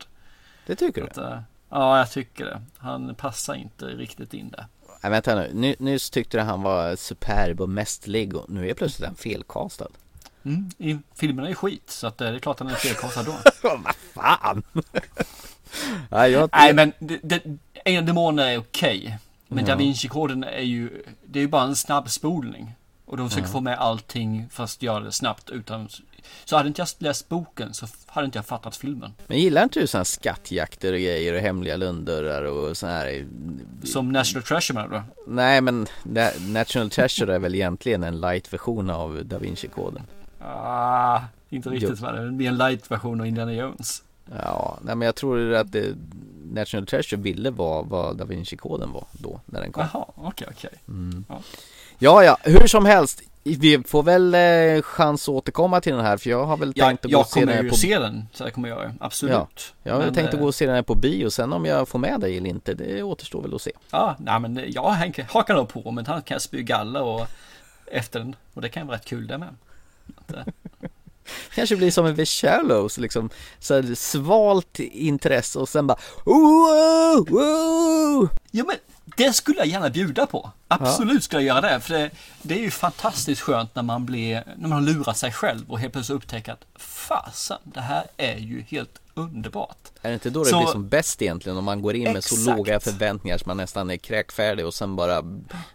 Det 0.67 0.77
tycker 0.77 1.01
du? 1.01 1.07
Att, 1.07 1.19
eh, 1.19 1.41
ja, 1.69 1.99
jag 1.99 2.11
tycker 2.11 2.45
det. 2.45 2.63
Han 2.79 3.15
passar 3.15 3.55
inte 3.55 3.85
riktigt 3.85 4.35
in 4.35 4.51
där. 4.51 4.67
Nej 5.01 5.11
vänta 5.11 5.35
nu, 5.35 5.51
Ny, 5.55 5.77
nyss 5.79 6.11
tyckte 6.11 6.37
du 6.37 6.43
han 6.43 6.63
var 6.63 6.97
superb 6.97 7.61
och 7.61 7.69
mästerlig 7.69 8.37
och 8.37 8.51
nu 8.51 8.71
är 8.71 8.75
plötsligt 8.75 9.07
han 9.07 9.17
felkastad. 9.17 9.89
Mm, 10.45 10.71
i 10.79 10.99
filmerna 11.15 11.49
är 11.49 11.55
skit 11.55 11.91
så 11.91 12.07
att 12.07 12.21
eh, 12.21 12.31
det 12.31 12.37
är 12.37 12.39
klart 12.39 12.59
han 12.59 12.69
är 12.69 12.75
felkastad 12.75 13.23
då. 13.23 13.35
Vad 13.63 13.95
fan! 14.15 14.63
Nej, 16.11 16.31
jag... 16.31 16.51
Nej 16.53 16.75
men 16.75 16.93
det, 16.99 17.21
det, 17.23 17.43
en 17.85 18.07
demoner 18.07 18.47
är 18.47 18.59
okej. 18.59 18.99
Okay. 18.99 19.13
Men 19.49 19.67
ja. 19.67 19.75
Da 19.75 19.79
Vinci-koden 19.79 20.45
är 20.45 20.61
ju, 20.61 21.03
det 21.25 21.39
är 21.39 21.41
ju 21.41 21.49
bara 21.49 21.63
en 21.63 21.77
snabb 21.77 22.11
spolning. 22.11 22.73
Och 23.05 23.17
de 23.17 23.29
försöker 23.29 23.49
ja. 23.49 23.53
få 23.53 23.61
med 23.61 23.79
allting 23.79 24.49
fast 24.51 24.83
göra 24.83 25.01
det 25.01 25.13
snabbt 25.13 25.51
utan 25.51 25.89
så 26.45 26.57
hade 26.57 26.69
inte 26.69 26.81
jag 26.81 26.89
läst 26.99 27.29
boken 27.29 27.75
så 27.75 27.87
hade 28.07 28.25
inte 28.25 28.39
jag 28.39 28.47
fattat 28.47 28.77
filmen. 28.77 29.13
Men 29.27 29.39
gillar 29.39 29.63
inte 29.63 29.81
du 29.81 29.87
sådana 29.87 30.05
skattjakter 30.05 30.93
och 30.93 30.99
grejer 30.99 31.35
och 31.35 31.41
hemliga 31.41 31.77
lunddörrar 31.77 32.43
och 32.43 32.77
sådana 32.77 32.99
här? 32.99 33.27
Som 33.85 34.13
National 34.13 34.43
Treasure 34.43 34.75
menar 34.75 34.89
du? 34.89 35.33
Nej 35.33 35.61
men 35.61 35.87
National 36.49 36.91
Treasure 36.91 37.35
är 37.35 37.39
väl 37.39 37.55
egentligen 37.55 38.03
en 38.03 38.21
light-version 38.21 38.91
av 38.91 39.25
Da 39.25 39.39
Vinci-koden. 39.39 40.03
Ah, 40.41 41.21
inte 41.49 41.69
riktigt 41.71 42.01
va? 42.01 42.13
Det 42.13 42.45
är 42.45 42.49
en 42.49 42.59
light-version 42.59 43.21
av 43.21 43.27
Indiana 43.27 43.53
Jones. 43.53 44.03
Ja, 44.43 44.79
nej 44.83 44.97
men 44.97 45.07
jag 45.07 45.15
tror 45.15 45.55
att 45.55 45.73
det, 45.73 45.95
National 46.53 46.87
Treasure 46.87 47.23
ville 47.23 47.51
vara 47.51 47.83
vad 47.83 48.17
Da 48.17 48.25
Vinci-koden 48.25 48.93
var 48.93 49.05
då, 49.13 49.41
när 49.47 49.61
den 49.61 49.73
kom. 49.73 49.85
Jaha, 49.93 50.05
okej, 50.15 50.27
okay, 50.27 50.49
okej. 50.51 50.71
Okay. 50.71 50.95
Mm. 50.95 51.25
Ja. 51.29 51.41
ja, 51.99 52.25
ja, 52.25 52.39
hur 52.43 52.67
som 52.67 52.85
helst. 52.85 53.23
Vi 53.55 53.83
får 53.87 54.03
väl 54.03 54.35
eh, 54.35 54.83
chans 54.83 55.29
att 55.29 55.35
återkomma 55.35 55.81
till 55.81 55.93
den 55.93 56.05
här 56.05 56.17
för 56.17 56.31
jag 56.31 56.47
har 56.47 56.57
väl 56.57 56.73
ja, 56.77 56.87
tänkt 56.87 57.05
att 57.05 57.13
gå 57.13 57.21
och 57.21 57.27
se 57.27 57.41
den 57.41 57.49
Jag 57.49 57.57
kommer 57.59 57.71
ju 57.71 57.77
se 57.77 57.99
den, 57.99 58.29
så 58.33 58.45
jag 58.45 58.53
kommer 58.53 58.69
göra 58.69 58.95
absolut. 59.01 59.33
Ja, 59.33 59.47
jag 59.83 59.95
har 59.95 60.01
men, 60.01 60.15
tänkt 60.15 60.35
att 60.35 60.41
gå 60.41 60.47
och 60.47 60.55
se 60.55 60.67
den 60.67 60.75
här 60.75 60.83
på 60.83 60.95
bio, 60.95 61.31
sen 61.31 61.53
om 61.53 61.65
jag 61.65 61.89
får 61.89 61.99
med 61.99 62.21
dig 62.21 62.37
eller 62.37 62.51
inte, 62.51 62.75
det 62.75 63.03
återstår 63.03 63.43
väl 63.43 63.55
att 63.55 63.63
se. 63.63 63.73
Ja, 63.91 64.17
nej 64.19 64.41
men 64.41 64.65
jag 64.69 64.83
hakar 65.29 65.55
nog 65.55 65.69
på, 65.69 65.91
men 65.91 66.07
han 66.07 66.23
kan 66.23 66.41
spy 66.41 66.63
galla 66.63 67.03
och 67.03 67.27
efter 67.87 68.21
den, 68.21 68.37
och 68.55 68.63
det 68.63 68.69
kan 68.69 68.87
vara 68.87 68.97
rätt 68.97 69.05
kul 69.05 69.27
det 69.27 69.39
med. 69.39 69.49
Kanske 71.55 71.77
blir 71.77 71.91
som 71.91 72.07
en 72.07 72.17
The 72.17 72.27
Shallows 72.27 72.99
liksom 72.99 73.31
så 73.59 73.75
här, 73.75 73.95
svalt 73.95 74.79
intresse 74.79 75.59
och 75.59 75.69
sen 75.69 75.87
bara 75.87 75.99
wow, 76.25 77.27
wow. 77.29 78.29
Ja 78.51 78.65
men 78.67 78.77
det 79.17 79.33
skulle 79.33 79.59
jag 79.59 79.67
gärna 79.67 79.91
bjuda 79.91 80.27
på. 80.27 80.51
Absolut 80.69 81.15
ja. 81.15 81.21
skulle 81.21 81.43
jag 81.43 81.57
göra 81.57 81.73
det. 81.73 81.81
För 81.81 81.95
det, 81.95 82.11
det, 82.43 82.55
är 82.55 82.63
ju 82.63 82.71
fantastiskt 82.71 83.41
skönt 83.41 83.75
när 83.75 83.83
man 83.83 84.07
blir, 84.07 84.43
när 84.57 84.69
man 84.69 84.73
har 84.73 84.81
lurat 84.81 85.17
sig 85.17 85.33
själv 85.33 85.71
och 85.71 85.79
helt 85.79 85.93
plötsligt 85.93 86.17
upptäcker 86.17 86.53
att 86.53 86.65
fasen, 86.75 87.59
det 87.65 87.81
här 87.81 88.05
är 88.17 88.37
ju 88.37 88.65
helt 88.69 89.01
underbart. 89.15 89.79
Är 90.03 90.09
det 90.09 90.15
inte 90.15 90.31
då 90.31 90.45
det 90.45 90.51
så, 90.51 90.59
blir 90.59 90.67
som 90.67 90.89
bäst 90.89 91.23
egentligen? 91.23 91.59
Om 91.59 91.65
man 91.65 91.83
går 91.83 91.95
in 91.95 92.05
med 92.05 92.17
exakt. 92.17 92.43
så 92.43 92.57
låga 92.57 92.81
förväntningar 92.81 93.39
som 93.39 93.49
man 93.49 93.57
nästan 93.57 93.91
är 93.91 93.97
kräkfärdig 93.97 94.67
och 94.67 94.75
sen 94.75 94.97
bara 94.97 95.23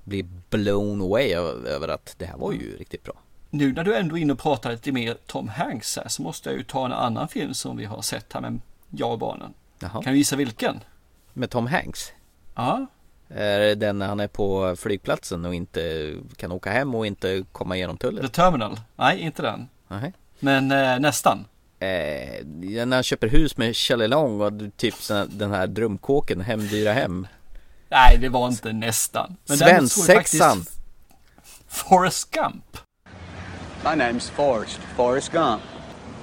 blir 0.03 0.25
blown 0.49 1.01
away 1.01 1.33
över 1.65 1.87
att 1.87 2.15
det 2.17 2.25
här 2.25 2.37
var 2.37 2.51
ju 2.51 2.77
riktigt 2.77 3.03
bra. 3.03 3.13
Nu 3.53 3.73
när 3.73 3.83
du 3.83 3.95
ändå 3.95 4.17
är 4.17 4.21
inne 4.21 4.33
och 4.33 4.39
pratar 4.39 4.71
lite 4.71 4.91
mer 4.91 5.17
Tom 5.25 5.47
Hanks 5.47 5.97
här 5.97 6.07
så 6.07 6.21
måste 6.21 6.49
jag 6.49 6.57
ju 6.57 6.63
ta 6.63 6.85
en 6.85 6.91
annan 6.93 7.27
film 7.27 7.53
som 7.53 7.77
vi 7.77 7.85
har 7.85 8.01
sett 8.01 8.33
här 8.33 8.41
med 8.41 8.59
jag 8.89 9.11
och 9.11 9.19
barnen. 9.19 9.53
Jaha. 9.79 10.03
Kan 10.03 10.13
du 10.13 10.17
gissa 10.17 10.35
vilken? 10.35 10.79
Med 11.33 11.49
Tom 11.49 11.67
Hanks? 11.67 12.11
Ja. 12.55 12.85
Är 13.29 13.59
det 13.59 13.75
den 13.75 13.99
när 13.99 14.07
han 14.07 14.19
är 14.19 14.27
på 14.27 14.75
flygplatsen 14.75 15.45
och 15.45 15.55
inte 15.55 16.13
kan 16.35 16.51
åka 16.51 16.71
hem 16.71 16.95
och 16.95 17.05
inte 17.07 17.45
komma 17.51 17.75
igenom 17.75 17.97
tullen? 17.97 18.23
The 18.23 18.29
Terminal? 18.29 18.79
Nej, 18.95 19.19
inte 19.19 19.41
den. 19.41 19.67
Nej. 19.87 20.13
Men 20.39 20.71
eh, 20.71 20.99
nästan. 20.99 21.45
Eh, 21.79 22.45
när 22.85 22.93
han 22.93 23.03
köper 23.03 23.27
hus 23.27 23.57
med 23.57 23.75
Shelley 23.75 24.07
Long 24.07 24.41
och 24.41 24.53
typ 24.77 24.95
den 25.29 25.51
här 25.51 25.67
drömkåken, 25.67 26.41
Hemdyra 26.41 26.93
hem. 26.93 27.27
Nej, 27.89 28.17
det 28.17 28.29
var 28.29 28.47
inte 28.47 28.73
nästan. 28.73 29.35
Svensexan! 29.45 30.65
Forrest 31.67 32.31
Gump. 32.31 32.77
My 33.83 33.95
name's 33.95 34.29
Forrest, 34.29 34.77
Forrest 34.95 35.31
Gump. 35.31 35.63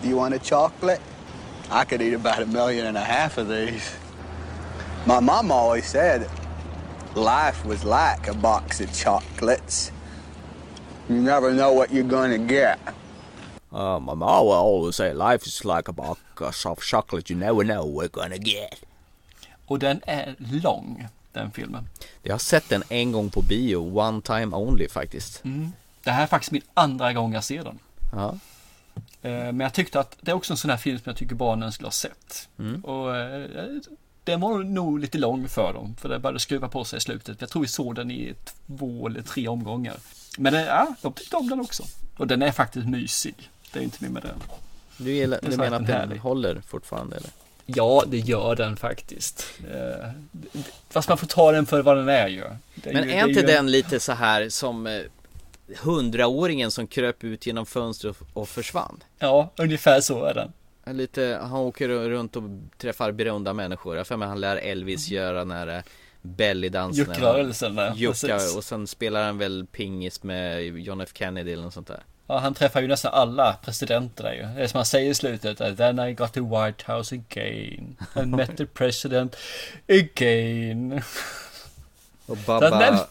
Do 0.01 0.09
you 0.09 0.17
want 0.17 0.33
a 0.33 0.39
chocolate? 0.39 1.01
I 1.71 1.85
could 1.85 2.01
eat 2.01 2.15
about 2.15 2.41
a 2.41 2.47
million 2.47 2.87
and 2.87 2.97
a 2.97 3.03
half 3.03 3.37
of 3.37 3.49
these. 3.49 3.97
My 5.07 5.19
mom 5.19 5.51
always 5.51 5.85
said 5.85 6.31
life 7.17 7.65
was 7.65 7.83
like 7.83 8.29
a 8.29 8.35
box 8.35 8.81
of 8.81 8.93
chocolates. 8.93 9.91
You 11.09 11.17
never 11.17 11.53
know 11.53 11.73
what 11.73 11.91
you're 11.93 12.05
gonna 12.09 12.39
get. 12.39 12.79
Uh, 13.73 13.99
my 13.99 14.15
mom 14.15 14.45
will 14.45 14.53
always 14.53 14.95
say 14.95 15.13
life 15.13 15.45
is 15.45 15.65
like 15.65 15.89
a 15.89 15.93
box 15.93 16.21
of 16.65 16.81
chocolates. 16.85 17.29
you 17.29 17.37
never 17.37 17.65
know 17.65 17.85
what 17.85 18.03
you're 18.03 18.23
gonna 18.23 18.39
get. 18.39 18.85
Och 19.67 19.79
den 19.79 20.01
är 20.07 20.35
lång, 20.39 21.07
den 21.33 21.51
filmen. 21.51 21.89
Jag 22.23 22.35
har 22.35 22.39
sett 22.39 22.69
den 22.69 22.83
en 22.89 23.13
gång 23.13 23.31
på 23.31 23.43
bio, 23.43 23.99
one 23.99 24.23
time 24.23 24.57
only 24.57 24.89
faktiskt. 24.89 25.45
Mm. 25.45 25.73
Det 26.09 26.13
här 26.13 26.23
är 26.23 26.27
faktiskt 26.27 26.53
min 26.53 26.63
andra 26.75 27.13
gång 27.13 27.35
jag 27.35 27.45
ser 27.45 27.65
den. 27.65 27.79
Ja. 28.13 28.39
Eh, 29.23 29.31
men 29.31 29.61
jag 29.61 29.73
tyckte 29.73 30.01
att 30.01 30.17
det 30.21 30.31
är 30.31 30.35
också 30.35 30.53
en 30.53 30.57
sån 30.57 30.71
här 30.71 30.79
film 30.79 30.99
som 30.99 31.11
jag 31.11 31.17
tycker 31.17 31.35
barnen 31.35 31.73
skulle 31.73 31.87
ha 31.87 31.93
sett. 31.93 32.49
Mm. 32.59 32.85
Och 32.85 33.17
eh, 33.17 33.47
den 34.25 34.41
var 34.41 34.59
nog 34.59 35.01
lite 35.01 35.19
lång 35.19 35.49
för 35.49 35.73
dem, 35.73 35.97
för 36.01 36.09
det 36.09 36.19
började 36.19 36.41
skruva 36.41 36.69
på 36.69 36.85
sig 36.85 36.97
i 36.97 37.01
slutet. 37.01 37.41
Jag 37.41 37.51
tror 37.51 37.63
vi 37.63 37.69
såg 37.69 37.95
den 37.95 38.11
i 38.11 38.35
två 38.67 39.07
eller 39.07 39.23
tre 39.23 39.49
omgångar. 39.49 39.97
Men 40.39 40.55
eh, 40.55 40.63
ja, 40.63 40.95
de 41.03 41.13
tyckte 41.13 41.37
om 41.37 41.49
den 41.49 41.61
också. 41.61 41.83
Och 42.17 42.27
den 42.27 42.43
är 42.43 42.53
faktiskt 42.53 42.87
mysig. 42.87 43.51
Det 43.73 43.79
är 43.79 43.83
inte 43.83 44.05
mer 44.05 44.11
med 44.11 44.23
den. 44.23 44.43
Du, 44.97 45.13
gillar, 45.13 45.39
du 45.43 45.57
menar 45.57 45.77
att 45.81 45.87
den 45.87 45.97
härlig. 45.97 46.19
håller 46.19 46.61
fortfarande 46.61 47.17
eller? 47.17 47.31
Ja, 47.67 48.05
det 48.07 48.19
gör 48.19 48.57
den 48.57 48.77
faktiskt. 48.77 49.47
Fast 50.91 51.09
man 51.09 51.19
får 51.19 51.27
ta 51.27 51.53
den 51.53 51.67
för 51.67 51.83
vad 51.83 51.97
den 51.97 52.09
är 52.09 52.29
ju. 52.29 52.45
Det 52.75 52.93
Men 52.93 53.11
är, 53.11 53.25
är 53.25 53.29
inte 53.29 53.43
den 53.43 53.71
lite 53.71 54.01
så 54.01 54.13
här 54.13 54.49
som 54.49 55.03
hundraåringen 55.77 56.71
som 56.71 56.87
kröp 56.87 57.25
ut 57.25 57.47
genom 57.47 57.67
fönstret 57.67 58.17
och 58.33 58.49
försvann? 58.49 59.03
Ja, 59.19 59.53
ungefär 59.57 60.01
så 60.01 60.25
är 60.25 60.35
den. 60.35 60.53
Lite, 60.97 61.39
han 61.43 61.53
åker 61.53 61.89
runt 61.89 62.37
och 62.37 62.43
träffar 62.79 63.13
berömda 63.13 63.53
människor. 63.53 63.97
Jag 63.97 64.07
för 64.07 64.17
mig 64.17 64.29
han 64.29 64.41
lär 64.41 64.57
Elvis 64.57 65.09
göra 65.09 65.39
den 65.39 65.51
här 65.51 65.83
bellydansen. 66.23 67.05
Juckrörelsen 67.05 67.79
Jucka 67.95 68.37
och 68.57 68.65
sen 68.65 68.87
spelar 68.87 69.25
han 69.25 69.39
väl 69.39 69.67
pingis 69.73 70.23
med 70.23 70.63
John 70.79 71.01
F 71.01 71.11
Kennedy 71.15 71.53
eller 71.53 71.63
något 71.63 71.75
sånt 71.75 71.87
där. 71.89 72.03
Ja, 72.27 72.39
han 72.39 72.55
träffar 72.55 72.81
ju 72.81 72.89
nästan 72.89 73.15
alla 73.15 73.57
presidenter 73.65 74.25
där 74.25 74.33
ju. 74.33 74.43
Det 74.43 74.63
är 74.63 74.67
som 74.67 74.79
han 74.79 74.87
säger 74.87 75.11
i 75.11 75.15
slutet. 75.15 75.77
Then 75.77 75.99
I 75.99 76.13
got 76.13 76.33
to 76.33 76.41
White 76.41 76.93
House 76.93 77.15
again. 77.15 77.97
I 78.17 78.27
met 78.27 78.57
the 78.57 78.67
president 78.67 79.37
again. 79.89 81.03
Och 82.27 82.37
Baba, 82.37 83.07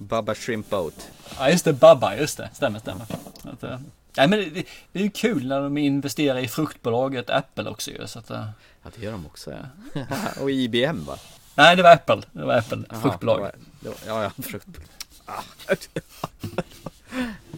Baba 0.00 0.34
Shrimp 0.34 0.70
Boat. 0.70 1.10
Ja, 1.38 1.50
just 1.50 1.64
det. 1.64 1.72
Baba, 1.72 2.16
just 2.16 2.36
det. 2.36 2.50
Stämmer, 2.52 2.78
stämmer. 2.78 3.06
Att, 3.42 3.64
uh, 3.64 3.78
nej, 4.16 4.28
men 4.28 4.38
det, 4.38 4.64
det, 4.92 4.98
är 4.98 5.02
ju 5.02 5.10
kul 5.10 5.46
när 5.46 5.60
de 5.60 5.78
investerar 5.78 6.38
i 6.38 6.48
fruktbolaget 6.48 7.30
Apple 7.30 7.70
också 7.70 7.90
ju. 7.90 8.06
Så 8.06 8.18
att, 8.18 8.30
uh, 8.30 8.48
ja, 8.82 8.90
det 8.96 9.04
gör 9.04 9.12
de 9.12 9.26
också 9.26 9.50
ja. 9.92 10.04
och 10.40 10.50
IBM 10.50 11.04
va? 11.04 11.18
Nej, 11.54 11.76
det 11.76 11.82
var 11.82 11.92
Apple. 11.92 12.22
Det 12.32 12.44
var 12.44 12.54
Apple, 12.54 12.84
Aha, 12.90 13.00
fruktbolaget. 13.02 13.54
Ja, 13.84 13.92
ja, 14.06 14.30
fruktbolag. 14.42 14.88
Ah. 15.26 15.42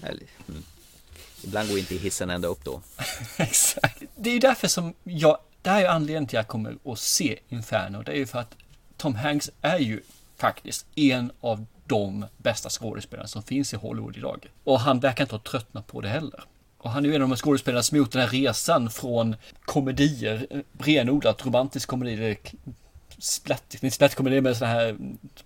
mm. 0.03 0.63
Ibland 1.45 1.69
går 1.69 1.79
inte 1.79 1.95
hissen 1.95 2.31
ända 2.31 2.49
upp 2.49 2.65
då. 2.65 2.83
Exakt. 3.37 4.03
Det 4.17 4.31
är 4.31 4.35
ju 4.35 4.41
därför 4.41 4.69
som 4.69 4.95
jag, 5.05 5.39
det 5.63 5.71
här 5.71 5.83
är 5.83 5.89
anledningen 5.89 6.27
till 6.27 6.39
att 6.39 6.45
jag 6.45 6.49
kommer 6.49 6.77
att 6.85 6.99
se 6.99 7.39
Inferno. 7.49 8.03
Det 8.03 8.13
är 8.13 8.17
ju 8.17 8.27
för 8.27 8.39
att 8.39 8.55
Tom 8.97 9.15
Hanks 9.15 9.51
är 9.63 9.79
ju 9.79 10.01
faktiskt 10.37 10.87
en 10.95 11.33
av 11.41 11.67
de 11.87 12.27
bästa 12.37 12.71
skådespelarna 12.71 13.29
som 13.29 13.43
finns 13.43 13.75
i 13.75 13.77
Hollywood 13.77 14.17
idag. 14.17 14.51
Och 14.65 14.81
han 14.81 15.01
verkar 15.01 15.25
inte 15.25 15.35
ha 15.35 15.43
tröttnat 15.43 15.87
på 15.87 16.01
det 16.01 16.09
heller. 16.09 16.45
Och 16.79 16.91
han 16.91 17.05
är 17.05 17.09
ju 17.09 17.15
en 17.15 17.23
av 17.23 17.29
de 17.29 17.37
skådespelarna 17.37 17.83
som 17.83 17.99
gjort 17.99 18.13
den 18.13 18.23
här 18.23 18.29
resan 18.29 18.91
från 18.91 19.37
komedier, 19.65 20.63
renodlat 20.79 21.47
romantisk 21.47 21.89
komedi, 21.89 22.39
splatt, 23.19 23.75
inte 23.75 23.91
splattkomedi 23.91 24.41
med 24.41 24.57
sån 24.57 24.69
här 24.69 24.97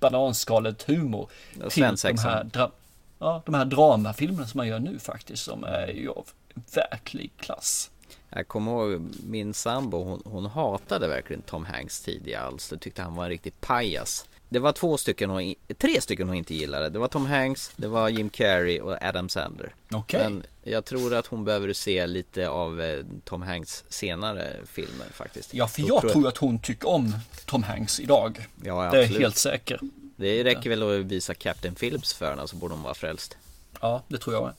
bananskalet 0.01 0.82
humor. 0.82 1.30
Till 1.70 1.82
de 2.03 2.18
här, 2.18 2.45
dra, 2.45 2.72
ja, 3.18 3.43
de 3.47 3.55
här 3.55 3.64
dramafilmerna 3.64 4.47
som 4.47 4.59
man 4.59 4.68
gör 4.68 4.78
nu 4.78 4.99
faktiskt, 4.99 5.43
som 5.43 5.64
är 5.64 5.87
ju 5.89 6.11
av 6.11 6.28
verklig 6.74 7.30
klass. 7.37 7.91
Jag 8.30 8.49
kommer 8.49 8.72
ihåg 8.72 9.09
min 9.26 9.55
sambo, 9.55 10.05
hon, 10.05 10.22
hon 10.24 10.47
hatade 10.47 11.09
verkligen 11.09 11.43
Tom 11.43 11.64
Hanks 11.64 12.01
tidigare 12.01 12.43
alls. 12.43 12.68
Det 12.68 12.78
tyckte 12.78 13.03
han 13.03 13.14
var 13.14 13.24
en 13.24 13.30
riktig 13.30 13.61
pajas. 13.61 14.26
Det 14.49 14.59
var 14.59 14.73
två 14.73 14.97
stycken 14.97 15.31
hon, 15.31 15.55
tre 15.79 16.01
stycken 16.01 16.29
hon 16.29 16.37
inte 16.37 16.55
gillade. 16.55 16.89
Det 16.91 16.99
var 16.99 17.09
Tom 17.09 17.27
Hanks, 17.27 17.73
det 17.77 17.89
var 17.89 18.09
Jim 18.09 18.31
Carrey 18.31 18.81
och 18.81 18.97
Adam 19.03 19.29
Sandler. 19.29 19.75
Okej. 19.93 20.21
Men 20.23 20.43
jag 20.63 20.85
tror 20.85 21.15
att 21.15 21.27
hon 21.27 21.45
behöver 21.45 21.73
se 21.73 22.07
lite 22.07 22.49
av 22.49 22.81
eh, 22.81 23.05
Tom 23.25 23.43
Hanks 23.43 23.85
senare 23.89 24.53
filmer 24.67 25.07
faktiskt. 25.13 25.55
Ja, 25.55 25.67
för 25.69 25.83
Då 25.83 25.89
jag 25.89 26.13
tror 26.13 26.29
att 26.29 26.37
hon 26.37 26.59
tycker 26.59 26.89
om 26.89 27.15
Tom 27.45 27.63
Hanks 27.63 28.01
idag. 28.01 28.47
Ja, 28.65 28.91
Det 28.91 28.99
är 28.99 29.03
absolut. 29.03 29.21
helt 29.23 29.37
säker. 29.37 29.81
Det 30.17 30.45
räcker 30.45 30.71
väl 30.71 30.83
att 31.01 31.07
visa 31.07 31.35
Captain 31.35 31.75
Phillips 31.75 32.15
för 32.15 32.31
henne 32.31 32.49
så 32.49 32.57
borde 32.57 32.75
hon 32.75 32.83
vara 32.83 32.95
frälst. 32.95 33.37
Ja, 33.81 34.03
det 34.09 34.19
tror 34.19 34.35
jag 34.35 34.45
med. 34.45 34.55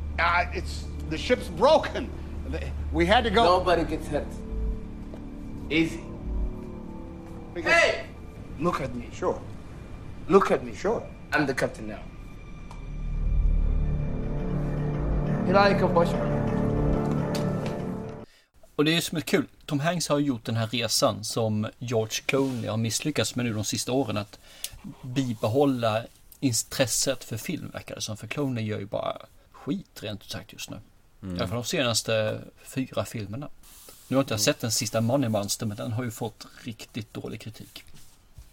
Uh, 0.00 0.58
it's 0.58 0.84
the 1.10 1.16
ship's 1.16 1.56
broken. 1.56 2.06
We 2.94 3.14
had 3.14 3.24
to 3.24 3.30
go. 3.30 3.42
Nobody 3.44 3.82
gets 3.96 4.08
hurt. 4.08 4.26
Easy. 5.70 5.98
Hey! 7.54 8.11
Look 8.62 8.80
at 8.80 8.94
me. 8.94 9.04
Sure. 9.12 9.34
Look 10.28 10.50
at 10.50 10.64
me. 10.64 10.74
Sure. 10.74 11.02
I'm 11.32 11.46
the 11.46 11.54
captain 11.54 11.88
now. 11.88 11.98
Och 18.76 18.84
det 18.84 18.96
är 18.96 19.00
som 19.00 19.18
är 19.18 19.22
kul. 19.22 19.46
Tom 19.66 19.80
Hanks 19.80 20.08
har 20.08 20.18
gjort 20.18 20.44
den 20.44 20.56
här 20.56 20.66
resan 20.66 21.24
som 21.24 21.68
George 21.78 22.22
Clooney 22.26 22.66
har 22.68 22.76
misslyckats 22.76 23.34
med 23.34 23.44
nu 23.44 23.52
de 23.52 23.64
sista 23.64 23.92
åren. 23.92 24.16
Att 24.16 24.38
bibehålla 25.02 26.02
intresset 26.40 27.24
för 27.24 27.36
film 27.36 27.70
verkar 27.72 27.94
det 27.94 28.00
som. 28.00 28.16
För 28.16 28.26
Clooney 28.26 28.64
gör 28.64 28.78
ju 28.78 28.86
bara 28.86 29.16
skit 29.52 30.02
rent 30.02 30.22
ut 30.22 30.30
sagt 30.30 30.52
just 30.52 30.70
nu. 30.70 30.76
Mm. 31.22 31.36
I 31.36 31.38
alla 31.38 31.48
fall 31.48 31.56
de 31.56 31.64
senaste 31.64 32.40
fyra 32.62 33.04
filmerna. 33.04 33.48
Nu 34.08 34.16
har 34.16 34.22
inte 34.22 34.34
jag 34.34 34.40
sett 34.40 34.60
den 34.60 34.72
sista 34.72 35.00
Money 35.00 35.28
Monster 35.28 35.66
men 35.66 35.76
den 35.76 35.92
har 35.92 36.04
ju 36.04 36.10
fått 36.10 36.46
riktigt 36.64 37.14
dålig 37.14 37.40
kritik. 37.40 37.84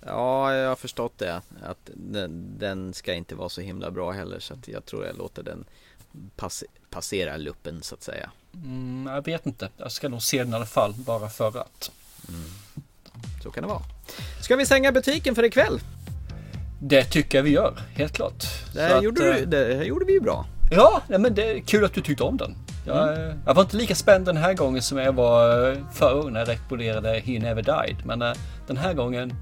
Ja, 0.06 0.54
jag 0.56 0.70
har 0.70 0.76
förstått 0.76 1.14
det. 1.18 1.42
Att 1.64 1.90
den, 1.94 2.56
den 2.60 2.94
ska 2.94 3.14
inte 3.14 3.36
vara 3.36 3.50
så 3.50 3.62
himla 3.62 3.92
bra 3.92 4.12
heller. 4.12 4.40
Så 4.40 4.54
att 4.54 4.68
jag 4.68 4.86
tror 4.86 5.06
jag 5.06 5.18
låter 5.18 5.44
den 5.44 5.66
pass, 6.36 6.64
passera 6.90 7.38
luppen 7.38 7.82
så 7.82 7.96
att 7.96 8.04
säga. 8.04 8.30
Mm, 8.54 9.14
jag 9.16 9.26
vet 9.26 9.46
inte. 9.46 9.70
Jag 9.78 9.92
ska 9.92 10.10
nog 10.10 10.22
se 10.22 10.38
den 10.44 10.54
i 10.54 10.56
alla 10.56 10.66
fall 10.66 10.94
bara 10.94 11.30
för 11.30 11.48
att. 11.60 11.92
Så 13.44 13.52
kan 13.52 13.64
det 13.64 13.68
vara. 13.70 13.82
Ska 14.42 14.56
vi 14.56 14.66
stänga 14.66 14.92
butiken 14.92 15.36
för 15.36 15.44
ikväll? 15.44 15.80
Det 16.82 17.04
tycker 17.04 17.38
jag 17.38 17.44
vi 17.44 17.50
gör, 17.50 17.80
helt 17.96 18.14
klart. 18.14 18.44
Det 18.74 18.82
här, 18.82 18.90
Så 18.90 18.98
att, 18.98 19.04
gjorde, 19.04 19.30
eh, 19.30 19.36
du, 19.36 19.46
det 19.46 19.76
här 19.76 19.84
gjorde 19.84 20.06
vi 20.06 20.14
ju 20.14 20.20
bra. 20.20 20.46
Ja, 20.72 21.02
men 21.08 21.36
det 21.36 21.52
är 21.52 21.60
kul 21.60 21.86
att 21.86 21.94
du 21.94 22.02
tyckte 22.02 22.24
om 22.24 22.38
den. 22.38 22.56
Jag, 22.86 23.18
Mm. 23.18 23.40
jag 23.46 23.54
var 23.54 23.64
inte 23.64 23.78
lika 23.78 23.96
spänd 23.96 24.26
den 24.26 24.38
här 24.38 24.54
gången 24.54 24.82
som 24.82 24.98
jag 24.98 25.14
var 25.14 25.72
eh, 25.72 25.78
förra 25.94 26.30
när 26.30 26.40
jag 26.40 26.50
rekommenderade 26.50 27.20
He 27.20 27.40
Never 27.40 27.62
Died. 27.62 28.06
Men 28.06 28.22
eh, 28.22 28.34
den 28.68 28.78
här 28.78 28.94
gången 28.94 29.34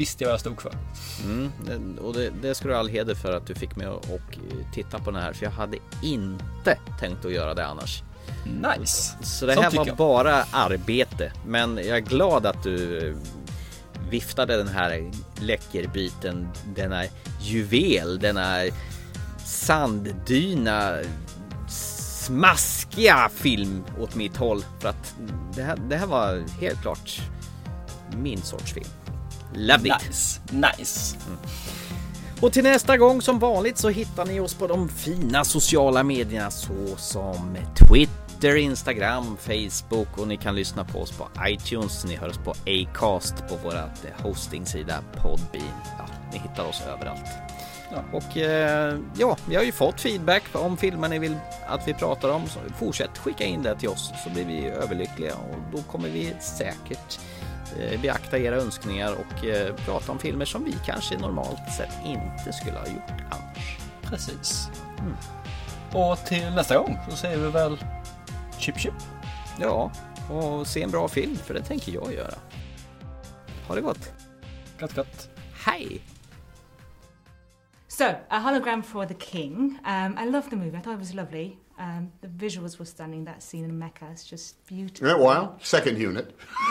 visste 0.00 0.24
jag 0.24 0.28
vad 0.28 0.32
jag 0.32 0.40
stod 0.40 0.62
för. 0.62 0.72
Mm, 1.24 1.98
och 1.98 2.14
det, 2.14 2.30
det 2.42 2.54
ska 2.54 2.68
du 2.68 2.74
ha 2.74 2.80
all 2.80 2.88
heder 2.88 3.14
för 3.14 3.32
att 3.32 3.46
du 3.46 3.54
fick 3.54 3.76
mig 3.76 3.86
att 3.86 4.10
och 4.10 4.38
titta 4.74 4.98
på 4.98 5.10
den 5.10 5.22
här. 5.22 5.32
För 5.32 5.44
jag 5.44 5.52
hade 5.52 5.76
inte 6.02 6.78
tänkt 7.00 7.24
att 7.24 7.32
göra 7.32 7.54
det 7.54 7.66
annars. 7.66 8.02
Nice! 8.44 9.16
Så 9.22 9.46
det 9.46 9.54
här 9.54 9.70
var 9.70 9.86
jag. 9.86 9.96
bara 9.96 10.44
arbete. 10.52 11.32
Men 11.46 11.76
jag 11.76 11.96
är 11.96 12.00
glad 12.00 12.46
att 12.46 12.62
du 12.62 13.08
eh, 13.08 13.16
viftade 14.10 14.56
den 14.56 14.68
här 14.68 15.10
läckerbiten, 15.40 16.48
denna 16.74 17.02
juvel, 17.40 18.18
denna 18.18 18.58
sanddyna 19.44 20.98
smaskiga 21.68 23.30
film 23.34 23.84
åt 23.98 24.14
mitt 24.14 24.36
håll. 24.36 24.64
För 24.80 24.88
att 24.88 25.14
det 25.54 25.62
här, 25.62 25.76
det 25.88 25.96
här 25.96 26.06
var 26.06 26.44
helt 26.60 26.82
klart 26.82 27.20
min 28.16 28.42
sorts 28.42 28.72
film. 28.72 28.86
Loved 29.54 29.86
it! 29.86 29.92
Nice, 30.08 30.40
nice. 30.50 31.16
Och 32.40 32.52
till 32.52 32.62
nästa 32.62 32.96
gång 32.96 33.22
som 33.22 33.38
vanligt 33.38 33.78
så 33.78 33.88
hittar 33.88 34.24
ni 34.24 34.40
oss 34.40 34.54
på 34.54 34.66
de 34.66 34.88
fina 34.88 35.44
sociala 35.44 36.02
medierna 36.02 36.50
såsom 36.50 37.56
Twitter, 37.88 38.56
Instagram, 38.56 39.36
Facebook 39.36 40.18
och 40.18 40.28
ni 40.28 40.36
kan 40.36 40.54
lyssna 40.54 40.84
på 40.84 41.00
oss 41.00 41.10
på 41.10 41.28
iTunes. 41.46 42.04
Ni 42.04 42.16
hör 42.16 42.28
oss 42.28 42.38
på 42.38 42.54
Acast 42.66 43.34
på 43.48 43.56
vårat 43.56 44.06
hostingsida 44.22 45.02
Podbean. 45.16 45.64
Ja, 45.98 46.06
ni 46.32 46.38
hittar 46.38 46.64
oss 46.64 46.82
överallt. 46.88 47.26
Ja. 47.92 48.04
Och 48.12 48.36
eh, 48.36 48.98
ja, 49.18 49.36
vi 49.48 49.56
har 49.56 49.62
ju 49.62 49.72
fått 49.72 50.00
feedback 50.00 50.42
om 50.52 50.76
filmer 50.76 51.08
ni 51.08 51.18
vill 51.18 51.36
att 51.66 51.88
vi 51.88 51.94
pratar 51.94 52.28
om. 52.28 52.46
Så 52.46 52.58
fortsätt 52.78 53.18
skicka 53.18 53.44
in 53.44 53.62
det 53.62 53.76
till 53.78 53.88
oss 53.88 54.12
så 54.24 54.30
blir 54.30 54.44
vi 54.44 54.66
överlyckliga 54.66 55.34
och 55.34 55.56
då 55.72 55.82
kommer 55.82 56.08
vi 56.08 56.34
säkert 56.40 57.18
eh, 57.18 57.39
beakta 58.02 58.38
era 58.38 58.56
önskningar 58.56 59.12
och 59.12 59.44
eh, 59.44 59.74
prata 59.74 60.12
om 60.12 60.18
filmer 60.18 60.44
som 60.44 60.64
vi 60.64 60.74
kanske 60.86 61.18
normalt 61.18 61.72
sett 61.76 61.98
inte 62.04 62.52
skulle 62.52 62.78
ha 62.78 62.86
gjort 62.86 63.20
annars. 63.30 63.78
Precis. 64.02 64.70
Och 65.92 66.18
till 66.18 66.50
nästa 66.50 66.78
gång 66.78 66.98
så 67.10 67.16
säger 67.16 67.38
vi 67.38 67.50
väl 67.50 67.78
chip 68.58 68.78
chip. 68.78 68.94
Ja, 69.60 69.90
och 70.30 70.66
se 70.66 70.82
en 70.82 70.90
bra 70.90 71.08
film 71.08 71.36
för 71.36 71.54
det 71.54 71.62
tänker 71.62 71.92
jag 71.92 72.14
göra. 72.14 72.34
Ha 73.68 73.74
det 73.74 73.80
gott! 73.80 74.12
Gott 74.80 74.94
gott! 74.94 75.28
Hej! 75.64 76.00
So, 77.88 78.04
a 78.28 78.38
hologram 78.38 78.82
for 78.82 79.06
the 79.06 79.14
king. 79.14 79.78
Um, 79.86 80.18
I 80.18 80.24
love 80.24 80.50
the 80.50 80.56
movie. 80.56 80.78
I 80.78 80.80
thought 80.80 80.94
it 80.94 81.00
was 81.00 81.14
lovely. 81.14 81.56
Um, 81.80 82.12
the 82.20 82.28
visuals 82.28 82.78
were 82.78 82.84
stunning. 82.84 83.24
That 83.24 83.42
scene 83.42 83.64
in 83.64 83.76
Mecca 83.78 84.06
is 84.12 84.22
just 84.24 84.64
beautiful. 84.66 85.08
Yeah, 85.08 85.14
well, 85.14 85.58
second 85.62 85.98
unit. 85.98 86.34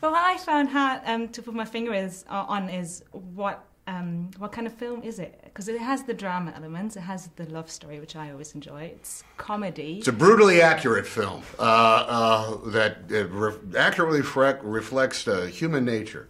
But 0.00 0.12
what 0.12 0.24
I 0.24 0.36
found 0.38 0.68
hard 0.70 1.02
um, 1.04 1.28
to 1.28 1.42
put 1.42 1.54
my 1.54 1.64
finger 1.64 1.92
is 1.92 2.24
uh, 2.28 2.44
on 2.48 2.68
is 2.68 3.02
what 3.12 3.64
um, 3.86 4.30
what 4.38 4.52
kind 4.52 4.66
of 4.66 4.72
film 4.74 5.02
is 5.02 5.18
it? 5.18 5.40
Because 5.44 5.66
it 5.68 5.78
has 5.80 6.04
the 6.04 6.14
drama 6.14 6.52
elements, 6.54 6.96
it 6.96 7.00
has 7.00 7.28
the 7.36 7.44
love 7.46 7.70
story, 7.70 7.98
which 7.98 8.14
I 8.14 8.30
always 8.30 8.54
enjoy. 8.54 8.82
It's 8.82 9.24
comedy. 9.36 9.98
It's 9.98 10.08
a 10.08 10.12
brutally 10.12 10.62
accurate 10.62 11.06
film 11.06 11.42
uh, 11.58 11.62
uh, 11.62 12.70
that 12.70 12.98
uh, 13.10 13.26
re- 13.26 13.56
accurately 13.76 14.22
fre- 14.22 14.62
reflects 14.62 15.26
uh, 15.26 15.42
human 15.46 15.84
nature. 15.84 16.28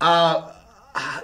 Uh, 0.00 0.52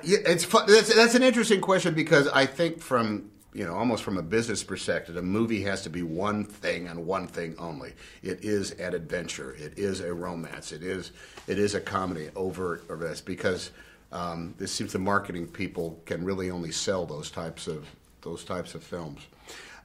yeah, 0.03 0.19
it's 0.27 0.45
fun. 0.45 0.65
That's, 0.67 0.93
that's 0.95 1.15
an 1.15 1.23
interesting 1.23 1.61
question 1.61 1.95
because 1.95 2.27
I 2.29 2.47
think 2.47 2.81
from 2.81 3.31
you 3.53 3.65
know 3.65 3.75
almost 3.75 4.03
from 4.03 4.19
a 4.19 4.23
business 4.23 4.63
perspective, 4.63 5.17
a 5.17 5.23
movie 5.23 5.63
has 5.63 5.83
to 5.83 5.91
be 5.91 6.03
one 6.03 6.45
thing 6.45 6.89
and 6.89 7.07
one 7.07 7.27
thing 7.27 7.55
only. 7.59 7.93
It 8.23 8.45
is 8.45 8.73
an 8.73 8.95
adventure. 8.95 9.57
It 9.59 9.79
is 9.79 10.01
a 10.01 10.13
romance. 10.13 10.73
It 10.73 10.83
is 10.83 11.13
it 11.47 11.59
is 11.59 11.75
a 11.75 11.81
comedy 11.81 12.31
over 12.37 12.83
or 12.89 12.97
this 12.97 13.21
because 13.21 13.71
um, 14.13 14.55
this 14.59 14.73
seems 14.73 14.93
the 14.93 14.99
marketing 14.99 15.47
people 15.47 16.01
can 16.05 16.25
really 16.25 16.51
only 16.51 16.73
sell 16.73 17.07
those 17.07 17.31
types 17.31 17.67
of 17.67 17.87
those 18.23 18.45
types 18.45 18.75
of 18.75 18.83
films. 18.83 19.21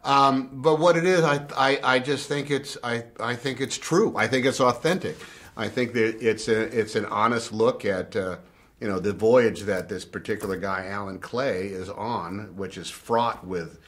Um, 0.04 0.50
but 0.54 0.80
what 0.80 0.98
it 0.98 1.06
is, 1.06 1.24
I, 1.24 1.44
I, 1.58 1.80
I 1.84 2.00
just 2.00 2.28
think 2.28 2.52
it's 2.52 2.78
I, 2.84 3.06
I 3.20 3.36
think 3.36 3.60
it's 3.60 3.78
true. 3.78 4.16
I 4.16 4.28
think 4.28 4.46
it's 4.46 4.62
authentic. 4.62 5.18
I 5.58 5.68
think 5.68 5.94
that 5.94 6.22
it's 6.22 6.48
a, 6.48 6.62
it's 6.80 6.96
an 6.96 7.06
honest 7.06 7.52
look 7.52 7.86
at 7.86 8.16
uh, 8.16 8.38
you 8.80 8.88
know 8.88 9.00
the 9.00 9.14
voyage 9.14 9.62
that 9.62 9.90
this 9.90 10.06
particular 10.06 10.58
guy 10.58 10.88
Alan 10.88 11.20
Clay 11.20 11.68
is 11.68 11.90
on, 11.90 12.56
which 12.56 12.78
is 12.78 12.90
fraught 12.90 13.46
with 13.46 13.80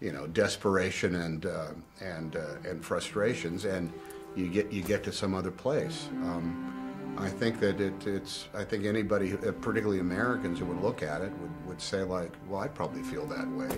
you 0.00 0.12
know 0.12 0.26
desperation 0.26 1.14
and 1.16 1.46
uh, 1.46 1.68
and 2.00 2.36
uh, 2.36 2.68
and 2.68 2.84
frustrations, 2.84 3.64
and 3.64 3.92
you 4.34 4.48
get 4.48 4.72
you 4.72 4.82
get 4.82 5.04
to 5.04 5.12
some 5.12 5.34
other 5.34 5.50
place. 5.50 6.08
Um, 6.22 6.80
I 7.18 7.28
think 7.28 7.60
that 7.60 7.80
it, 7.80 8.06
it's. 8.06 8.48
I 8.54 8.64
think 8.64 8.84
anybody, 8.86 9.34
uh, 9.34 9.52
particularly 9.52 10.00
Americans, 10.00 10.58
who 10.58 10.66
would 10.66 10.80
look 10.80 11.02
at 11.02 11.20
it 11.20 11.32
would, 11.38 11.66
would 11.66 11.80
say 11.80 12.02
like, 12.02 12.32
"Well, 12.48 12.60
I'd 12.62 12.74
probably 12.74 13.02
feel 13.02 13.26
that 13.26 13.48
way 13.50 13.68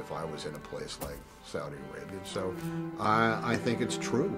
if 0.00 0.10
I 0.10 0.24
was 0.24 0.44
in 0.44 0.54
a 0.54 0.58
place 0.58 0.98
like 1.02 1.18
Saudi 1.44 1.76
Arabia." 1.92 2.18
So, 2.24 2.54
I, 2.98 3.52
I 3.52 3.56
think 3.56 3.80
it's 3.80 3.96
true. 3.98 4.36